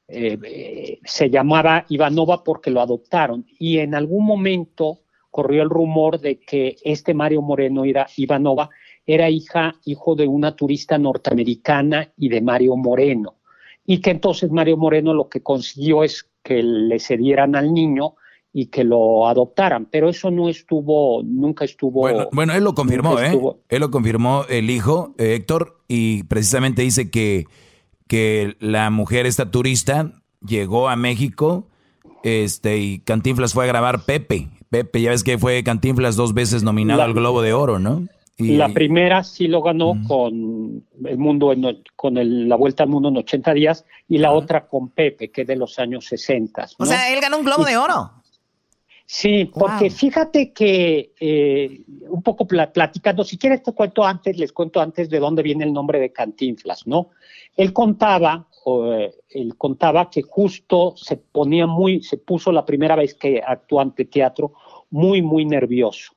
[0.07, 5.01] se llamaba Ivanova porque lo adoptaron y en algún momento
[5.31, 7.85] corrió el rumor de que este Mario Moreno
[8.17, 8.71] Ivanova
[9.07, 13.35] era hija, hijo de una turista norteamericana y de Mario Moreno.
[13.87, 18.15] Y que entonces Mario Moreno lo que consiguió es que le cedieran al niño
[18.53, 22.09] y que lo adoptaran, pero eso no estuvo, nunca estuvo.
[22.33, 23.39] Bueno, él lo confirmó, ¿eh?
[23.69, 27.47] Él lo confirmó el hijo, eh, Héctor, y precisamente dice que,
[28.09, 31.69] que la mujer, esta turista, llegó a México,
[32.25, 34.49] este, y Cantinflas fue a grabar Pepe.
[34.69, 38.07] Pepe, ya ves que fue Cantinflas dos veces nominado al Globo de Oro, ¿no?
[38.41, 41.53] La primera sí lo ganó con el mundo,
[41.97, 45.47] con la vuelta al mundo en 80 días, y la otra con Pepe, que es
[45.47, 46.69] de los años 60.
[46.79, 48.11] O sea, él ganó un globo de oro.
[49.13, 54.81] Sí, porque fíjate que eh, un poco platicando, si quieres te cuento antes, les cuento
[54.81, 57.11] antes de dónde viene el nombre de Cantinflas, ¿no?
[57.57, 63.15] Él contaba, eh, él contaba que justo se ponía muy, se puso la primera vez
[63.15, 64.53] que actuó ante teatro
[64.91, 66.13] muy, muy nervioso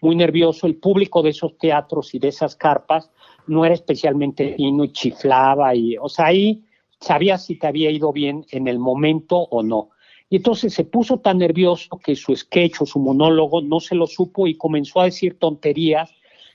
[0.00, 0.66] muy nervioso.
[0.66, 3.10] El público de esos teatros y de esas carpas
[3.46, 5.74] no era especialmente fino y chiflaba.
[5.74, 6.64] Y, o sea, ahí
[7.00, 9.90] sabía si te había ido bien en el momento o no.
[10.28, 14.06] Y entonces se puso tan nervioso que su sketch o su monólogo no se lo
[14.06, 16.10] supo y comenzó a decir tonterías,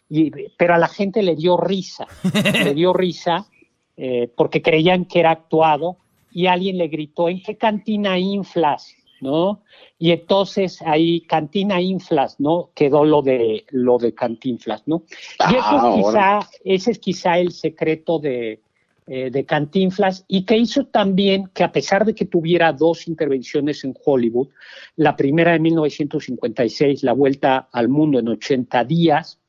[0.10, 2.06] y, pero a la gente le dio risa,
[2.66, 3.48] le dio risa
[3.96, 5.98] eh, porque creían que era actuado
[6.34, 8.94] y alguien le gritó, ¿en qué cantina inflas?
[9.22, 9.64] ¿No?
[9.98, 12.72] Y entonces ahí Cantina Inflas, ¿no?
[12.76, 15.04] Quedó lo de lo de Cantinflas, ¿no?
[15.50, 18.62] y eso es ah, quizá, ese es quizá el secreto de,
[19.08, 23.84] eh, de Cantinflas y que hizo también que a pesar de que tuviera dos intervenciones
[23.84, 24.50] en Hollywood,
[24.96, 29.40] la primera en 1956, La Vuelta al Mundo en 80 días,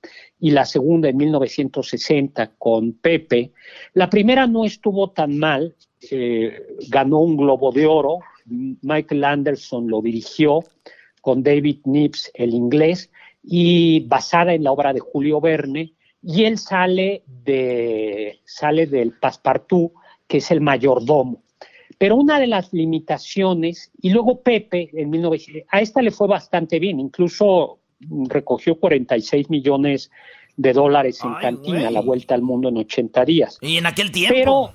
[0.40, 3.52] y la segunda en 1960 con Pepe,
[3.94, 5.76] la primera no estuvo tan mal,
[6.10, 10.60] eh, ganó un Globo de Oro, Michael Anderson lo dirigió
[11.20, 13.10] con David Nips, el inglés,
[13.42, 19.92] y basada en la obra de Julio Verne, y él sale, de, sale del Passepartout,
[20.26, 21.42] que es el mayordomo.
[21.98, 26.78] Pero una de las limitaciones, y luego Pepe, en 1900, a esta le fue bastante
[26.78, 27.78] bien, incluso
[28.28, 30.10] recogió 46 millones
[30.56, 33.58] de dólares en cantina, la vuelta al mundo en 80 días.
[33.60, 34.34] Y en aquel tiempo.
[34.34, 34.74] Pero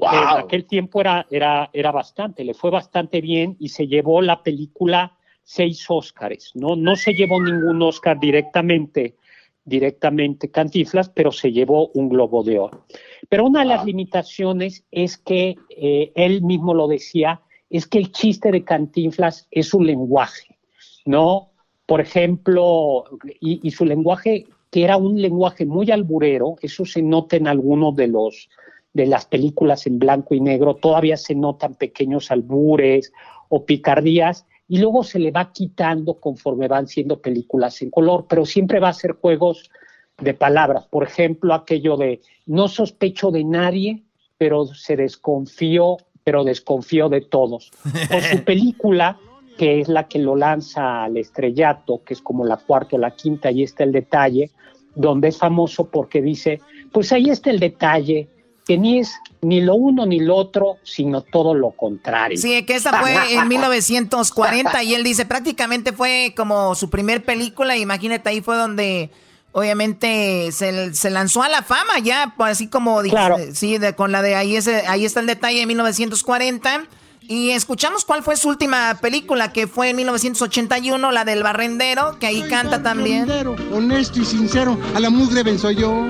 [0.00, 4.42] en aquel tiempo era, era, era bastante, le fue bastante bien y se llevó la
[4.42, 6.74] película seis Óscares, ¿no?
[6.74, 9.16] No se llevó ningún Óscar directamente,
[9.64, 12.86] directamente Cantinflas, pero se llevó un Globo de Oro.
[13.28, 18.10] Pero una de las limitaciones es que, eh, él mismo lo decía, es que el
[18.10, 20.58] chiste de Cantinflas es su lenguaje,
[21.04, 21.50] ¿no?
[21.86, 23.04] Por ejemplo,
[23.40, 27.94] y, y su lenguaje, que era un lenguaje muy alburero, eso se nota en algunos
[27.94, 28.48] de los
[28.94, 33.12] de las películas en blanco y negro, todavía se notan pequeños albures
[33.48, 38.46] o picardías, y luego se le va quitando conforme van siendo películas en color, pero
[38.46, 39.70] siempre va a ser juegos
[40.18, 40.86] de palabras.
[40.86, 44.02] Por ejemplo, aquello de no sospecho de nadie,
[44.38, 47.72] pero se desconfío, pero desconfío de todos.
[47.84, 49.18] O su película,
[49.58, 53.10] que es la que lo lanza al estrellato, que es como la cuarta o la
[53.10, 54.50] quinta, y está el detalle,
[54.94, 56.60] donde es famoso porque dice,
[56.92, 58.28] pues ahí está el detalle,
[58.66, 62.38] que ni es ni lo uno ni lo otro, sino todo lo contrario.
[62.38, 67.76] Sí, que esa fue en 1940 y él dice prácticamente fue como su primer película,
[67.76, 69.10] imagínate ahí fue donde
[69.52, 73.36] obviamente se, lanzó a la fama ya, pues así como claro.
[73.52, 76.86] sí, de, con la de ahí ese, ahí está el detalle de 1940
[77.28, 82.26] y escuchamos cuál fue su última película que fue en 1981, la del barrendero, que
[82.26, 83.26] ahí canta también.
[83.72, 86.06] Honesto y sincero, a la mugre venzo yo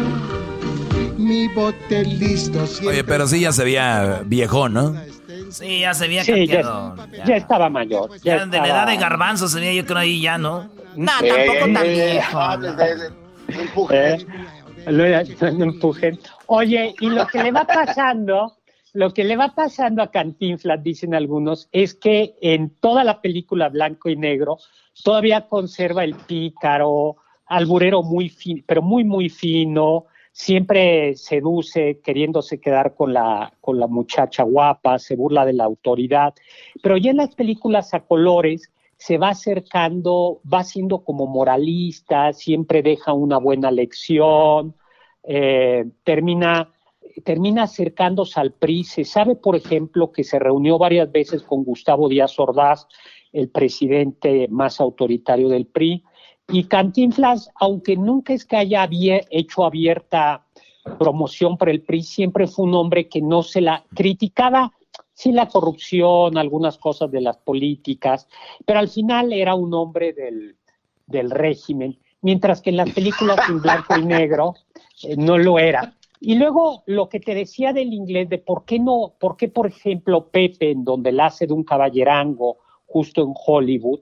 [1.25, 2.65] mi bote listo.
[2.87, 4.95] Oye, pero sí ya se veía viejo, ¿no?
[5.51, 6.95] Sí, ya se veía sí, ya,
[7.27, 8.11] ya, estaba mayor.
[8.23, 10.69] Ya, ya de la edad de garbanzo se veía yo creo ahí ya, ¿no?
[10.97, 12.39] No, tampoco tan viejo.
[15.57, 16.19] No empujen.
[16.47, 18.57] Oye, y lo que le va pasando,
[18.93, 23.69] lo que le va pasando a Cantinflas, dicen algunos, es que en toda la película
[23.69, 24.59] blanco y negro
[25.03, 32.97] todavía conserva el pícaro, alburero muy fino, pero muy, muy fino, siempre seduce queriéndose quedar
[32.97, 36.35] con la, con la muchacha guapa, se burla de la autoridad,
[36.83, 42.83] pero ya en las películas a colores se va acercando, va siendo como moralista, siempre
[42.83, 44.75] deja una buena lección,
[45.23, 46.73] eh, termina,
[47.25, 48.83] termina acercándose al PRI.
[48.83, 52.89] Se sabe, por ejemplo, que se reunió varias veces con Gustavo Díaz Ordaz,
[53.33, 56.03] el presidente más autoritario del PRI,
[56.49, 58.89] y Cantinflas, aunque nunca es que haya
[59.31, 60.45] hecho abierta
[60.99, 64.73] promoción para el PRI, siempre fue un hombre que no se la criticaba,
[65.15, 68.29] sí la corrupción, algunas cosas de las políticas,
[68.67, 70.57] pero al final era un hombre del,
[71.07, 74.55] del régimen, mientras que en las películas en blanco y negro
[75.03, 75.95] eh, no lo era.
[76.21, 79.67] Y luego lo que te decía del inglés, de por qué no, por qué, por
[79.67, 84.01] ejemplo, Pepe, en donde la hace de un caballerango justo en Hollywood,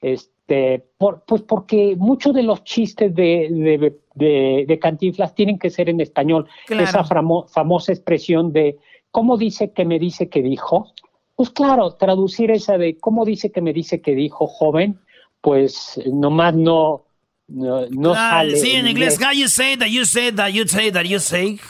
[0.00, 6.00] este, este, pues porque muchos de los chistes de, de, Cantinflas tienen que ser en
[6.00, 6.48] español.
[6.68, 8.76] Esa famosa expresión de
[9.12, 10.92] ¿cómo dice que me dice que dijo?
[11.36, 14.98] Pues claro, traducir esa de ¿cómo dice que me dice que dijo, joven?
[15.40, 17.04] Pues nomás no,
[17.46, 18.56] no, sale.
[18.56, 21.60] Sí, en inglés, how you say that you say that you say that you say.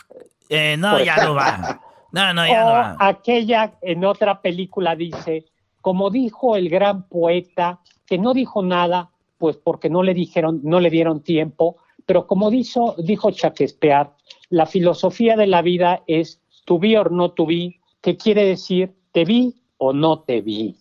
[0.49, 1.81] Eh, no, pues ya no va.
[2.13, 2.97] No, no, ya no va.
[2.99, 5.45] Aquella en otra película dice,
[5.83, 7.79] como dijo el gran poeta,
[8.11, 9.09] que no dijo nada,
[9.39, 11.77] pues porque no le dijeron, no le dieron tiempo,
[12.07, 14.09] pero como dijo, dijo Shakespeare,
[14.49, 18.93] la filosofía de la vida es to be or not to be, que quiere decir
[19.13, 20.75] te vi o no te vi.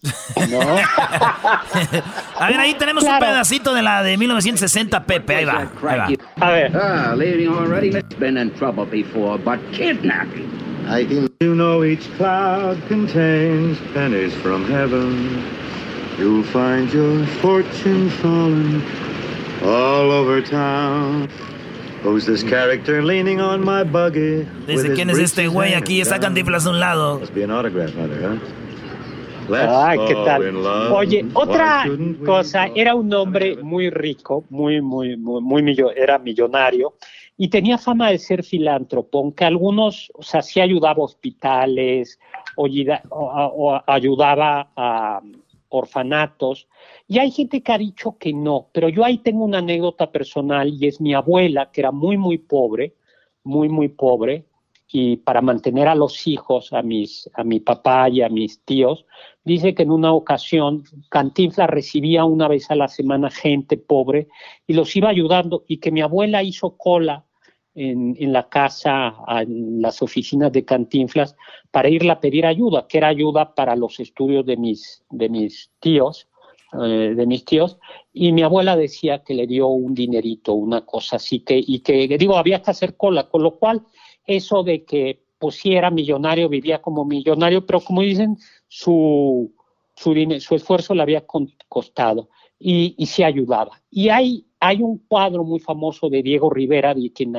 [0.49, 0.59] ¿no?
[2.39, 5.35] a ver, ahí tenemos un pedacito de la de 1960, Pepe.
[5.35, 5.71] Ahí va.
[5.87, 6.45] Ahí va.
[6.47, 6.75] A ver.
[6.75, 10.49] Ah, lady already been in trouble before, but kidnapping.
[10.87, 11.29] I can...
[11.41, 15.68] You know each cloud contains pennies from heaven.
[16.19, 18.83] You'll find your fortune falling
[19.63, 21.29] all over town.
[22.03, 24.45] Who's this character leaning on my buggy?
[24.67, 26.01] Dice, ¿quién es este güey aquí?
[26.01, 27.19] Está Cantinflas a un lado.
[27.19, 29.55] Must be an autograph mother, huh?
[29.55, 30.57] Ay, ¿qué tal?
[30.91, 31.85] Oye, otra
[32.25, 36.95] cosa, era un hombre muy rico, muy, muy, muy, muy millo, era millonario
[37.37, 42.19] y tenía fama de ser filántropo, aunque algunos, o sea, sí ayudaba a hospitales
[42.57, 42.67] o,
[43.09, 45.21] o ayudaba a,
[45.69, 46.67] orfanatos,
[47.07, 50.73] y hay gente que ha dicho que no, pero yo ahí tengo una anécdota personal
[50.73, 52.95] y es mi abuela, que era muy, muy pobre,
[53.43, 54.45] muy, muy pobre,
[54.91, 59.05] y para mantener a los hijos, a, mis, a mi papá y a mis tíos,
[59.43, 64.27] dice que en una ocasión Cantinflas recibía una vez a la semana gente pobre
[64.65, 67.25] y los iba ayudando y que mi abuela hizo cola
[67.75, 71.35] en, la casa, en las oficinas de Cantinflas,
[71.71, 75.71] para irle a pedir ayuda, que era ayuda para los estudios de mis, de mis
[75.79, 76.27] tíos,
[76.73, 77.77] eh, de mis tíos,
[78.13, 82.07] y mi abuela decía que le dio un dinerito, una cosa así, que, y que,
[82.17, 83.83] digo, había que hacer cola, con lo cual
[84.25, 88.37] eso de que pues si era millonario, vivía como millonario, pero como dicen,
[88.67, 89.53] su,
[89.95, 91.25] su, su esfuerzo le había
[91.69, 92.29] costado
[92.59, 93.81] y, y se ayudaba.
[93.89, 97.33] Y hay hay un cuadro muy famoso de Diego Rivera, de quien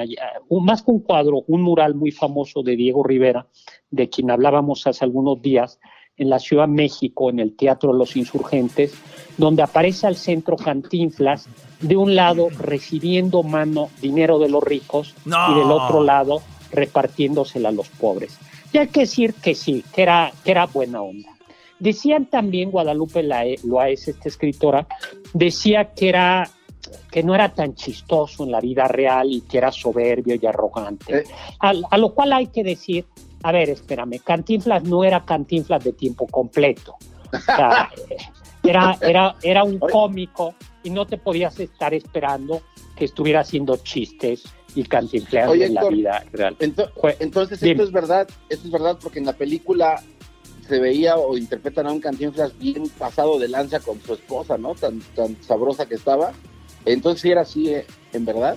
[0.62, 3.46] más que un cuadro, un mural muy famoso de Diego Rivera,
[3.90, 5.78] de quien hablábamos hace algunos días,
[6.16, 8.94] en la Ciudad de México, en el Teatro de los Insurgentes,
[9.38, 11.48] donde aparece al centro Cantinflas,
[11.80, 16.42] de un lado recibiendo mano dinero de los ricos y del otro lado
[16.72, 18.38] repartiéndosela a los pobres.
[18.70, 21.30] Y hay que decir que sí, que era, que era buena onda.
[21.78, 24.86] Decían también, Guadalupe Loaes, esta escritora,
[25.32, 26.50] decía que era
[27.10, 31.18] que no era tan chistoso en la vida real y que era soberbio y arrogante.
[31.18, 31.24] Eh.
[31.58, 33.06] A, lo cual hay que decir,
[33.42, 36.96] a ver, espérame, Cantinflas no era Cantinflas de tiempo completo.
[38.62, 42.62] era, era, era un cómico y no te podías estar esperando
[42.96, 44.44] que estuviera haciendo chistes
[44.74, 46.56] y cantinflas en la vida real.
[46.60, 50.02] entonces, esto es verdad, esto es verdad porque en la película
[50.68, 54.74] se veía o interpretan a un cantinflas bien pasado de lanza con su esposa, ¿no?
[54.74, 56.32] Tan, tan sabrosa que estaba.
[56.84, 58.56] Entonces, ¿sí era así, eh, en verdad?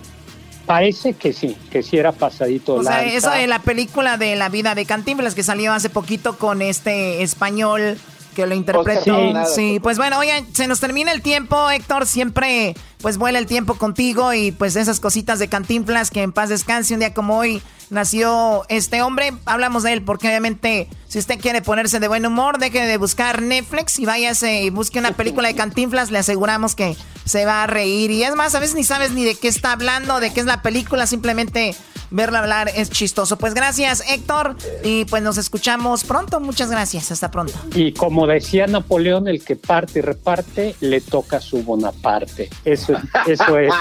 [0.66, 2.76] Parece que sí, que sí era pasadito.
[2.76, 6.38] O sea, eso de la película de la vida de Cantinflas que salió hace poquito
[6.38, 7.98] con este español
[8.34, 9.46] que lo interpretó.
[9.46, 13.76] Sí, pues bueno, oye, se nos termina el tiempo, Héctor, siempre pues vuela el tiempo
[13.76, 17.62] contigo y pues esas cositas de Cantinflas que en paz descanse un día como hoy
[17.94, 22.58] nació este hombre, hablamos de él porque obviamente si usted quiere ponerse de buen humor,
[22.58, 26.96] deje de buscar Netflix y váyase y busque una película de Cantinflas, le aseguramos que
[27.26, 29.72] se va a reír y es más, a veces ni sabes ni de qué está
[29.74, 31.76] hablando, de qué es la película, simplemente
[32.14, 33.38] verla hablar es chistoso.
[33.38, 36.40] Pues gracias, Héctor, y pues nos escuchamos pronto.
[36.40, 37.54] Muchas gracias, hasta pronto.
[37.76, 42.50] Y como decía Napoleón, el que parte y reparte, le toca su Bonaparte.
[42.64, 42.94] Eso,
[43.28, 43.74] eso es.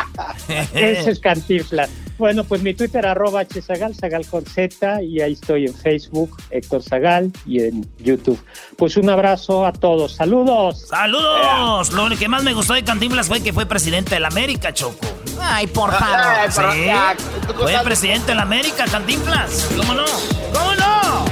[0.74, 1.90] eso es Cantinflas.
[2.22, 6.80] Bueno, pues mi Twitter arroba hzagal, zagal con Z, y ahí estoy en Facebook, Héctor
[6.80, 8.40] Zagal, y en YouTube.
[8.76, 10.14] Pues un abrazo a todos.
[10.14, 10.86] ¡Saludos!
[10.88, 11.90] ¡Saludos!
[11.90, 15.04] Lo que más me gustó de Cantinflas fue que fue presidente de la América, Choco.
[15.40, 16.52] Ay, por favor.
[16.52, 17.50] Sí.
[17.60, 19.70] Fue presidente de la América, Cantinflas.
[19.76, 20.04] ¿Cómo no?
[20.52, 21.24] ¿Cómo no?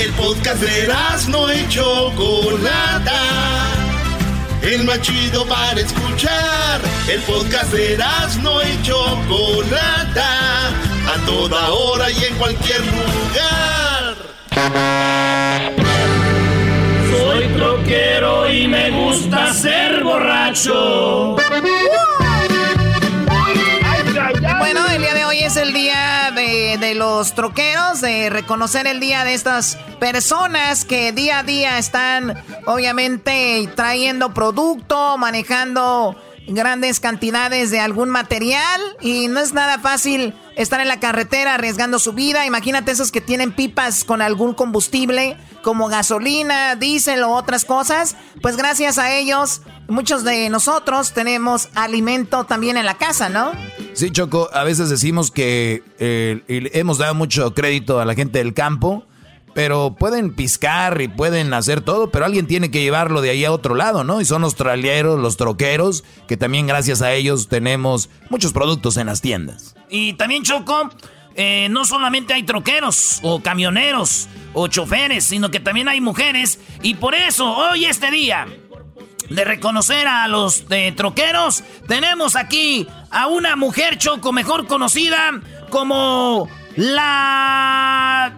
[0.00, 0.88] El podcast de
[1.28, 3.77] no hecho Chocolata
[4.62, 6.80] el más chido para escuchar.
[7.08, 7.98] El podcast de
[8.42, 14.16] no y Chocolata, a toda hora y en cualquier lugar.
[17.10, 21.36] Soy troquero y me gusta ser borracho.
[24.58, 29.24] Bueno, el día de hoy es el día de, los troqueros, de reconocer el día
[29.24, 36.16] de estas personas que día a día están obviamente trayendo producto, manejando
[36.54, 41.98] grandes cantidades de algún material y no es nada fácil estar en la carretera arriesgando
[41.98, 42.46] su vida.
[42.46, 48.16] Imagínate esos que tienen pipas con algún combustible como gasolina, diésel o otras cosas.
[48.42, 53.52] Pues gracias a ellos, muchos de nosotros tenemos alimento también en la casa, ¿no?
[53.94, 58.54] Sí, Choco, a veces decimos que eh, hemos dado mucho crédito a la gente del
[58.54, 59.04] campo
[59.58, 63.50] pero pueden piscar y pueden hacer todo, pero alguien tiene que llevarlo de ahí a
[63.50, 64.20] otro lado, ¿no?
[64.20, 69.08] Y son los traileros, los troqueros, que también gracias a ellos tenemos muchos productos en
[69.08, 69.74] las tiendas.
[69.90, 70.90] Y también, Choco,
[71.34, 76.60] eh, no solamente hay troqueros o camioneros o choferes, sino que también hay mujeres.
[76.84, 78.46] Y por eso, hoy este día
[79.28, 86.48] de reconocer a los de troqueros, tenemos aquí a una mujer, Choco, mejor conocida como
[86.78, 88.32] la...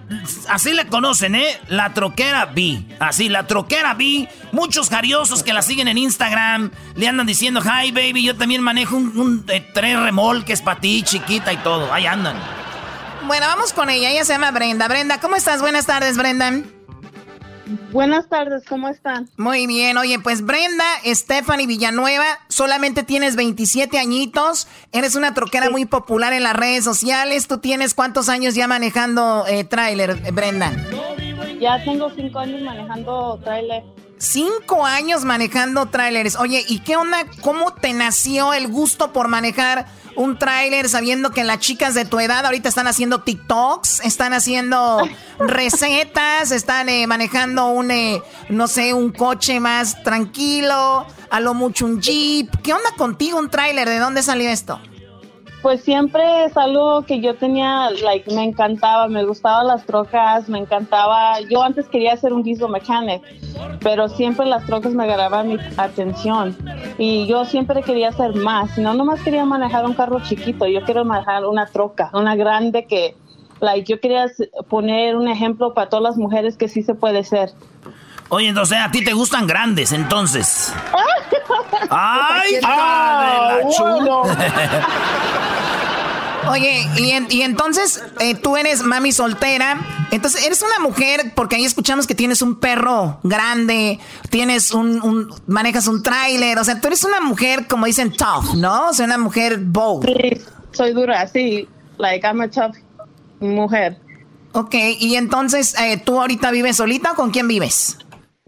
[0.48, 1.60] Así le conocen, ¿eh?
[1.68, 2.82] La troquera B.
[2.98, 4.28] Así, la troquera B.
[4.52, 8.96] Muchos jariosos que la siguen en Instagram le andan diciendo, hi baby, yo también manejo
[8.96, 11.92] un, de tres remolques para ti, chiquita y todo.
[11.92, 12.36] Ahí andan.
[13.26, 14.10] Bueno, vamos con ella.
[14.10, 14.88] Ella se llama Brenda.
[14.88, 15.60] Brenda, ¿cómo estás?
[15.60, 16.50] Buenas tardes, Brenda.
[17.92, 19.28] Buenas tardes, ¿cómo están?
[19.36, 25.84] Muy bien, oye, pues Brenda Stephanie Villanueva, solamente tienes 27 añitos, eres una troquera muy
[25.84, 30.72] popular en las redes sociales, ¿tú tienes cuántos años ya manejando eh, tráiler, Brenda?
[31.60, 33.84] Ya tengo cinco años manejando tráiler.
[34.16, 36.36] Cinco años manejando tráileres.
[36.36, 37.18] Oye, ¿y qué onda?
[37.42, 39.86] ¿Cómo te nació el gusto por manejar
[40.16, 45.08] un tráiler sabiendo que las chicas de tu edad ahorita están haciendo TikToks, están haciendo
[45.38, 51.86] recetas, están eh, manejando un, eh, no sé, un coche más tranquilo, a lo mucho
[51.86, 52.50] un jeep.
[52.62, 53.88] ¿Qué onda contigo un tráiler?
[53.88, 54.80] ¿De dónde salió esto?
[55.62, 60.58] Pues siempre es algo que yo tenía, like, me encantaba, me gustaban las trocas, me
[60.58, 61.38] encantaba.
[61.50, 63.22] Yo antes quería ser un diesel mechanic,
[63.80, 66.56] pero siempre las trocas me agarraban mi atención.
[66.96, 68.78] Y yo siempre quería hacer más.
[68.78, 73.14] No nomás quería manejar un carro chiquito, yo quiero manejar una troca, una grande que,
[73.60, 74.28] like, yo quería
[74.70, 77.50] poner un ejemplo para todas las mujeres que sí se puede ser.
[78.30, 80.72] Oye, entonces a ti te gustan grandes, entonces.
[81.90, 82.54] ¡Ay!
[82.62, 83.58] Ah,
[86.48, 89.78] Oye, y, entonces eh, tú eres mami soltera,
[90.10, 93.98] entonces eres una mujer, porque ahí escuchamos que tienes un perro grande,
[94.30, 98.88] tienes un, manejas un tráiler, o sea, tú eres una mujer, como dicen, tough, ¿no?
[98.88, 100.06] O sea, una mujer bold.
[100.06, 100.40] Sí,
[100.72, 102.76] soy dura, sí, like I'm a tough
[103.40, 103.98] mujer.
[104.52, 107.98] Ok, y entonces, eh, ¿tú ahorita vives solita o con quién vives?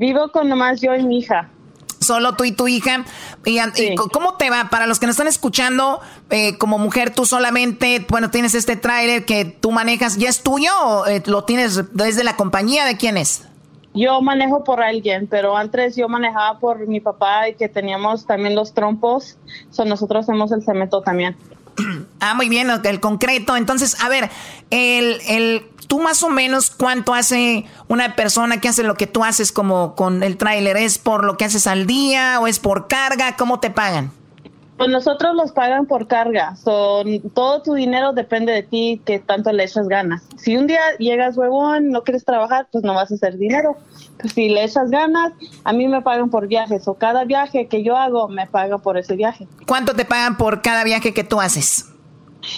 [0.02, 1.48] Vivo con nomás yo y mi hija.
[2.00, 3.04] Solo tú y tu hija.
[3.44, 3.60] ¿Y,
[3.94, 4.68] cómo te va?
[4.68, 9.24] Para los que nos están escuchando, eh, como mujer, tú solamente, bueno, tienes este tráiler
[9.24, 12.84] que tú manejas, ¿ya es tuyo o eh, lo tienes desde la compañía?
[12.84, 13.44] ¿De quién es?
[13.94, 18.56] Yo manejo por alguien, pero antes yo manejaba por mi papá y que teníamos también
[18.56, 19.36] los trompos.
[19.70, 21.36] So nosotros hacemos el cemento también.
[22.20, 23.56] Ah, muy bien, el concreto.
[23.56, 24.30] Entonces, a ver,
[24.70, 29.24] el, el, tú más o menos cuánto hace una persona que hace lo que tú
[29.24, 32.88] haces como con el tráiler, ¿es por lo que haces al día o es por
[32.88, 33.36] carga?
[33.36, 34.10] ¿Cómo te pagan?
[34.78, 36.56] Pues nosotros los pagan por carga.
[36.56, 40.22] Son, todo tu dinero depende de ti, que tanto le echas ganas.
[40.38, 43.76] Si un día llegas huevón, no quieres trabajar, pues no vas a hacer dinero.
[44.18, 46.88] Pues si le echas ganas, a mí me pagan por viajes.
[46.88, 49.46] O cada viaje que yo hago, me pagan por ese viaje.
[49.66, 51.91] ¿Cuánto te pagan por cada viaje que tú haces?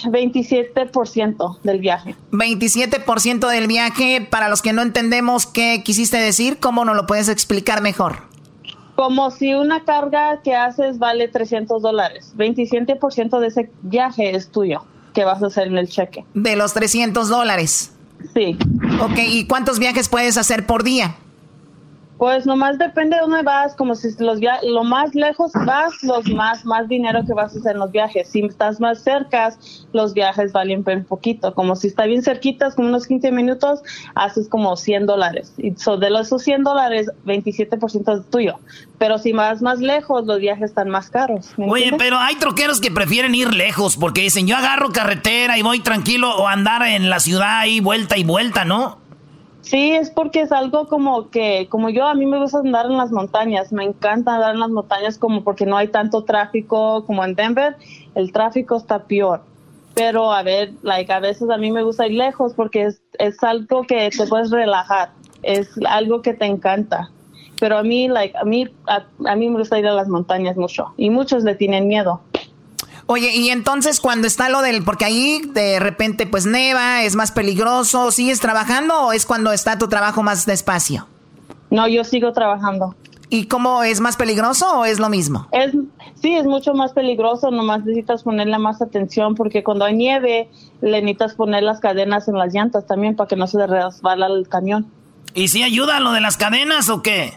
[0.05, 2.15] 27% del viaje.
[2.31, 7.29] 27% del viaje, para los que no entendemos qué quisiste decir, ¿cómo nos lo puedes
[7.29, 8.23] explicar mejor?
[8.95, 12.33] Como si una carga que haces vale 300 dólares.
[12.37, 16.25] 27% de ese viaje es tuyo, que vas a hacer en el cheque.
[16.33, 17.91] De los 300 dólares.
[18.33, 18.57] Sí.
[19.01, 21.15] Ok, ¿y cuántos viajes puedes hacer por día?
[22.17, 26.63] Pues nomás depende de dónde vas, como si los lo más lejos vas, los más
[26.65, 28.29] más dinero que vas a hacer en los viajes.
[28.29, 29.53] Si estás más cerca,
[29.91, 31.53] los viajes valen un poquito.
[31.53, 33.81] Como si está bien cerquitas, como unos 15 minutos,
[34.15, 35.53] haces como 100 dólares.
[35.57, 38.59] Y de los esos 100 dólares, 27% es tuyo.
[38.97, 41.51] Pero si vas más lejos, los viajes están más caros.
[41.57, 45.81] Oye, pero hay troqueros que prefieren ir lejos porque dicen, yo agarro carretera y voy
[45.81, 49.04] tranquilo o andar en la ciudad ahí vuelta y vuelta, ¿no?
[49.65, 52.97] Sí, es porque es algo como que, como yo, a mí me gusta andar en
[52.97, 57.25] las montañas, me encanta andar en las montañas como porque no hay tanto tráfico como
[57.25, 57.75] en Denver,
[58.13, 59.41] el tráfico está peor.
[59.95, 63.43] Pero a ver, like, a veces a mí me gusta ir lejos porque es, es
[63.43, 65.09] algo que te puedes relajar,
[65.41, 67.09] es algo que te encanta.
[67.59, 70.93] Pero a mí, like, a mí, a mí me gusta ir a las montañas mucho
[70.95, 72.21] y muchos le tienen miedo.
[73.07, 77.31] Oye, y entonces cuando está lo del, porque ahí de repente pues neva, es más
[77.31, 81.07] peligroso, ¿sigues trabajando o es cuando está tu trabajo más despacio?
[81.69, 82.95] No, yo sigo trabajando.
[83.29, 85.47] ¿Y cómo es más peligroso o es lo mismo?
[85.51, 85.73] Es,
[86.21, 90.49] sí, es mucho más peligroso, nomás necesitas ponerle más atención porque cuando hay nieve
[90.81, 94.47] le necesitas poner las cadenas en las llantas también para que no se resbala el
[94.47, 94.87] camión.
[95.33, 97.33] ¿Y si ayuda lo de las cadenas o qué?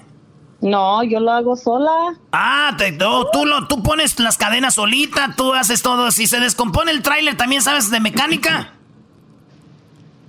[0.61, 2.15] No, yo lo hago sola.
[2.33, 6.11] Ah, te, tú, lo, tú pones las cadenas solita, tú haces todo.
[6.11, 8.73] Si se descompone el tráiler, ¿también sabes de mecánica?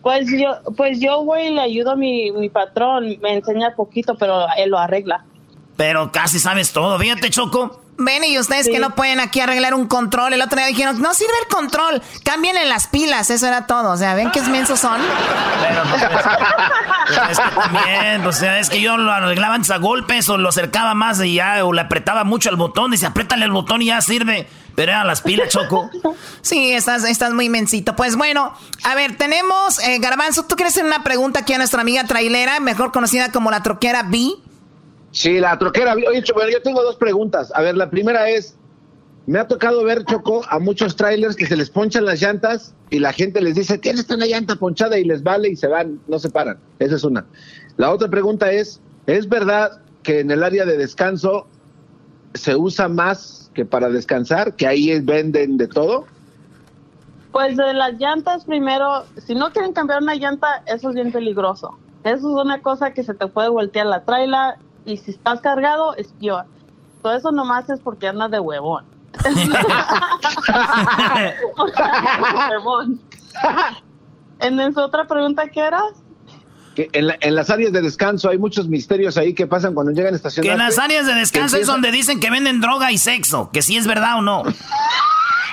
[0.03, 4.15] Pues yo, pues yo voy y le ayudo a mi, mi patrón, me enseña poquito,
[4.17, 5.25] pero él lo arregla.
[5.75, 7.81] Pero casi sabes todo, fíjate, Choco.
[8.01, 10.31] Ven, y ustedes que no pueden aquí arreglar un control.
[10.31, 13.91] El otro día dijeron, no sirve el control, cámbienle las pilas, eso era todo.
[13.91, 15.01] O sea, ¿ven qué mensos son?
[15.61, 15.83] Pero
[17.29, 20.47] es, que también, o sea, es que yo lo arreglaba antes a golpes o lo
[20.47, 22.91] acercaba más y ya, o le apretaba mucho al botón.
[22.91, 24.47] Dice, apriétale el botón y ya sirve.
[24.75, 25.89] Pero eran las pilas, Choco.
[26.41, 27.97] Sí, estás, estás muy mensito.
[27.97, 28.53] Pues bueno,
[28.85, 32.61] a ver, tenemos, eh, Garbanzo, ¿tú quieres hacer una pregunta aquí a nuestra amiga trailera,
[32.61, 34.35] mejor conocida como la troquera B?
[35.11, 35.95] Sí, la troquera.
[35.95, 37.51] Yo tengo dos preguntas.
[37.55, 38.55] A ver, la primera es,
[39.25, 42.99] me ha tocado ver, Choco, a muchos trailers que se les ponchan las llantas y
[42.99, 46.19] la gente les dice, tienes una llanta ponchada y les vale y se van, no
[46.19, 46.57] se paran.
[46.79, 47.25] Esa es una.
[47.77, 51.47] La otra pregunta es, ¿es verdad que en el área de descanso
[52.33, 56.05] se usa más que para descansar, que ahí venden de todo?
[57.31, 61.77] Pues de las llantas primero, si no quieren cambiar una llanta, eso es bien peligroso.
[62.03, 64.55] Eso es una cosa que se te puede voltear la trailer
[64.89, 66.45] y si estás cargado es peor.
[67.01, 68.85] Todo eso nomás es porque andas de huevón.
[74.39, 75.81] ¿En su otra pregunta qué era?
[76.75, 80.17] Que en, las áreas de descanso hay muchos misterios ahí que pasan cuando llegan a
[80.17, 80.45] estacionar.
[80.45, 83.61] Que en las áreas de descanso es donde dicen que venden droga y sexo, que
[83.61, 84.43] si es verdad o no.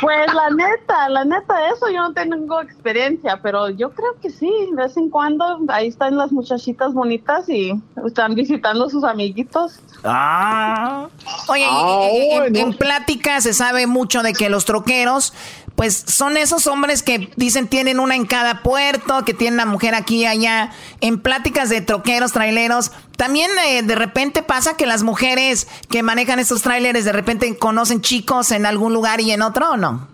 [0.00, 4.50] Pues la neta, la neta, eso yo no tengo experiencia, pero yo creo que sí,
[4.70, 7.72] de vez en cuando ahí están las muchachitas bonitas y
[8.04, 9.80] están visitando a sus amiguitos.
[10.04, 11.08] Ah.
[11.48, 15.32] Oye, ah, en, plática se sabe mucho de que los troqueros,
[15.76, 19.94] pues son esos hombres que dicen tienen una en cada puerto, que tienen una mujer
[19.94, 20.72] aquí y allá.
[21.02, 26.38] En pláticas de troqueros, traileros, también eh, de repente pasa que las mujeres que manejan
[26.38, 30.08] estos trailers de repente conocen chicos en algún lugar y en otro o no.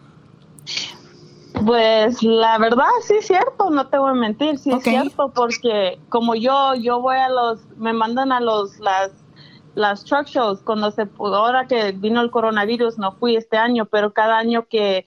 [1.64, 6.00] Pues la verdad sí es cierto, no te voy a mentir, sí es cierto, porque
[6.08, 9.12] como yo, yo voy a los, me mandan a los, las,
[9.74, 14.12] las truck shows, cuando se, ahora que vino el coronavirus, no fui este año, pero
[14.12, 15.06] cada año que,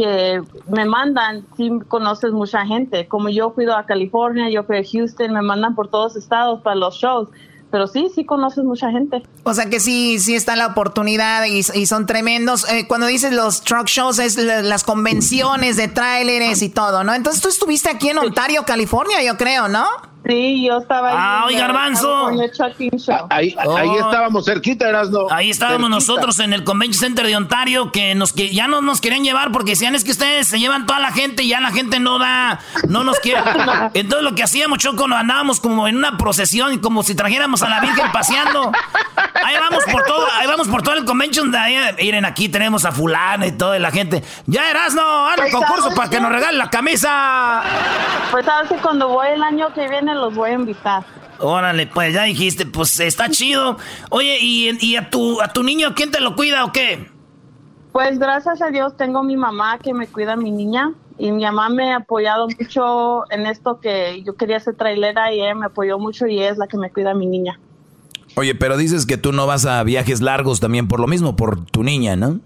[0.00, 4.82] que me mandan, sí conoces mucha gente, como yo fui a California, yo fui a
[4.82, 7.28] Houston, me mandan por todos estados para los shows,
[7.70, 9.22] pero sí, sí conoces mucha gente.
[9.42, 12.66] O sea que sí, sí está la oportunidad y, son tremendos.
[12.70, 17.12] Eh, cuando dices los truck shows es las convenciones de tráileres y todo, ¿no?
[17.12, 19.86] Entonces tú estuviste aquí en Ontario, California, yo creo, ¿no?
[20.26, 21.16] Sí, yo estaba ahí.
[21.18, 22.28] Ah, oye, Garbanzo.
[23.30, 23.96] Ahí, ahí oh.
[23.96, 25.26] estábamos cerquita, Erasno.
[25.30, 29.00] Ahí estábamos nosotros en el Convention Center de Ontario, que nos que ya no nos
[29.00, 31.70] querían llevar porque decían es que ustedes se llevan toda la gente y ya la
[31.70, 33.40] gente no da, no nos quiere.
[33.94, 37.68] Entonces lo que hacíamos, Choco, nos andábamos como en una procesión, como si trajéramos a
[37.68, 38.70] la Virgen paseando.
[39.42, 41.76] Ahí vamos por todo, ahí vamos por todo el convention de ahí.
[41.98, 44.22] Miren, aquí tenemos a fulano y toda la gente.
[44.46, 47.62] Ya Erasno, haz el pues, concurso para que nos regalen la camisa.
[48.30, 51.04] Pues sabes que cuando voy el año que viene los voy a invitar.
[51.38, 53.78] Órale, pues ya dijiste, pues está chido.
[54.10, 57.10] Oye, ¿y, a, tu, a tu niño quién te lo cuida o qué?
[57.92, 61.42] Pues gracias a Dios tengo mi mamá que me cuida a mi niña y mi
[61.42, 65.66] mamá me ha apoyado mucho en esto que yo quería ser trailera y ella me
[65.66, 67.58] apoyó mucho y es la que me cuida a mi niña.
[68.36, 71.64] Oye, pero dices que tú no vas a viajes largos también por lo mismo, por
[71.66, 72.40] tu niña, ¿no?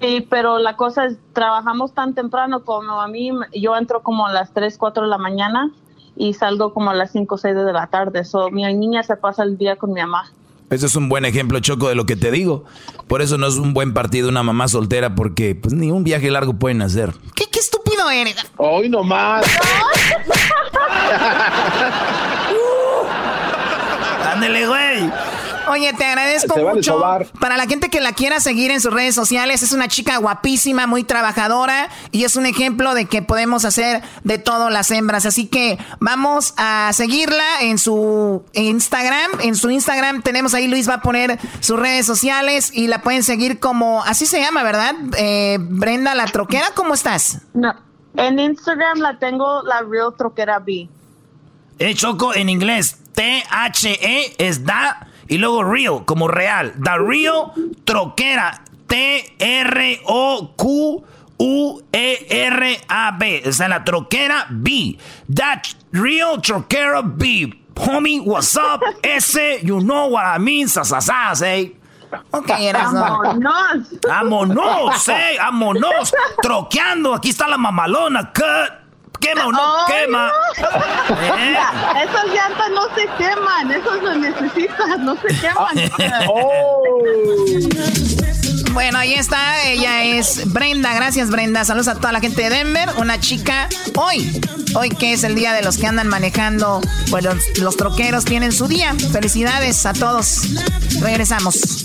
[0.00, 4.32] Sí, pero la cosa es, trabajamos tan temprano como a mí, yo entro como a
[4.32, 5.72] las 3, 4 de la mañana
[6.16, 8.24] y salgo como a las 5 o 6 de la tarde.
[8.24, 10.32] So, mi niña se pasa el día con mi mamá.
[10.70, 12.64] Ese es un buen ejemplo, Choco, de lo que te digo.
[13.06, 16.30] Por eso no es un buen partido una mamá soltera, porque pues ni un viaje
[16.30, 17.12] largo pueden hacer.
[17.34, 18.36] ¿Qué, qué estúpido eres?
[18.56, 19.46] Hoy nomás.
[24.32, 25.10] Ándele, güey.
[25.68, 27.00] Oye, te agradezco mucho.
[27.40, 30.86] Para la gente que la quiera seguir en sus redes sociales, es una chica guapísima,
[30.86, 35.26] muy trabajadora y es un ejemplo de que podemos hacer de todo las hembras.
[35.26, 39.40] Así que vamos a seguirla en su Instagram.
[39.40, 43.22] En su Instagram tenemos ahí, Luis va a poner sus redes sociales y la pueden
[43.22, 44.94] seguir como, así se llama, ¿verdad?
[45.16, 47.40] Eh, Brenda la Troquera, ¿cómo estás?
[47.54, 47.74] No,
[48.16, 50.88] en Instagram la tengo la Real Troquera B.
[51.78, 56.74] Eh, Choco, en inglés, T-H-E es da y luego real, como real.
[56.82, 57.52] The Real
[57.84, 58.62] Troquera.
[62.14, 63.42] T-R-O-Q-U-E-R-A-B.
[63.46, 64.98] O sea, la troquera B.
[65.34, 67.52] That Real Troquera B.
[67.74, 68.82] Homie, what's up?
[69.02, 71.74] Ese, you know what I mean, sasasas, eh.
[72.30, 73.88] Ok, Vámonos.
[74.06, 76.14] Vámonos, eh, vámonos.
[76.40, 78.32] Troqueando, aquí está la mamalona.
[78.32, 78.83] Cut
[79.20, 80.32] quema o no quema.
[80.58, 81.56] ¿Eh?
[82.04, 86.24] esas llantas no se queman, esos lo necesitas, no se queman.
[86.28, 86.82] Oh.
[88.72, 92.88] Bueno, ahí está, ella es Brenda, gracias Brenda, saludos a toda la gente de Denver,
[92.96, 94.40] una chica hoy,
[94.74, 96.80] hoy que es el día de los que andan manejando,
[97.10, 97.30] bueno,
[97.60, 100.48] los troqueros tienen su día, felicidades a todos,
[101.00, 101.84] regresamos.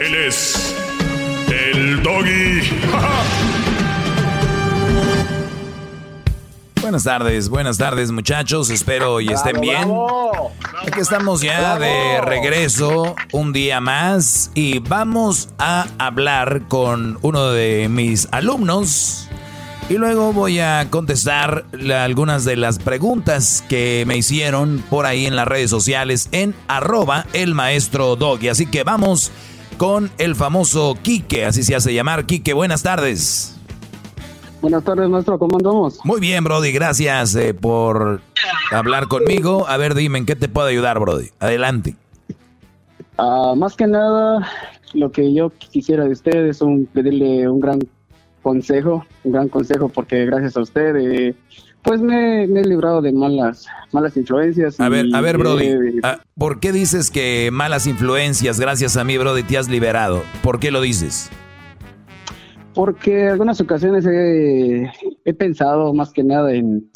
[0.00, 0.74] Él es
[1.48, 2.70] el doggy.
[6.80, 9.90] Buenas tardes, buenas tardes muchachos, espero y estén bien.
[10.86, 17.88] Aquí estamos ya de regreso un día más y vamos a hablar con uno de
[17.90, 19.28] mis alumnos
[19.90, 21.64] y luego voy a contestar
[21.94, 27.26] algunas de las preguntas que me hicieron por ahí en las redes sociales en arroba
[27.32, 28.48] el maestro doggy.
[28.48, 29.32] Así que vamos
[29.78, 32.26] con el famoso Quique, así se hace llamar.
[32.26, 33.56] Quique, buenas tardes.
[34.60, 36.00] Buenas tardes, maestro, ¿cómo andamos?
[36.04, 38.20] Muy bien, Brody, gracias eh, por
[38.72, 39.68] hablar conmigo.
[39.68, 41.28] A ver, dime, ¿en qué te puedo ayudar, Brody?
[41.38, 41.94] Adelante.
[43.16, 44.48] Ah, más que nada,
[44.94, 47.78] lo que yo quisiera de usted es un, pedirle un gran
[48.42, 51.34] consejo, un gran consejo, porque gracias a usted, eh,
[51.82, 54.78] pues me, he librado de malas, malas influencias.
[54.80, 59.16] A ver, a ver, Brody, ah, ¿por qué dices que malas influencias, gracias a mí,
[59.16, 60.22] Brody, te has liberado?
[60.42, 61.30] ¿Por qué lo dices?
[62.74, 66.90] Porque en algunas ocasiones he, pensado más que nada en,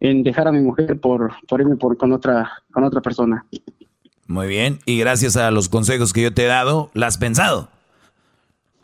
[0.00, 3.44] en dejar a mi mujer por, por irme por, con, otra, con otra persona.
[4.26, 7.68] Muy bien, y gracias a los consejos que yo te he dado, ¿la has pensado?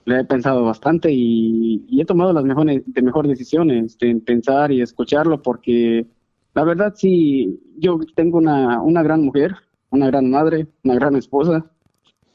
[0.07, 4.81] Le he pensado bastante y, he tomado las mejores, de mejores decisiones en pensar y
[4.81, 6.07] escucharlo porque
[6.55, 9.55] la verdad sí, yo tengo una, una gran mujer,
[9.91, 11.71] una gran madre, una gran esposa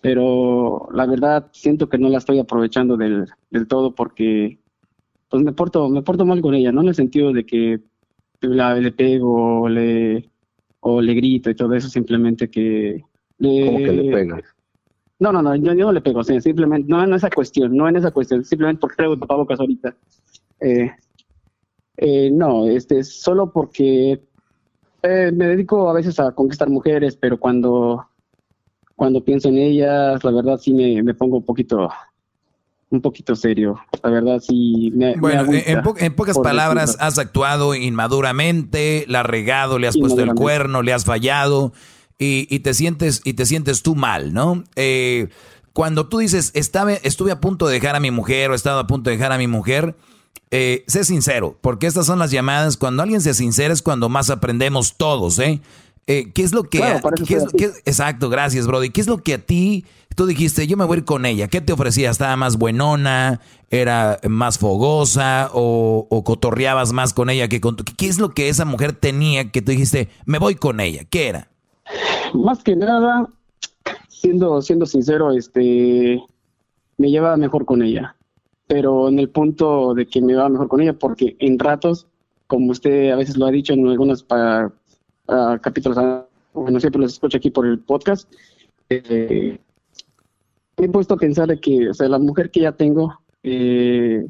[0.02, 4.60] pero la verdad siento que no la estoy aprovechando del, del todo porque
[5.30, 7.80] pues me porto me porto mal con ella no en el sentido de que
[8.42, 10.30] la, le pego o le
[10.80, 13.04] o le grito y todo eso simplemente que
[13.38, 14.44] le, ¿Cómo que le pegas?
[15.22, 18.12] No no no yo, no le pego simplemente no en esa cuestión no en esa
[18.12, 19.96] cuestión simplemente porque traigo tapabocas ahorita.
[20.60, 20.92] Eh,
[21.98, 24.22] eh, no este solo porque
[25.04, 28.06] eh, me dedico a veces a conquistar mujeres pero cuando
[29.02, 31.90] cuando pienso en ellas, la verdad sí me, pongo un poquito
[32.92, 33.80] un poquito serio.
[34.04, 39.88] La verdad sí me Bueno, en, pocas palabras, has actuado inmaduramente, la has regado, le
[39.88, 41.74] has puesto el cuerno, le has fallado
[42.24, 44.64] y, te sientes y te sientes tú mal, ¿no?
[44.76, 45.30] Eh,
[45.74, 48.80] cuando tú dices, estaba, estuve a punto de dejar a mi mujer o he estado
[48.80, 49.96] a punto de dejar a mi mujer,
[50.52, 54.30] eh, sé sincero, porque estas son las llamadas, cuando alguien se sincera es cuando más
[54.30, 55.62] aprendemos todos, ¿eh?
[56.06, 56.80] Eh, ¿Qué es lo que...
[57.86, 58.90] exacto, gracias, Brody.
[58.90, 59.86] ¿Qué es lo que a ti,
[60.16, 61.48] tú dijiste, yo me voy a ir con ella?
[61.48, 62.12] ¿Qué te ofrecía?
[62.12, 63.40] ¿Estaba más buenona?
[63.70, 65.50] ¿Era más fogosa?
[65.54, 69.62] ¿O, cotorreabas más con ella que con ¿Qué es lo que esa mujer tenía que
[69.62, 71.06] tú dijiste, me voy con ella?
[71.10, 71.51] ¿Qué era?
[72.34, 73.28] Más que nada,
[74.08, 76.24] siendo, siendo sincero, este,
[76.98, 78.16] me llevaba mejor con ella.
[78.68, 82.08] Pero en el punto de que me llevaba mejor con ella, porque en ratos,
[82.48, 84.72] como usted a veces lo ha dicho en algunas para
[85.62, 85.98] capítulos,
[86.54, 88.32] bueno, siempre los escucho aquí por el podcast,
[88.90, 89.58] eh,
[90.78, 94.28] he puesto a pensar de que, o sea, la mujer que ya tengo, eh,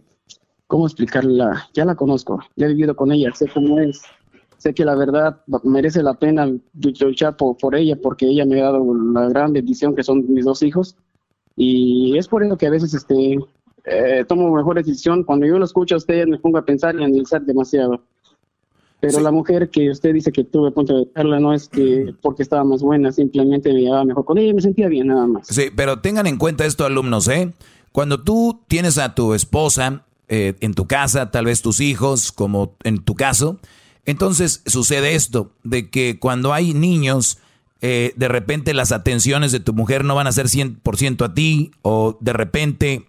[0.68, 1.68] ¿cómo explicarla?
[1.74, 4.04] Ya la conozco, ya he vivido con ella, sé cómo es,
[4.62, 8.66] sé que la verdad merece la pena luchar por, por ella, porque ella me ha
[8.66, 10.96] dado la gran bendición que son mis dos hijos,
[11.56, 13.40] y es por eso que a veces este,
[13.86, 15.24] eh, tomo mejor decisión.
[15.24, 18.04] Cuando yo lo escucho a usted, me pongo a pensar y a analizar demasiado.
[19.00, 22.14] Pero la mujer que usted dice que tuve a punto de verla no es que
[22.22, 25.26] porque estaba más buena, simplemente me llevaba mejor con ella y me sentía bien nada
[25.26, 25.48] más.
[25.48, 27.52] Sí, pero tengan en cuenta esto, alumnos, ¿eh?
[27.92, 32.76] Cuando tú tienes a tu esposa eh, en tu casa, tal vez tus hijos, como
[32.84, 33.58] en tu caso,
[34.06, 37.38] entonces sucede esto, de que cuando hay niños,
[37.82, 41.72] eh, de repente las atenciones de tu mujer no van a ser 100% a ti,
[41.82, 43.08] o de repente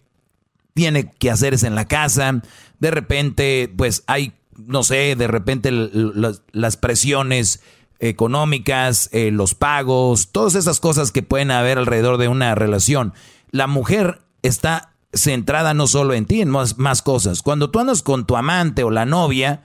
[0.75, 2.43] tiene que hacerse en la casa,
[2.79, 4.33] de repente pues hay
[4.67, 7.63] no sé, de repente las presiones
[7.99, 13.15] económicas, eh, los pagos, todas esas cosas que pueden haber alrededor de una relación.
[13.51, 17.43] La mujer está centrada no solo en ti, en más, más cosas.
[17.43, 19.63] Cuando tú andas con tu amante o la novia,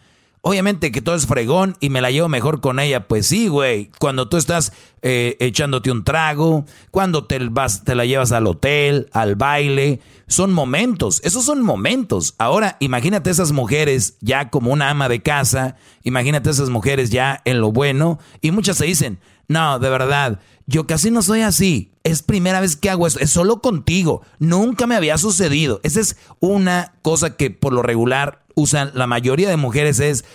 [0.48, 3.10] Obviamente que todo es fregón y me la llevo mejor con ella.
[3.10, 3.92] Pues sí, güey.
[4.00, 4.72] Cuando tú estás
[5.02, 10.54] eh, echándote un trago, cuando te, vas, te la llevas al hotel, al baile, son
[10.54, 11.20] momentos.
[11.26, 12.34] Esos son momentos.
[12.38, 15.76] Ahora, imagínate esas mujeres ya como una ama de casa.
[16.04, 18.18] Imagínate esas mujeres ya en lo bueno.
[18.40, 19.20] Y muchas se dicen,
[19.50, 21.92] no, de verdad, yo casi no soy así.
[22.06, 23.20] Es primera vez que hago eso.
[23.20, 24.22] Es solo contigo.
[24.40, 25.82] Nunca me había sucedido.
[25.84, 30.26] Esa es una cosa que por lo regular usan la mayoría de mujeres es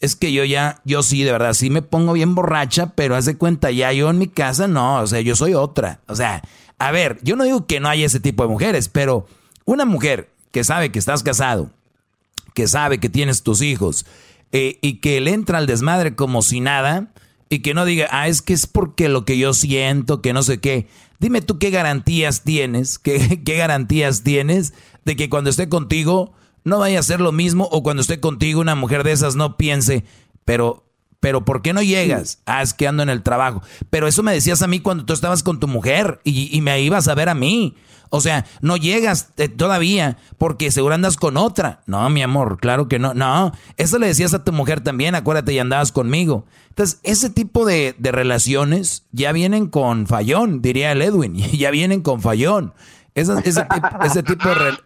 [0.00, 3.24] es que yo ya, yo sí, de verdad, sí me pongo bien borracha, pero haz
[3.24, 6.00] de cuenta, ya yo en mi casa no, o sea, yo soy otra.
[6.06, 6.42] O sea,
[6.78, 9.26] a ver, yo no digo que no haya ese tipo de mujeres, pero
[9.64, 11.70] una mujer que sabe que estás casado,
[12.54, 14.06] que sabe que tienes tus hijos,
[14.52, 17.12] eh, y que le entra al desmadre como si nada,
[17.48, 20.42] y que no diga, ah, es que es porque lo que yo siento, que no
[20.42, 20.86] sé qué.
[21.18, 24.74] Dime tú qué garantías tienes, qué, qué garantías tienes
[25.04, 26.34] de que cuando esté contigo
[26.68, 29.56] no vaya a ser lo mismo o cuando esté contigo una mujer de esas no
[29.56, 30.04] piense,
[30.44, 30.84] pero
[31.20, 32.40] pero ¿por qué no llegas?
[32.46, 33.60] Ah, es que ando en el trabajo.
[33.90, 36.80] Pero eso me decías a mí cuando tú estabas con tu mujer y, y me
[36.80, 37.74] ibas a ver a mí.
[38.10, 41.82] O sea, no llegas eh, todavía porque seguro andas con otra.
[41.86, 43.14] No, mi amor, claro que no.
[43.14, 46.46] No, eso le decías a tu mujer también, acuérdate, y andabas conmigo.
[46.70, 52.22] Entonces, ese tipo de, relaciones ya vienen con fallón, diría el Edwin, ya vienen con
[52.22, 52.72] fallón.
[53.18, 53.88] Ese, tipo,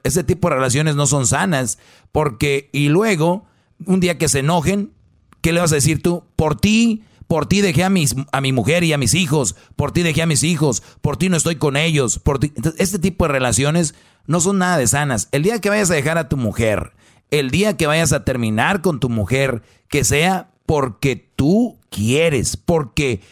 [0.04, 1.78] ese, tipo de, relaciones no son sanas
[2.10, 3.44] porque, y luego,
[3.86, 4.92] un día que se enojen,
[5.40, 6.24] ¿qué le vas a decir tú?
[6.36, 9.56] Por ti por ti dejé a, mis, a mi mujer y a mis hijos.
[9.74, 10.82] Por ti dejé a mis hijos.
[11.00, 12.18] Por ti no estoy con ellos.
[12.18, 12.52] Por ti.
[12.76, 13.94] este tipo de relaciones
[14.26, 15.28] no son nada de sanas.
[15.32, 16.92] El día que vayas a dejar a tu mujer,
[17.30, 23.22] el día que vayas a terminar con tu mujer, que sea porque tú quieres, porque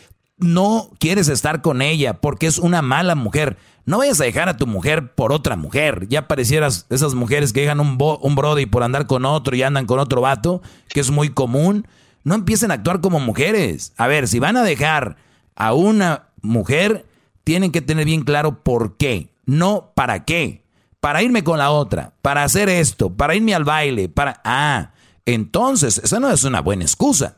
[0.41, 3.57] no quieres estar con ella, porque es una mala mujer.
[3.85, 6.07] No vayas a dejar a tu mujer por otra mujer.
[6.09, 9.87] Ya parecieras esas mujeres que dejan un, un brody por andar con otro y andan
[9.87, 11.87] con otro vato, que es muy común
[12.25, 13.93] no empiecen a actuar como mujeres.
[13.97, 15.17] A ver, si van a dejar
[15.57, 17.07] a una mujer,
[17.45, 20.65] tienen que tener bien claro por qué, no para qué.
[21.01, 24.41] Para irme con la otra, para hacer esto, para irme al baile, para...
[24.45, 24.93] Ah,
[25.25, 27.37] entonces, esa no es una buena excusa.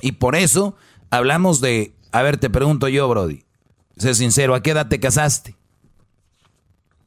[0.00, 0.76] Y por eso
[1.10, 1.95] hablamos de...
[2.16, 3.44] A ver, te pregunto yo, Brody.
[3.98, 5.54] Sé sincero, ¿a qué edad te casaste?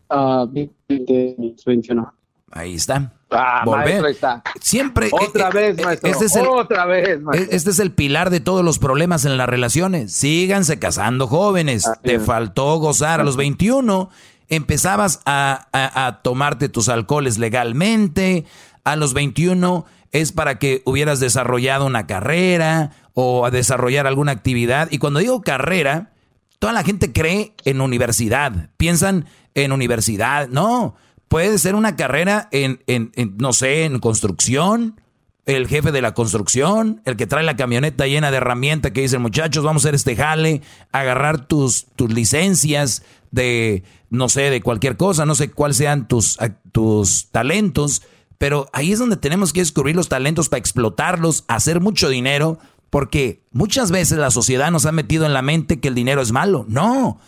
[0.08, 2.14] Ah, uh, 21.
[2.52, 3.12] Ahí está.
[3.32, 4.06] Ah, Volver.
[4.06, 4.44] está.
[4.62, 5.10] Siempre.
[5.12, 6.12] Otra vez, maestro.
[6.12, 7.56] Este es el, Otra vez, maestro.
[7.56, 10.12] Este es el pilar de todos los problemas en las relaciones.
[10.12, 11.90] Síganse casando jóvenes.
[12.04, 14.12] Te faltó gozar a los 21.
[14.48, 18.46] Empezabas a, a, tomarte tus alcoholes legalmente.
[18.84, 24.88] A los 21 es para que hubieras desarrollado una carrera o a desarrollar alguna actividad.
[24.92, 26.14] Y cuando digo carrera,
[26.60, 28.70] toda la gente cree en universidad.
[28.78, 30.48] Piensan en universidad.
[30.48, 30.96] No
[31.30, 35.00] Puede ser una carrera en, en, no sé, en construcción,
[35.46, 39.22] el jefe de la construcción, el que trae la camioneta llena de herramientas que dicen,
[39.22, 44.98] muchachos, vamos a hacer este jale, agarrar tus, tus licencias de, no sé, de cualquier
[44.98, 46.40] cosa, no sé cuáles sean tus,
[46.72, 48.02] tus talentos,
[48.40, 52.58] pero ahí es donde tenemos que descubrir los talentos para explotarlos, hacer mucho dinero,
[52.90, 56.32] porque muchas veces la sociedad nos ha metido en la mente que el dinero es
[56.32, 56.66] malo.
[56.68, 57.20] No,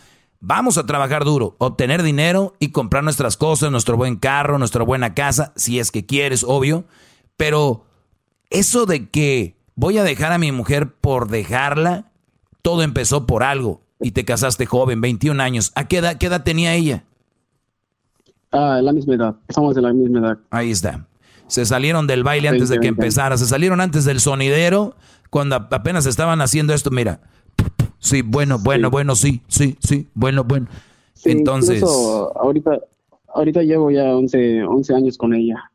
[0.44, 5.14] Vamos a trabajar duro, obtener dinero y comprar nuestras cosas, nuestro buen carro, nuestra buena
[5.14, 6.84] casa, si es que quieres, obvio.
[7.36, 7.86] Pero
[8.50, 12.10] eso de que voy a dejar a mi mujer por dejarla,
[12.60, 13.82] todo empezó por algo.
[14.00, 15.70] Y te casaste joven, 21 años.
[15.76, 17.04] ¿A qué edad, qué edad tenía ella?
[18.52, 19.36] Ah, la misma edad.
[19.48, 20.38] Estamos de la misma edad.
[20.50, 21.06] Ahí está.
[21.46, 23.36] Se salieron del baile antes de que empezara.
[23.36, 24.94] Se salieron antes del sonidero.
[25.30, 27.20] Cuando apenas estaban haciendo esto, mira,
[28.02, 30.66] Sí, bueno, bueno, bueno, sí, sí, sí, bueno, bueno.
[31.24, 31.80] Entonces...
[31.84, 32.80] ahorita,
[33.28, 35.70] ahorita llevo ya 11, 11 años con ella.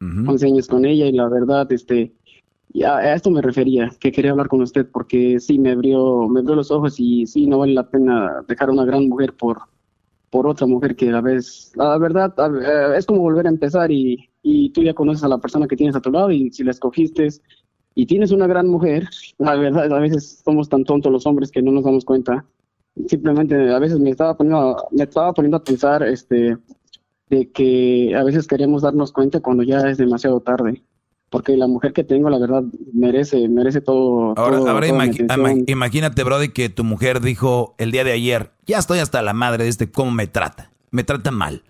[0.00, 2.12] 11 años con ella y la verdad, este,
[2.74, 6.40] ya a esto me refería, que quería hablar con usted porque sí me abrió, me
[6.40, 9.60] abrió los ojos y sí no vale la pena dejar a una gran mujer por,
[10.32, 14.30] por otra mujer que a veces, la verdad, eh, es como volver a empezar y,
[14.42, 16.70] y tú ya conoces a la persona que tienes a tu lado y si la
[16.70, 17.28] escogiste
[17.94, 21.60] y tienes una gran mujer, la verdad, a veces somos tan tontos los hombres que
[21.60, 22.46] no nos damos cuenta.
[23.08, 26.56] Simplemente a veces me estaba poniendo, me estaba poniendo a pensar este,
[27.28, 30.82] de que a veces queríamos darnos cuenta cuando ya es demasiado tarde.
[31.32, 34.34] Porque la mujer que tengo, la verdad, merece, merece todo.
[34.36, 34.86] Ahora, ahora
[35.66, 39.64] imagínate, Brody, que tu mujer dijo el día de ayer, ya estoy hasta la madre
[39.64, 40.70] de este cómo me trata.
[40.90, 41.62] Me trata mal.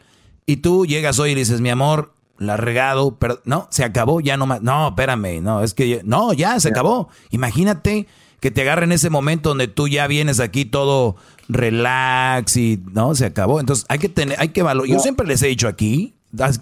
[0.47, 4.36] Y tú llegas hoy y dices, mi amor, la regado, pero no, se acabó, ya
[4.36, 4.62] no más.
[4.62, 7.09] No, espérame, no, es que no, ya se acabó.
[7.30, 8.09] Imagínate
[8.40, 11.14] que te agarre en ese momento donde tú ya vienes aquí todo
[11.48, 13.60] relax y no, se acabó.
[13.60, 14.90] Entonces, hay que tener hay que valorar.
[14.90, 16.14] Yo siempre les he dicho aquí,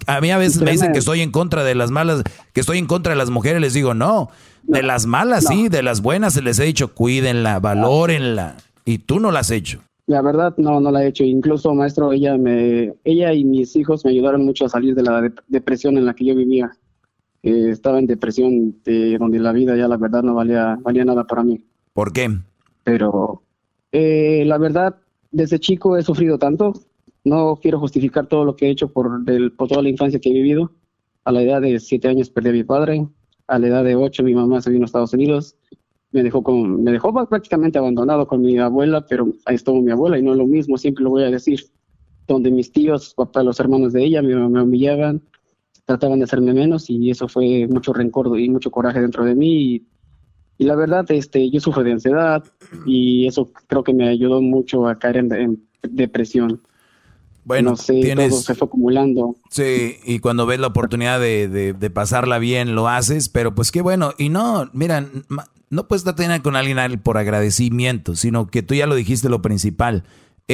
[0.07, 2.23] a mí a veces me dicen que estoy en contra de las malas,
[2.53, 4.29] que estoy en contra de las mujeres, les digo, no,
[4.63, 9.19] de las malas sí, de las buenas se les he dicho, cuídenla, valórenla, y tú
[9.19, 9.81] no las has hecho.
[10.07, 11.23] La verdad, no, no la he hecho.
[11.23, 15.31] Incluso, maestro, ella me, ella y mis hijos me ayudaron mucho a salir de la
[15.47, 16.71] depresión en la que yo vivía.
[17.43, 21.25] Eh, estaba en depresión de donde la vida ya la verdad no valía, valía nada
[21.25, 21.63] para mí.
[21.93, 22.29] ¿Por qué?
[22.83, 23.41] Pero
[23.91, 24.95] eh, la verdad,
[25.31, 26.73] desde chico he sufrido tanto.
[27.23, 29.23] No quiero justificar todo lo que he hecho por,
[29.57, 30.71] toda la infancia que he vivido.
[31.23, 33.07] A la edad de siete años perdí a mi padre.
[33.47, 35.55] A la edad de ocho mi mamá se vino a Estados Unidos
[36.11, 40.17] me dejó con, me dejó prácticamente abandonado con mi abuela, pero ahí estuvo mi abuela
[40.17, 41.61] y no es lo mismo, siempre lo voy a decir,
[42.27, 45.21] donde mis tíos, papá, los hermanos de ella me, me humillaban,
[45.85, 49.85] trataban de hacerme menos y eso fue mucho rencor y mucho coraje dentro de mí
[50.57, 52.43] y, la verdad, este, yo sufro de ansiedad
[52.85, 56.61] y eso creo que me ayudó mucho a caer en, depresión.
[57.43, 59.35] Bueno, todo se fue acumulando.
[59.49, 63.71] Sí, y cuando ves la oportunidad de, de, de, pasarla bien, lo haces, pero pues
[63.71, 64.13] qué bueno.
[64.17, 65.25] Y no, miran,
[65.69, 70.03] no puedes estar con alguien por agradecimiento, sino que tú ya lo dijiste lo principal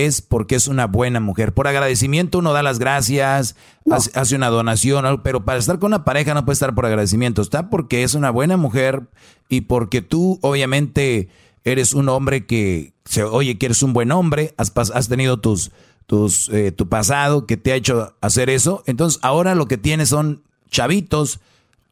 [0.05, 1.53] es porque es una buena mujer.
[1.53, 3.55] Por agradecimiento uno da las gracias,
[3.89, 7.69] hace, una donación, pero para estar con una pareja no puede estar por agradecimiento, está
[7.69, 9.07] porque es una buena mujer
[9.49, 11.29] y porque tú obviamente
[11.63, 15.71] eres un hombre que se oye que eres un buen hombre, has, has tenido tus,
[16.07, 20.09] tus, eh, tu pasado que te ha hecho hacer eso, entonces ahora lo que tienes
[20.09, 21.39] son chavitos,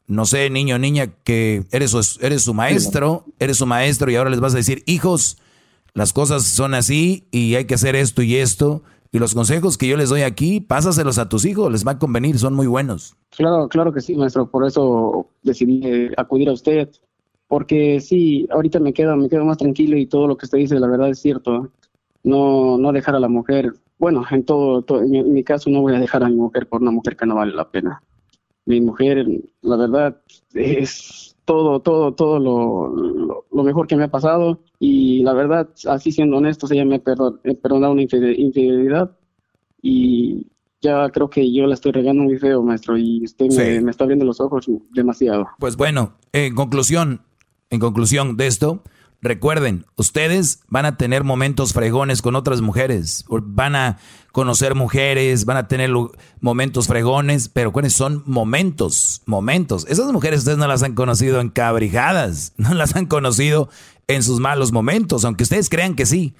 [0.07, 4.29] no sé, niño niña, que eres su, eres su maestro, eres su maestro y ahora
[4.29, 5.37] les vas a decir, hijos,
[5.93, 8.83] las cosas son así y hay que hacer esto y esto.
[9.11, 11.99] Y los consejos que yo les doy aquí, pásaselos a tus hijos, les va a
[11.99, 13.15] convenir, son muy buenos.
[13.29, 16.89] Claro, claro que sí, maestro, por eso decidí eh, acudir a usted,
[17.47, 20.79] porque sí, ahorita me quedo, me quedo más tranquilo y todo lo que usted dice,
[20.79, 21.71] la verdad es cierto.
[22.26, 25.99] No, no dejar a la mujer, bueno, en todo, en mi caso no voy a
[25.99, 28.02] dejar a mi mujer por una mujer que no vale la pena.
[28.65, 29.26] Mi mujer,
[29.61, 30.18] la verdad,
[30.53, 36.11] es todo, todo, todo lo, lo, mejor que me ha pasado y la verdad, así
[36.11, 39.15] siendo honesto, ella me ha perdonado una infidelidad
[39.81, 40.47] y
[40.81, 44.03] ya creo que yo la estoy regando muy feo, maestro, y usted me, me, está
[44.03, 45.47] abriendo los ojos demasiado.
[45.60, 47.22] Pues bueno, en conclusión,
[47.69, 48.81] en conclusión de esto,
[49.26, 53.97] Recuerden, ustedes van a tener momentos fregones con otras mujeres, van a
[54.31, 55.89] conocer mujeres, van a tener
[56.41, 59.23] momentos fregones, pero ¿cuáles son momentos?
[59.26, 59.88] Momentos.
[59.89, 63.68] Esas mujeres ustedes no las han conocido en cabrijadas, no las han conocido
[64.06, 66.35] en sus malos momentos, aunque ustedes crean que sí.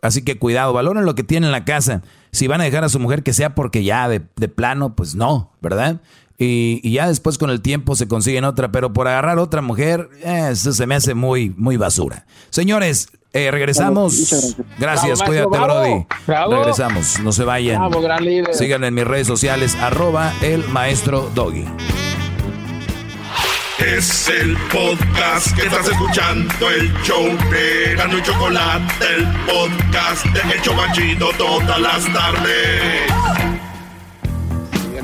[0.00, 2.00] Así que cuidado, valoren lo que tienen en la casa.
[2.32, 5.14] Si van a dejar a su mujer que sea porque ya de, de plano, pues
[5.14, 6.00] no, ¿verdad?
[6.42, 10.48] Y, ya después con el tiempo se consiguen otra, pero por agarrar otra mujer, eh,
[10.52, 12.24] eso se me hace muy, muy basura.
[12.48, 14.56] Señores, eh, regresamos.
[14.78, 16.06] Gracias, cuídate, Brody.
[16.26, 17.82] Regresamos, no se vayan.
[18.52, 21.66] Síganme en mis redes sociales, arroba el maestro Doggy.
[23.78, 30.54] Es el podcast que estás escuchando, el show de Gano y Chocolate, el podcast de
[30.54, 33.49] El Chocachito todas las tardes.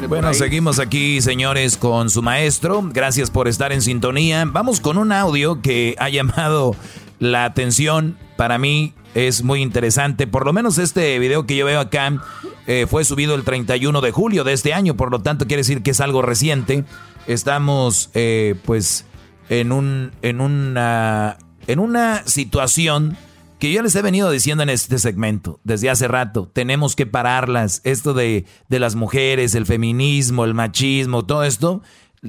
[0.09, 2.83] Bueno, seguimos aquí, señores, con su maestro.
[2.93, 4.45] Gracias por estar en sintonía.
[4.47, 6.77] Vamos con un audio que ha llamado
[7.19, 8.17] la atención.
[8.37, 10.27] Para mí es muy interesante.
[10.27, 12.23] Por lo menos este video que yo veo acá
[12.67, 14.97] eh, fue subido el 31 de julio de este año.
[14.97, 16.85] Por lo tanto, quiere decir que es algo reciente.
[17.27, 19.07] Estamos, eh, pues,
[19.49, 23.17] en, un, en, una, en una situación
[23.59, 27.81] que yo les he venido diciendo en este segmento desde hace rato, tenemos que pararlas,
[27.85, 31.83] esto de, de las mujeres, el feminismo, el machismo, todo esto,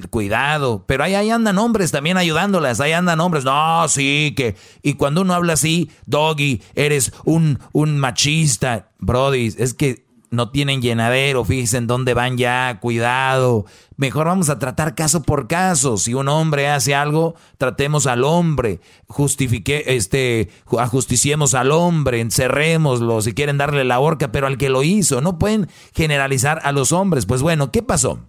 [0.09, 4.93] cuidado, pero ahí, ahí andan hombres también ayudándolas, ahí andan hombres, no, sí, que, y
[4.93, 11.45] cuando uno habla así, doggy, eres un, un machista, brody, es que no tienen llenadero,
[11.45, 13.65] fíjense en dónde van ya, cuidado.
[13.95, 15.97] Mejor vamos a tratar caso por caso.
[15.97, 23.33] Si un hombre hace algo, tratemos al hombre, justifique, este, ajusticiemos al hombre, encerrémoslo, si
[23.33, 25.21] quieren darle la horca, pero al que lo hizo.
[25.21, 27.25] No pueden generalizar a los hombres.
[27.25, 28.19] Pues bueno, ¿qué pasó?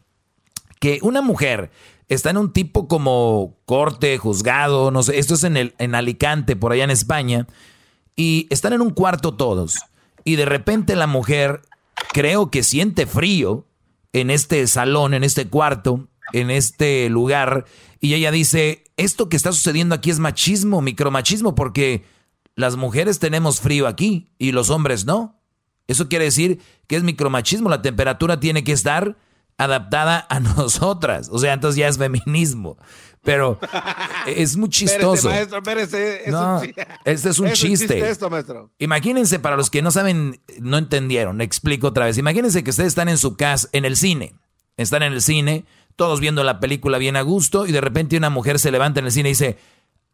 [0.81, 1.71] Que una mujer
[2.09, 6.57] está en un tipo como corte, juzgado, no sé, esto es en, el, en Alicante,
[6.57, 7.47] por allá en España,
[8.17, 9.77] y están en un cuarto todos.
[10.25, 11.63] Y de repente la mujer
[12.13, 13.67] creo que siente frío
[14.13, 17.65] en este salón, en este cuarto, en este lugar,
[18.01, 22.05] y ella dice, esto que está sucediendo aquí es machismo, micromachismo, porque
[22.55, 25.41] las mujeres tenemos frío aquí y los hombres no.
[25.87, 29.17] Eso quiere decir que es micromachismo, la temperatura tiene que estar
[29.57, 32.77] adaptada a nosotras, o sea, entonces ya es feminismo.
[33.29, 33.59] Pero
[34.27, 35.29] es muy chistoso.
[35.29, 35.61] maestro,
[36.29, 36.63] no,
[37.05, 38.01] este es un chiste.
[38.79, 42.17] Imagínense, para los que no saben, no entendieron, explico otra vez.
[42.17, 44.35] Imagínense que ustedes están en su casa, en el cine.
[44.79, 48.31] Están en el cine, todos viendo la película bien a gusto, y de repente una
[48.31, 49.59] mujer se levanta en el cine y dice,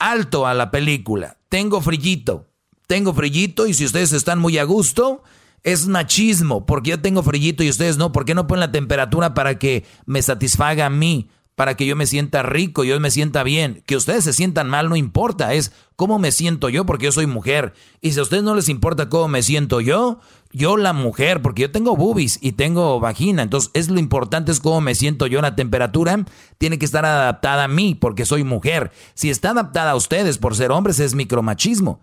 [0.00, 2.48] alto a la película, tengo frillito,
[2.88, 5.22] tengo frillito, y si ustedes están muy a gusto,
[5.62, 9.34] es machismo, porque yo tengo frillito y ustedes no, ¿por qué no ponen la temperatura
[9.34, 11.30] para que me satisfaga a mí?
[11.54, 13.82] Para que yo me sienta rico, yo me sienta bien.
[13.86, 17.26] Que ustedes se sientan mal no importa, es cómo me siento yo porque yo soy
[17.26, 17.74] mujer.
[18.00, 20.20] Y si a ustedes no les importa cómo me siento yo,
[20.52, 24.60] yo la mujer, porque yo tengo boobies y tengo vagina, entonces es lo importante es
[24.60, 26.24] cómo me siento yo, la temperatura
[26.58, 28.92] tiene que estar adaptada a mí porque soy mujer.
[29.14, 32.00] Si está adaptada a ustedes por ser hombres es micromachismo.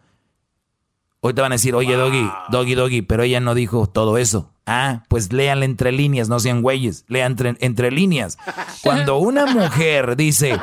[1.24, 4.52] Hoy te van a decir, oye, Doggy, Doggy, Doggy, pero ella no dijo todo eso.
[4.66, 8.40] Ah, pues léanle entre líneas, no sean güeyes, lean entre, entre líneas.
[8.82, 10.60] Cuando una mujer dice,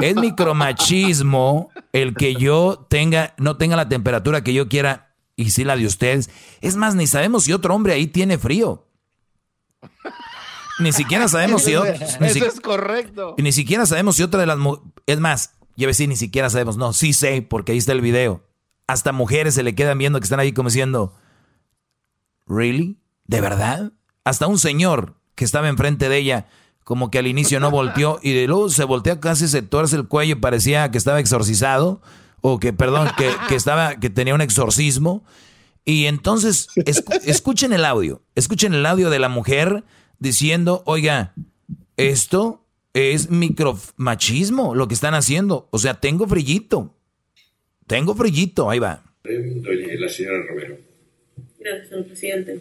[0.00, 5.64] es micromachismo el que yo tenga, no tenga la temperatura que yo quiera, y sí
[5.64, 6.28] la de ustedes,
[6.60, 8.86] es más, ni sabemos si otro hombre ahí tiene frío.
[10.78, 11.94] Ni siquiera sabemos si otro...
[11.94, 13.34] Eso es correcto.
[13.38, 14.58] Ni siquiera sabemos si otra de las...
[15.06, 18.51] Es más, a veces ni siquiera sabemos, no, sí sé, porque ahí está el video.
[18.86, 21.14] Hasta mujeres se le quedan viendo que están ahí como diciendo,
[22.46, 22.98] ¿really?
[23.26, 23.92] ¿De verdad?
[24.24, 26.48] Hasta un señor que estaba enfrente de ella,
[26.84, 30.08] como que al inicio no volteó y de luego se voltea casi, se tuerce el
[30.08, 32.02] cuello y parecía que estaba exorcizado,
[32.42, 33.08] o que, perdón,
[33.48, 35.24] que, estaba, que tenía un exorcismo.
[35.84, 36.68] Y entonces,
[37.24, 39.84] escuchen el audio, escuchen el audio de la mujer
[40.18, 41.34] diciendo, oiga,
[41.96, 45.68] esto es micromachismo lo que están haciendo.
[45.70, 46.94] O sea, tengo frillito.
[47.92, 49.04] Tengo frillito, ahí va.
[49.22, 50.78] La señora Romero.
[51.60, 52.58] Gracias, señor presidente.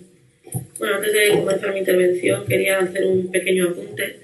[0.77, 4.17] Bueno, antes de comenzar mi intervención, quería hacer un pequeño apunte.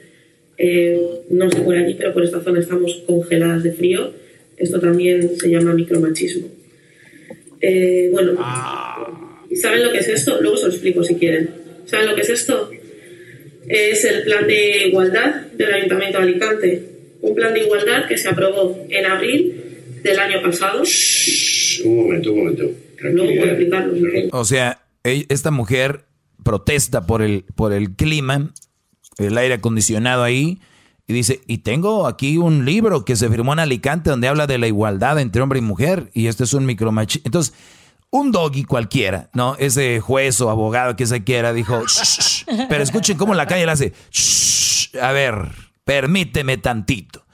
[0.58, 4.12] Eh, no sé por allí, pero por esta zona estamos congeladas de frío.
[4.58, 6.50] Esto también se llama micromachismo.
[7.62, 8.34] Eh, bueno,
[9.56, 10.42] ¿saben lo que es esto?
[10.42, 11.52] Luego se lo explico si quieren.
[11.86, 12.70] ¿Saben lo que es esto?
[13.70, 16.84] Es el plan de igualdad del Ayuntamiento de Alicante.
[17.22, 19.67] Un plan de igualdad que se aprobó en abril
[20.08, 20.84] del año pasado.
[21.86, 22.64] un momento, un momento.
[22.64, 23.94] Explicarlo.
[24.32, 26.06] O sea, esta mujer
[26.44, 28.52] protesta por el, por el clima,
[29.18, 30.60] el aire acondicionado ahí,
[31.06, 34.58] y dice, y tengo aquí un libro que se firmó en Alicante donde habla de
[34.58, 37.26] la igualdad entre hombre y mujer, y este es un micromachismo.
[37.26, 37.54] Entonces,
[38.10, 39.56] un doggy cualquiera, ¿no?
[39.60, 41.82] Ese juez o abogado que se quiera dijo,
[42.70, 43.94] pero escuchen cómo la calle le hace,
[45.02, 45.52] a ver,
[45.86, 47.27] permíteme tantito.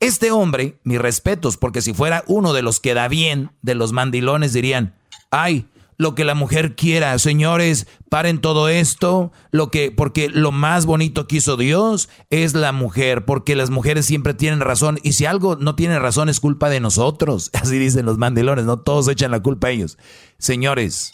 [0.00, 3.92] Este hombre, mis respetos, porque si fuera uno de los que da bien, de los
[3.92, 4.94] mandilones, dirían,
[5.30, 5.68] ay,
[5.98, 7.18] lo que la mujer quiera.
[7.18, 12.72] Señores, paren todo esto, lo que porque lo más bonito que hizo Dios es la
[12.72, 16.68] mujer, porque las mujeres siempre tienen razón y si algo no tiene razón es culpa
[16.68, 17.50] de nosotros.
[17.54, 19.98] Así dicen los mandilones, no todos echan la culpa a ellos.
[20.38, 21.12] Señores,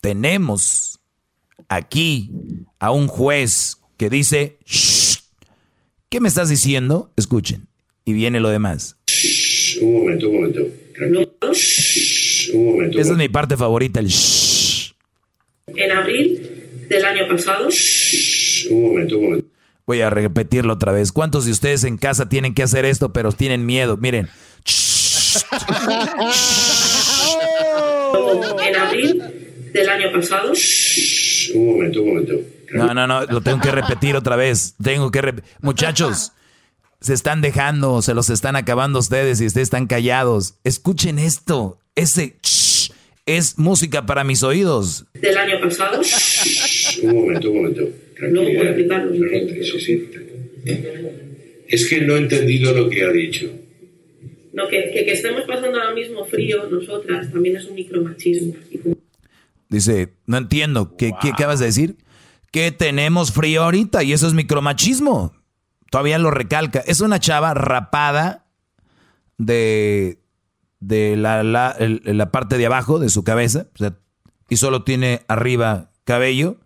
[0.00, 1.00] tenemos
[1.68, 2.32] aquí
[2.78, 4.58] a un juez que dice,
[6.08, 7.12] ¿qué me estás diciendo?
[7.16, 7.68] Escuchen.
[8.04, 8.96] Y viene lo demás.
[9.80, 10.60] Un momento, un momento.
[13.00, 14.10] Esa es mi parte favorita, el
[15.66, 17.68] En abril del año pasado.
[18.70, 19.48] Un momento, un momento.
[19.86, 21.12] Voy a repetirlo otra vez.
[21.12, 23.96] ¿Cuántos de ustedes en casa tienen que hacer esto, pero tienen miedo?
[23.96, 24.28] Miren.
[28.66, 29.22] en abril
[29.72, 30.52] del año pasado.
[31.54, 32.40] Un momento, un momento.
[32.72, 34.74] No, no, no, lo tengo que repetir otra vez.
[34.82, 36.32] Tengo que Muchachos,
[37.00, 40.58] se están dejando, se los están acabando ustedes y ustedes están callados.
[40.64, 41.78] Escuchen esto.
[41.94, 42.36] Ese
[43.26, 45.06] es música para mis oídos.
[45.14, 46.00] Del año pasado.
[47.02, 47.88] un momento, un momento.
[48.30, 49.12] No puedo explicarlo.
[49.62, 50.08] Sí, sí.
[51.68, 53.50] Es que no he entendido lo que ha dicho.
[54.52, 58.54] No, que, que, estemos pasando ahora mismo frío nosotras también es un micromachismo.
[59.68, 60.96] Dice, no entiendo.
[60.96, 61.98] ¿Qué, ¿Qué acabas de decir?
[62.50, 65.32] Que tenemos frío ahorita y eso es micromachismo.
[65.90, 66.80] Todavía lo recalca.
[66.80, 68.46] Es una chava rapada
[69.36, 70.18] de
[70.80, 73.66] de la, la, parte de abajo de su cabeza
[74.48, 76.56] y solo tiene arriba cabello.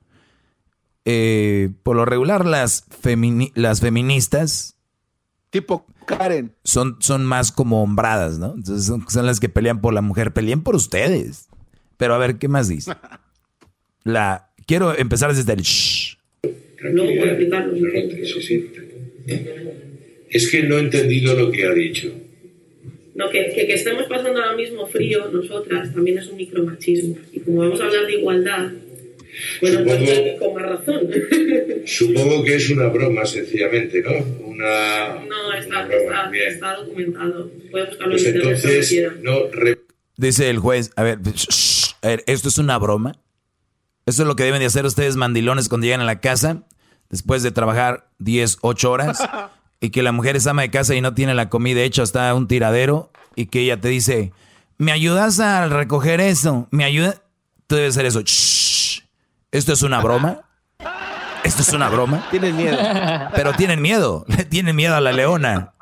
[1.05, 2.85] Eh, por lo regular las,
[3.55, 4.77] las feministas...
[5.51, 6.55] Tipo Karen.
[6.65, 8.55] Son, son más como hombradas, ¿no?
[8.55, 10.33] Entonces son, las que pelean por la mujer.
[10.33, 11.49] Peleen por ustedes.
[12.03, 12.91] Pero a ver, ¿qué más dice?
[14.03, 15.61] La, quiero empezar desde el...
[20.29, 22.13] Es que no he entendido lo que ha dicho.
[23.15, 27.19] No, que, que, estemos pasando ahora mismo frío nosotras también es un micromachismo.
[27.33, 28.73] Y como vamos a hablar de igualdad,
[29.61, 31.11] bueno, pues supongo, con más razón.
[31.87, 34.11] supongo que es una broma, sencillamente, ¿no?
[34.45, 35.25] Una.
[35.25, 37.49] No, está, está, está, documentado.
[37.71, 39.43] Puede buscarlo pues en entonces, no.
[40.17, 41.19] Dice el juez, a ver,
[42.03, 43.17] a ver, ¿esto es una broma?
[44.05, 46.63] Esto es lo que deben de hacer ustedes mandilones cuando llegan a la casa,
[47.09, 49.23] después de trabajar 10, 8 horas.
[49.81, 52.33] y que la mujer es ama de casa y no tiene la comida hecha, está
[52.35, 54.33] un tiradero y que ella te dice,
[54.79, 56.69] ¿me ayudas a recoger eso?
[56.71, 57.17] ¿Me ayuda?
[57.67, 58.21] Tú debes hacer eso.
[59.51, 60.43] ¿Esto es una broma?
[61.43, 62.25] ¿Esto es una broma?
[62.31, 62.79] Tienen miedo.
[63.35, 65.75] Pero tienen miedo, le tienen miedo a la leona.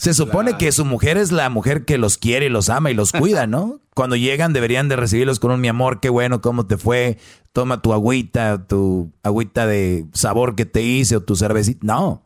[0.00, 2.94] Se supone que su mujer es la mujer que los quiere y los ama y
[2.94, 3.82] los cuida, ¿no?
[3.94, 7.18] Cuando llegan deberían de recibirlos con un mi amor, qué bueno, cómo te fue,
[7.52, 11.80] toma tu agüita, tu agüita de sabor que te hice o tu cervecita.
[11.82, 12.24] No,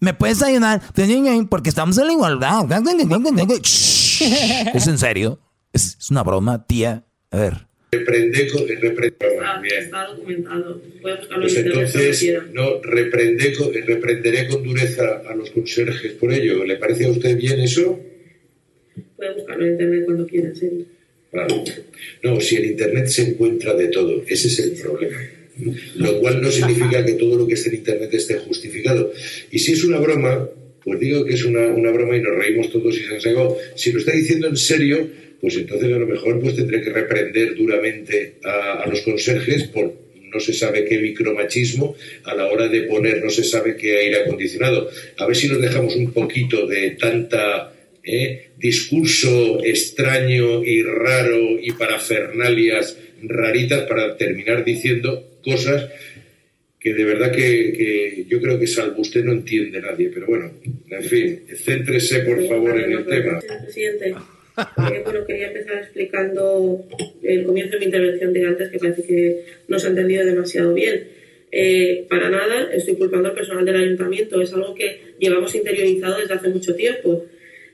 [0.00, 0.80] ¿Me puedes ayudar?
[1.48, 2.66] Porque estamos en la igualdad.
[4.74, 5.40] ¿Es en serio?
[5.72, 7.04] ¿Es, una broma, tía?
[7.32, 7.67] A ver.
[7.90, 8.68] Reprende con...
[8.68, 9.84] Reprende, ah, bien.
[9.84, 10.82] Está documentado.
[11.00, 13.54] Pues entonces, no, reprende,
[13.86, 16.64] reprenderé con dureza a los conserjes por ello.
[16.64, 17.98] ¿Le parece a usted bien eso?
[19.16, 20.86] Puede buscarlo en internet cuando quiera, sí.
[21.30, 21.64] Claro.
[22.22, 24.22] No, si en internet se encuentra de todo.
[24.26, 25.18] Ese es el problema
[25.96, 29.12] lo cual no significa que todo lo que esté en Internet esté justificado.
[29.50, 30.48] Y si es una broma,
[30.84, 33.56] pues digo que es una, una broma y nos reímos todos y se han sacado.
[33.74, 35.08] Si lo está diciendo en serio,
[35.40, 40.40] pues entonces a lo mejor pues tendré que reprender duramente a, los conserjes por no
[40.40, 44.90] se sabe qué micromachismo a la hora de poner no se sabe qué aire acondicionado.
[45.16, 47.72] A ver si nos dejamos un poquito de tanta
[48.04, 48.50] ¿eh?
[48.58, 55.88] discurso extraño y raro y parafernalias raritas para terminar diciendo cosas
[56.78, 60.10] que de verdad que, que yo creo que salvo usted no entiende nadie.
[60.12, 60.52] Pero bueno,
[60.90, 63.40] en fin, céntrese por favor en el tema.
[64.58, 66.84] Eh, bueno, quería empezar explicando
[67.22, 70.74] el comienzo de mi intervención de antes, que parece que no se ha entendido demasiado
[70.74, 71.08] bien.
[71.50, 76.34] Eh, para nada estoy culpando al personal del ayuntamiento, es algo que llevamos interiorizado desde
[76.34, 77.24] hace mucho tiempo.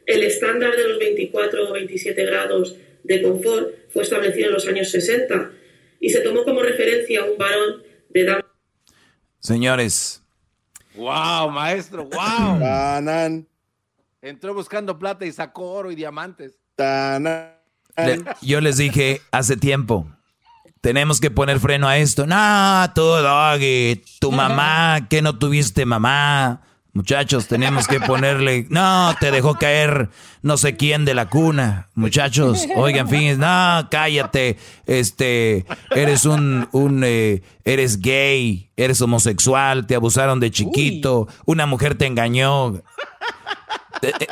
[0.06, 4.90] El estándar de los 24 o 27 grados de confort fue establecido en los años
[4.90, 5.52] 60
[6.00, 8.44] y se tomó como referencia a un varón de edad.
[9.40, 10.24] Señores,
[10.94, 12.04] ¡Wow, maestro!
[12.04, 13.46] ¡Wow!
[14.22, 16.58] Entró buscando plata y sacó oro y diamantes.
[17.96, 20.06] Le- yo les dije hace tiempo,
[20.80, 22.26] tenemos que poner freno a esto.
[22.26, 26.60] No, tú, Doggy, tu mamá, que no tuviste mamá.
[26.96, 30.10] Muchachos, tenemos que ponerle, no, te dejó caer
[30.42, 31.88] no sé quién de la cuna.
[31.96, 39.96] Muchachos, oigan, fin, no, cállate, este, eres un, un, eh, eres gay, eres homosexual, te
[39.96, 42.80] abusaron de chiquito, una mujer te engañó.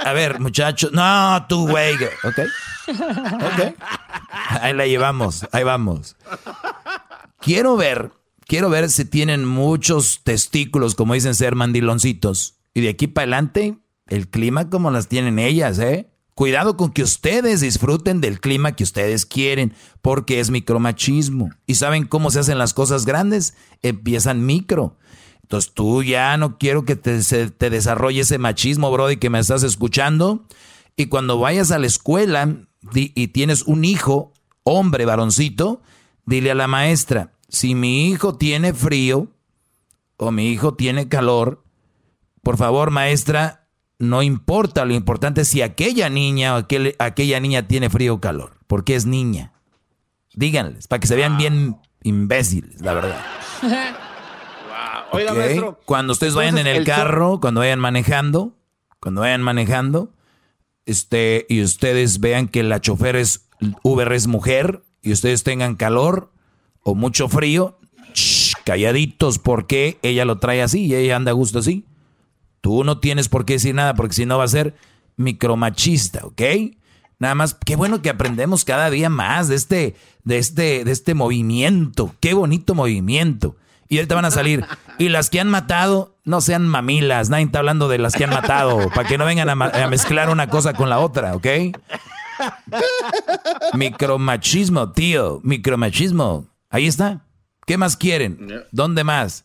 [0.04, 2.38] A ver, muchachos, no, tú, güey, ok.
[2.88, 3.74] Ok.
[4.60, 6.16] Ahí la llevamos, ahí vamos.
[7.40, 8.12] Quiero ver,
[8.46, 12.58] quiero ver si tienen muchos testículos, como dicen ser mandiloncitos.
[12.74, 13.78] Y de aquí para adelante,
[14.08, 16.08] el clima como las tienen ellas, ¿eh?
[16.34, 21.50] Cuidado con que ustedes disfruten del clima que ustedes quieren, porque es micromachismo.
[21.66, 23.54] ¿Y saben cómo se hacen las cosas grandes?
[23.82, 24.96] Empiezan micro.
[25.52, 29.38] Entonces tú ya no quiero que te, se- te desarrolle ese machismo, Brody, que me
[29.38, 30.46] estás escuchando.
[30.96, 34.32] Y cuando vayas a la escuela di- y tienes un hijo,
[34.64, 35.82] hombre, varoncito,
[36.24, 39.28] dile a la maestra, si mi hijo tiene frío
[40.16, 41.62] o mi hijo tiene calor,
[42.42, 43.68] por favor, maestra,
[43.98, 48.20] no importa, lo importante es si aquella niña o aquel- aquella niña tiene frío o
[48.22, 49.52] calor, porque es niña.
[50.32, 53.20] Díganles, para que se vean bien imbéciles, la verdad.
[55.12, 55.38] Oiga, ¿ok?
[55.38, 55.80] maestro.
[55.84, 58.56] Cuando ustedes vayan en el carro, cuando vayan manejando,
[59.00, 60.12] cuando vayan manejando,
[60.86, 63.48] este, y ustedes vean que la chofer es
[63.82, 66.30] Uber es mujer, y ustedes tengan calor
[66.82, 67.78] o mucho frío,
[68.14, 71.84] shh, calladitos, porque ella lo trae así y ella anda a gusto así.
[72.60, 74.74] Tú no tienes por qué decir nada, porque si no va a ser
[75.16, 76.42] micromachista, ¿ok?
[77.18, 81.14] Nada más, qué bueno que aprendemos cada día más de este, de este, de este
[81.14, 82.14] movimiento.
[82.20, 83.56] Qué bonito movimiento.
[83.92, 84.64] Y ahorita van a salir.
[84.96, 87.28] Y las que han matado, no sean mamilas.
[87.28, 88.88] Nadie está hablando de las que han matado.
[88.88, 89.54] Para que no vengan a,
[89.86, 91.46] mezclar una cosa con la otra, ¿ok?
[93.74, 95.40] Micromachismo, tío.
[95.42, 96.46] Micromachismo.
[96.70, 97.26] Ahí está.
[97.66, 98.64] ¿Qué más quieren?
[98.72, 99.44] ¿Dónde más?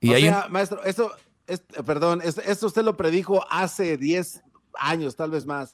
[0.00, 1.12] Y o hay un- sea, maestro, esto,
[1.46, 4.42] es- perdón, esto, esto usted lo predijo hace 10
[4.76, 5.72] años, tal vez más.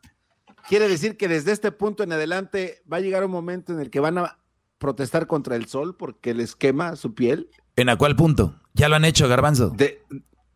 [0.68, 3.88] Quiere decir que desde este punto en adelante va a llegar un momento en el
[3.88, 4.36] que van a
[4.76, 7.48] protestar contra el sol porque les quema su piel.
[7.80, 8.54] ¿En a cuál punto?
[8.74, 9.74] Ya lo han hecho, Garbanzo.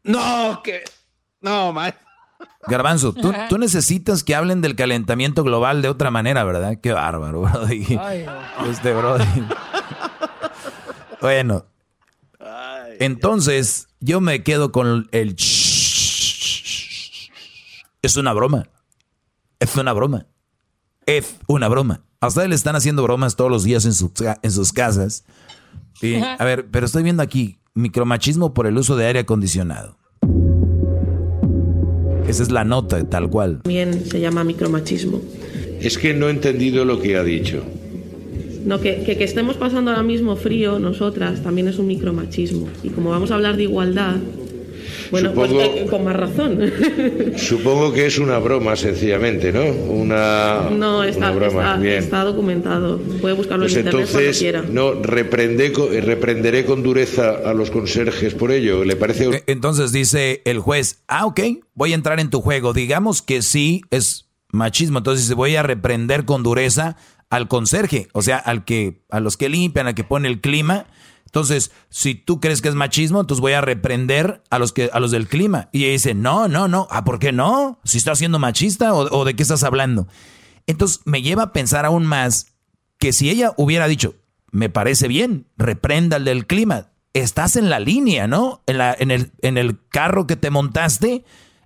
[0.02, 0.84] No, que.
[1.40, 2.05] No, maestro.
[2.66, 6.78] Garbanzo, tú, tú necesitas que hablen del calentamiento global de otra manera, ¿verdad?
[6.82, 7.98] Qué bárbaro, Brody.
[7.98, 8.26] Ay,
[8.70, 9.24] Este Brody.
[11.22, 11.64] Bueno.
[13.01, 15.36] Entonces, yo me quedo con el...
[18.02, 18.68] Es una broma.
[19.60, 20.26] Es una broma.
[21.06, 22.02] Es una broma.
[22.20, 23.92] A ustedes le están haciendo bromas todos los días en,
[24.42, 25.24] en sus casas.
[26.05, 29.97] Y, a ver, pero estoy viendo aquí micromachismo por el uso de aire acondicionado.
[32.28, 33.60] Esa es la nota, tal cual.
[33.62, 35.20] También se llama micromachismo.
[35.81, 37.62] Es que no he entendido lo que ha dicho.
[38.64, 42.66] No, que, que, que estemos pasando ahora mismo frío, nosotras, también es un micromachismo.
[42.82, 44.16] Y como vamos a hablar de igualdad,
[45.10, 46.60] bueno, Supongo- pues con más razón.
[47.36, 49.62] Supongo que es una broma, sencillamente, ¿no?
[49.64, 51.60] Una, no, está, una broma.
[51.62, 51.94] está, Bien.
[51.98, 52.98] está documentado.
[53.20, 54.62] Puede buscarlo Pues en internet cuando entonces, quiera.
[54.68, 58.85] no, reprende eh, reprenderé con dureza a los conserjes por ello.
[58.85, 59.28] ¿Le parece?
[59.28, 61.40] E- Entonces dice el juez, ah, ok,
[61.74, 62.72] voy a entrar en tu juego.
[62.72, 66.97] Digamos que sí es machismo, entonces dice, voy a reprender con dureza
[67.31, 70.86] al conserje, o sea, al que, a los que limpian, al que pone el clima.
[71.35, 75.01] Entonces, si tú crees que es machismo, entonces voy a reprender a los que, a
[75.01, 75.69] los del clima.
[75.73, 77.81] Y ella dice, no, no, no, ah, ¿por qué no?
[77.82, 80.06] Si estás siendo machista o, o de qué estás hablando.
[80.69, 82.55] Entonces me lleva a pensar aún más
[83.01, 84.15] que si ella hubiera dicho,
[84.52, 88.62] me parece bien, reprenda el del clima, estás en la línea, ¿no?
[88.69, 91.24] En, la, en, el, en el carro que te montaste,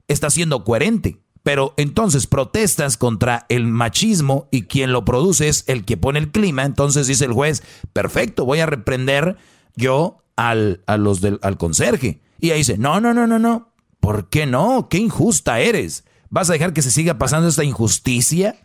[0.09, 1.21] está siendo coherente.
[1.43, 6.31] Pero entonces protestas contra el machismo y quien lo produce es el que pone el
[6.31, 6.65] clima.
[6.65, 7.63] Entonces dice el juez,
[7.93, 9.37] perfecto, voy a reprender
[9.79, 12.21] yo al, a los del, al conserje.
[12.39, 13.73] Y ahí dice, no, no, no, no, no.
[14.01, 14.89] ¿Por qué no?
[14.91, 16.05] Qué injusta eres.
[16.29, 18.57] ¿Vas a dejar que se siga pasando esta injusticia?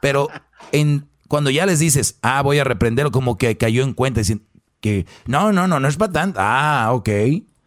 [0.00, 0.28] Pero
[0.72, 4.46] en, cuando ya les dices, ah, voy a reprenderlo, como que cayó en cuenta, dicen
[4.80, 6.38] que no, no, no, no es para tanto.
[6.40, 7.08] Ah, ok.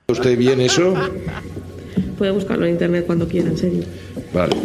[0.07, 0.93] ¿Usted bien eso?
[2.17, 3.83] Puede buscarlo en internet cuando quiera, en serio.
[4.33, 4.55] Vale.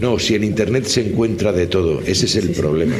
[0.00, 2.96] No, si en internet se encuentra de todo, ese es el problema.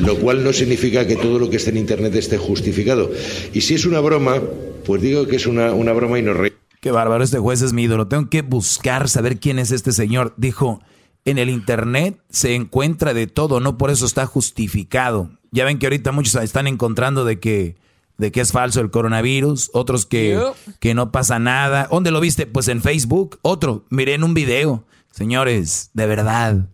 [0.00, 3.10] Lo cual no significa que todo lo que está en internet esté justificado.
[3.52, 4.40] Y si es una broma,
[4.84, 6.58] pues digo que es una, una broma y no reímos.
[6.80, 8.06] Qué bárbaro, este juez es mi ídolo.
[8.06, 10.34] Tengo que buscar, saber quién es este señor.
[10.36, 10.80] Dijo,
[11.24, 15.30] en el internet se encuentra de todo, no por eso está justificado.
[15.50, 17.76] Ya ven que ahorita muchos están encontrando de que
[18.18, 20.40] de que es falso el coronavirus, otros que,
[20.80, 21.88] que no pasa nada.
[21.90, 22.46] ¿Dónde lo viste?
[22.46, 23.38] Pues en Facebook.
[23.42, 24.84] Otro, miré en un video.
[25.18, 26.68] Señores, de verdad.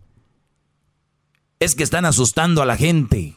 [1.59, 3.35] Es que están asustando a la gente.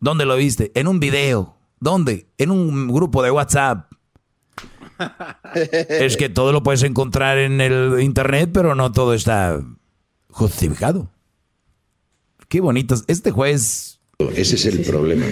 [0.00, 0.72] ¿Dónde lo viste?
[0.74, 1.58] En un video.
[1.80, 2.30] ¿Dónde?
[2.38, 3.92] En un grupo de WhatsApp.
[5.54, 9.60] es que todo lo puedes encontrar en el internet, pero no todo está
[10.30, 11.10] justificado.
[12.48, 12.94] Qué bonito.
[13.06, 13.97] Este juez
[14.34, 15.26] ese es el problema.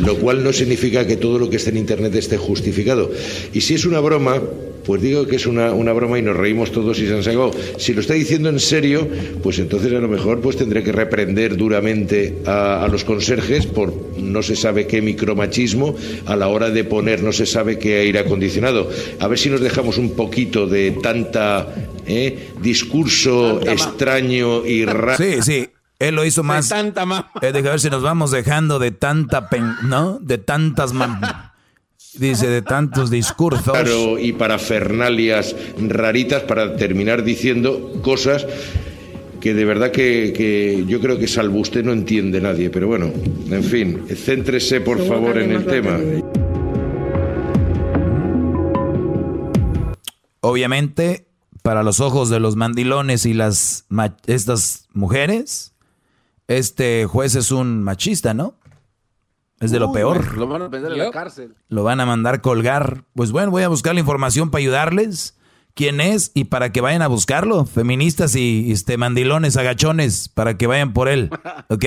[0.00, 3.10] Lo cual no significa que todo lo que está en Internet esté justificado.
[3.54, 4.38] Y si es una broma,
[4.84, 7.52] pues digo que es una, broma y nos reímos todos y se han sacado.
[7.78, 9.08] Si lo está diciendo en serio,
[9.42, 14.42] pues entonces a lo mejor pues tendré que reprender duramente a, los conserjes por no
[14.42, 15.94] se sabe qué micromachismo
[16.26, 18.90] a la hora de poner no se sabe qué aire acondicionado.
[19.20, 22.50] A ver si nos dejamos un poquito de tanta ¿eh?
[22.60, 25.16] discurso extraño y raro.
[25.16, 25.66] Sí, sí.
[26.02, 26.68] Él lo hizo más.
[26.68, 27.30] De tanta mamá.
[27.40, 30.18] Eh, a ver si nos vamos dejando de tanta, pen, ¿no?
[30.20, 30.92] De tantas
[32.14, 33.72] Dice, de tantos discursos.
[33.72, 38.46] Claro, y parafernalias raritas para terminar diciendo cosas
[39.40, 42.68] que de verdad que, que, yo creo que salvo usted no entiende nadie.
[42.68, 43.10] Pero bueno,
[43.50, 45.98] en fin, céntrese por favor en el tema.
[50.40, 51.28] Obviamente,
[51.62, 53.86] para los ojos de los mandilones y las
[54.26, 55.71] estas mujeres,
[56.48, 58.56] este juez es un machista, ¿no?
[59.60, 60.36] Es de lo peor.
[60.36, 61.54] Lo van a meter en la cárcel.
[61.68, 63.04] Lo van a mandar colgar.
[63.14, 65.38] Pues bueno, voy a buscar la información para ayudarles.
[65.74, 66.32] ¿Quién es?
[66.34, 67.64] Y para que vayan a buscarlo.
[67.64, 71.30] Feministas y este, mandilones, agachones, para que vayan por él.
[71.68, 71.84] ¿Ok?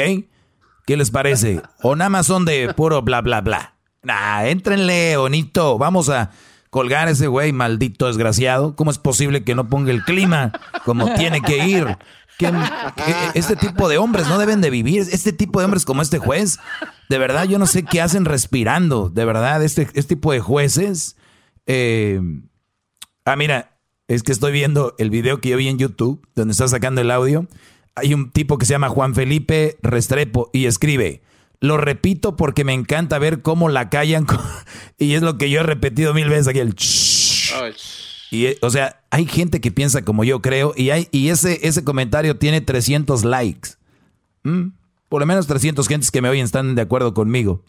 [0.85, 1.61] ¿Qué les parece?
[1.81, 3.75] O nada más son de puro bla, bla, bla.
[4.03, 5.77] Nah, éntrenle, bonito.
[5.77, 6.31] Vamos a
[6.69, 8.75] colgar a ese güey, maldito desgraciado.
[8.75, 10.51] ¿Cómo es posible que no ponga el clima
[10.85, 11.97] como tiene que ir?
[12.37, 12.51] Que,
[13.33, 15.01] este tipo de hombres no deben de vivir.
[15.11, 16.59] Este tipo de hombres como este juez,
[17.09, 19.09] de verdad yo no sé qué hacen respirando.
[19.09, 21.15] De verdad, este, este tipo de jueces.
[21.65, 22.19] Eh,
[23.25, 26.67] ah, mira, es que estoy viendo el video que yo vi en YouTube, donde está
[26.67, 27.47] sacando el audio.
[27.95, 31.21] Hay un tipo que se llama Juan Felipe Restrepo y escribe,
[31.61, 34.27] lo repito porque me encanta ver cómo la callan.
[34.97, 36.75] y es lo que yo he repetido mil veces aquí, el...
[38.31, 41.83] Y, o sea, hay gente que piensa como yo creo y, hay, y ese, ese
[41.83, 43.71] comentario tiene 300 likes.
[44.43, 44.69] Mm,
[45.09, 47.63] por lo menos 300 gentes que me oyen están de acuerdo conmigo.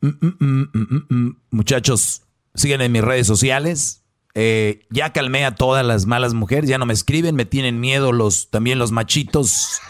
[0.00, 0.44] Mm,
[1.08, 2.22] mm, Muchachos,
[2.54, 4.02] siguen en mis redes sociales.
[4.34, 8.12] Eh, ya calmé a todas las malas mujeres, ya no me escriben, me tienen miedo
[8.12, 9.80] los, también los machitos,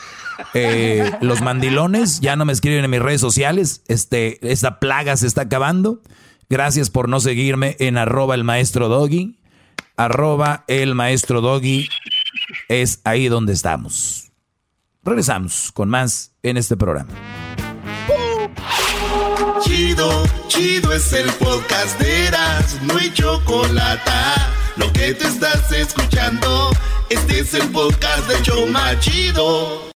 [0.55, 3.83] eh, los mandilones, ya no me escriben en mis redes sociales.
[3.89, 6.01] Este, esta plaga se está acabando.
[6.48, 9.39] Gracias por no seguirme en arroba el maestro doggy.
[9.97, 11.89] Arroba el maestro doggy
[12.68, 14.31] es ahí donde estamos.
[15.02, 17.12] Regresamos con más en este programa.
[19.62, 24.10] Chido, chido es el podcast de Eras, no hay chocolate.
[24.77, 26.70] Lo que te estás escuchando,
[27.09, 29.86] este es el podcast de Choma Chido.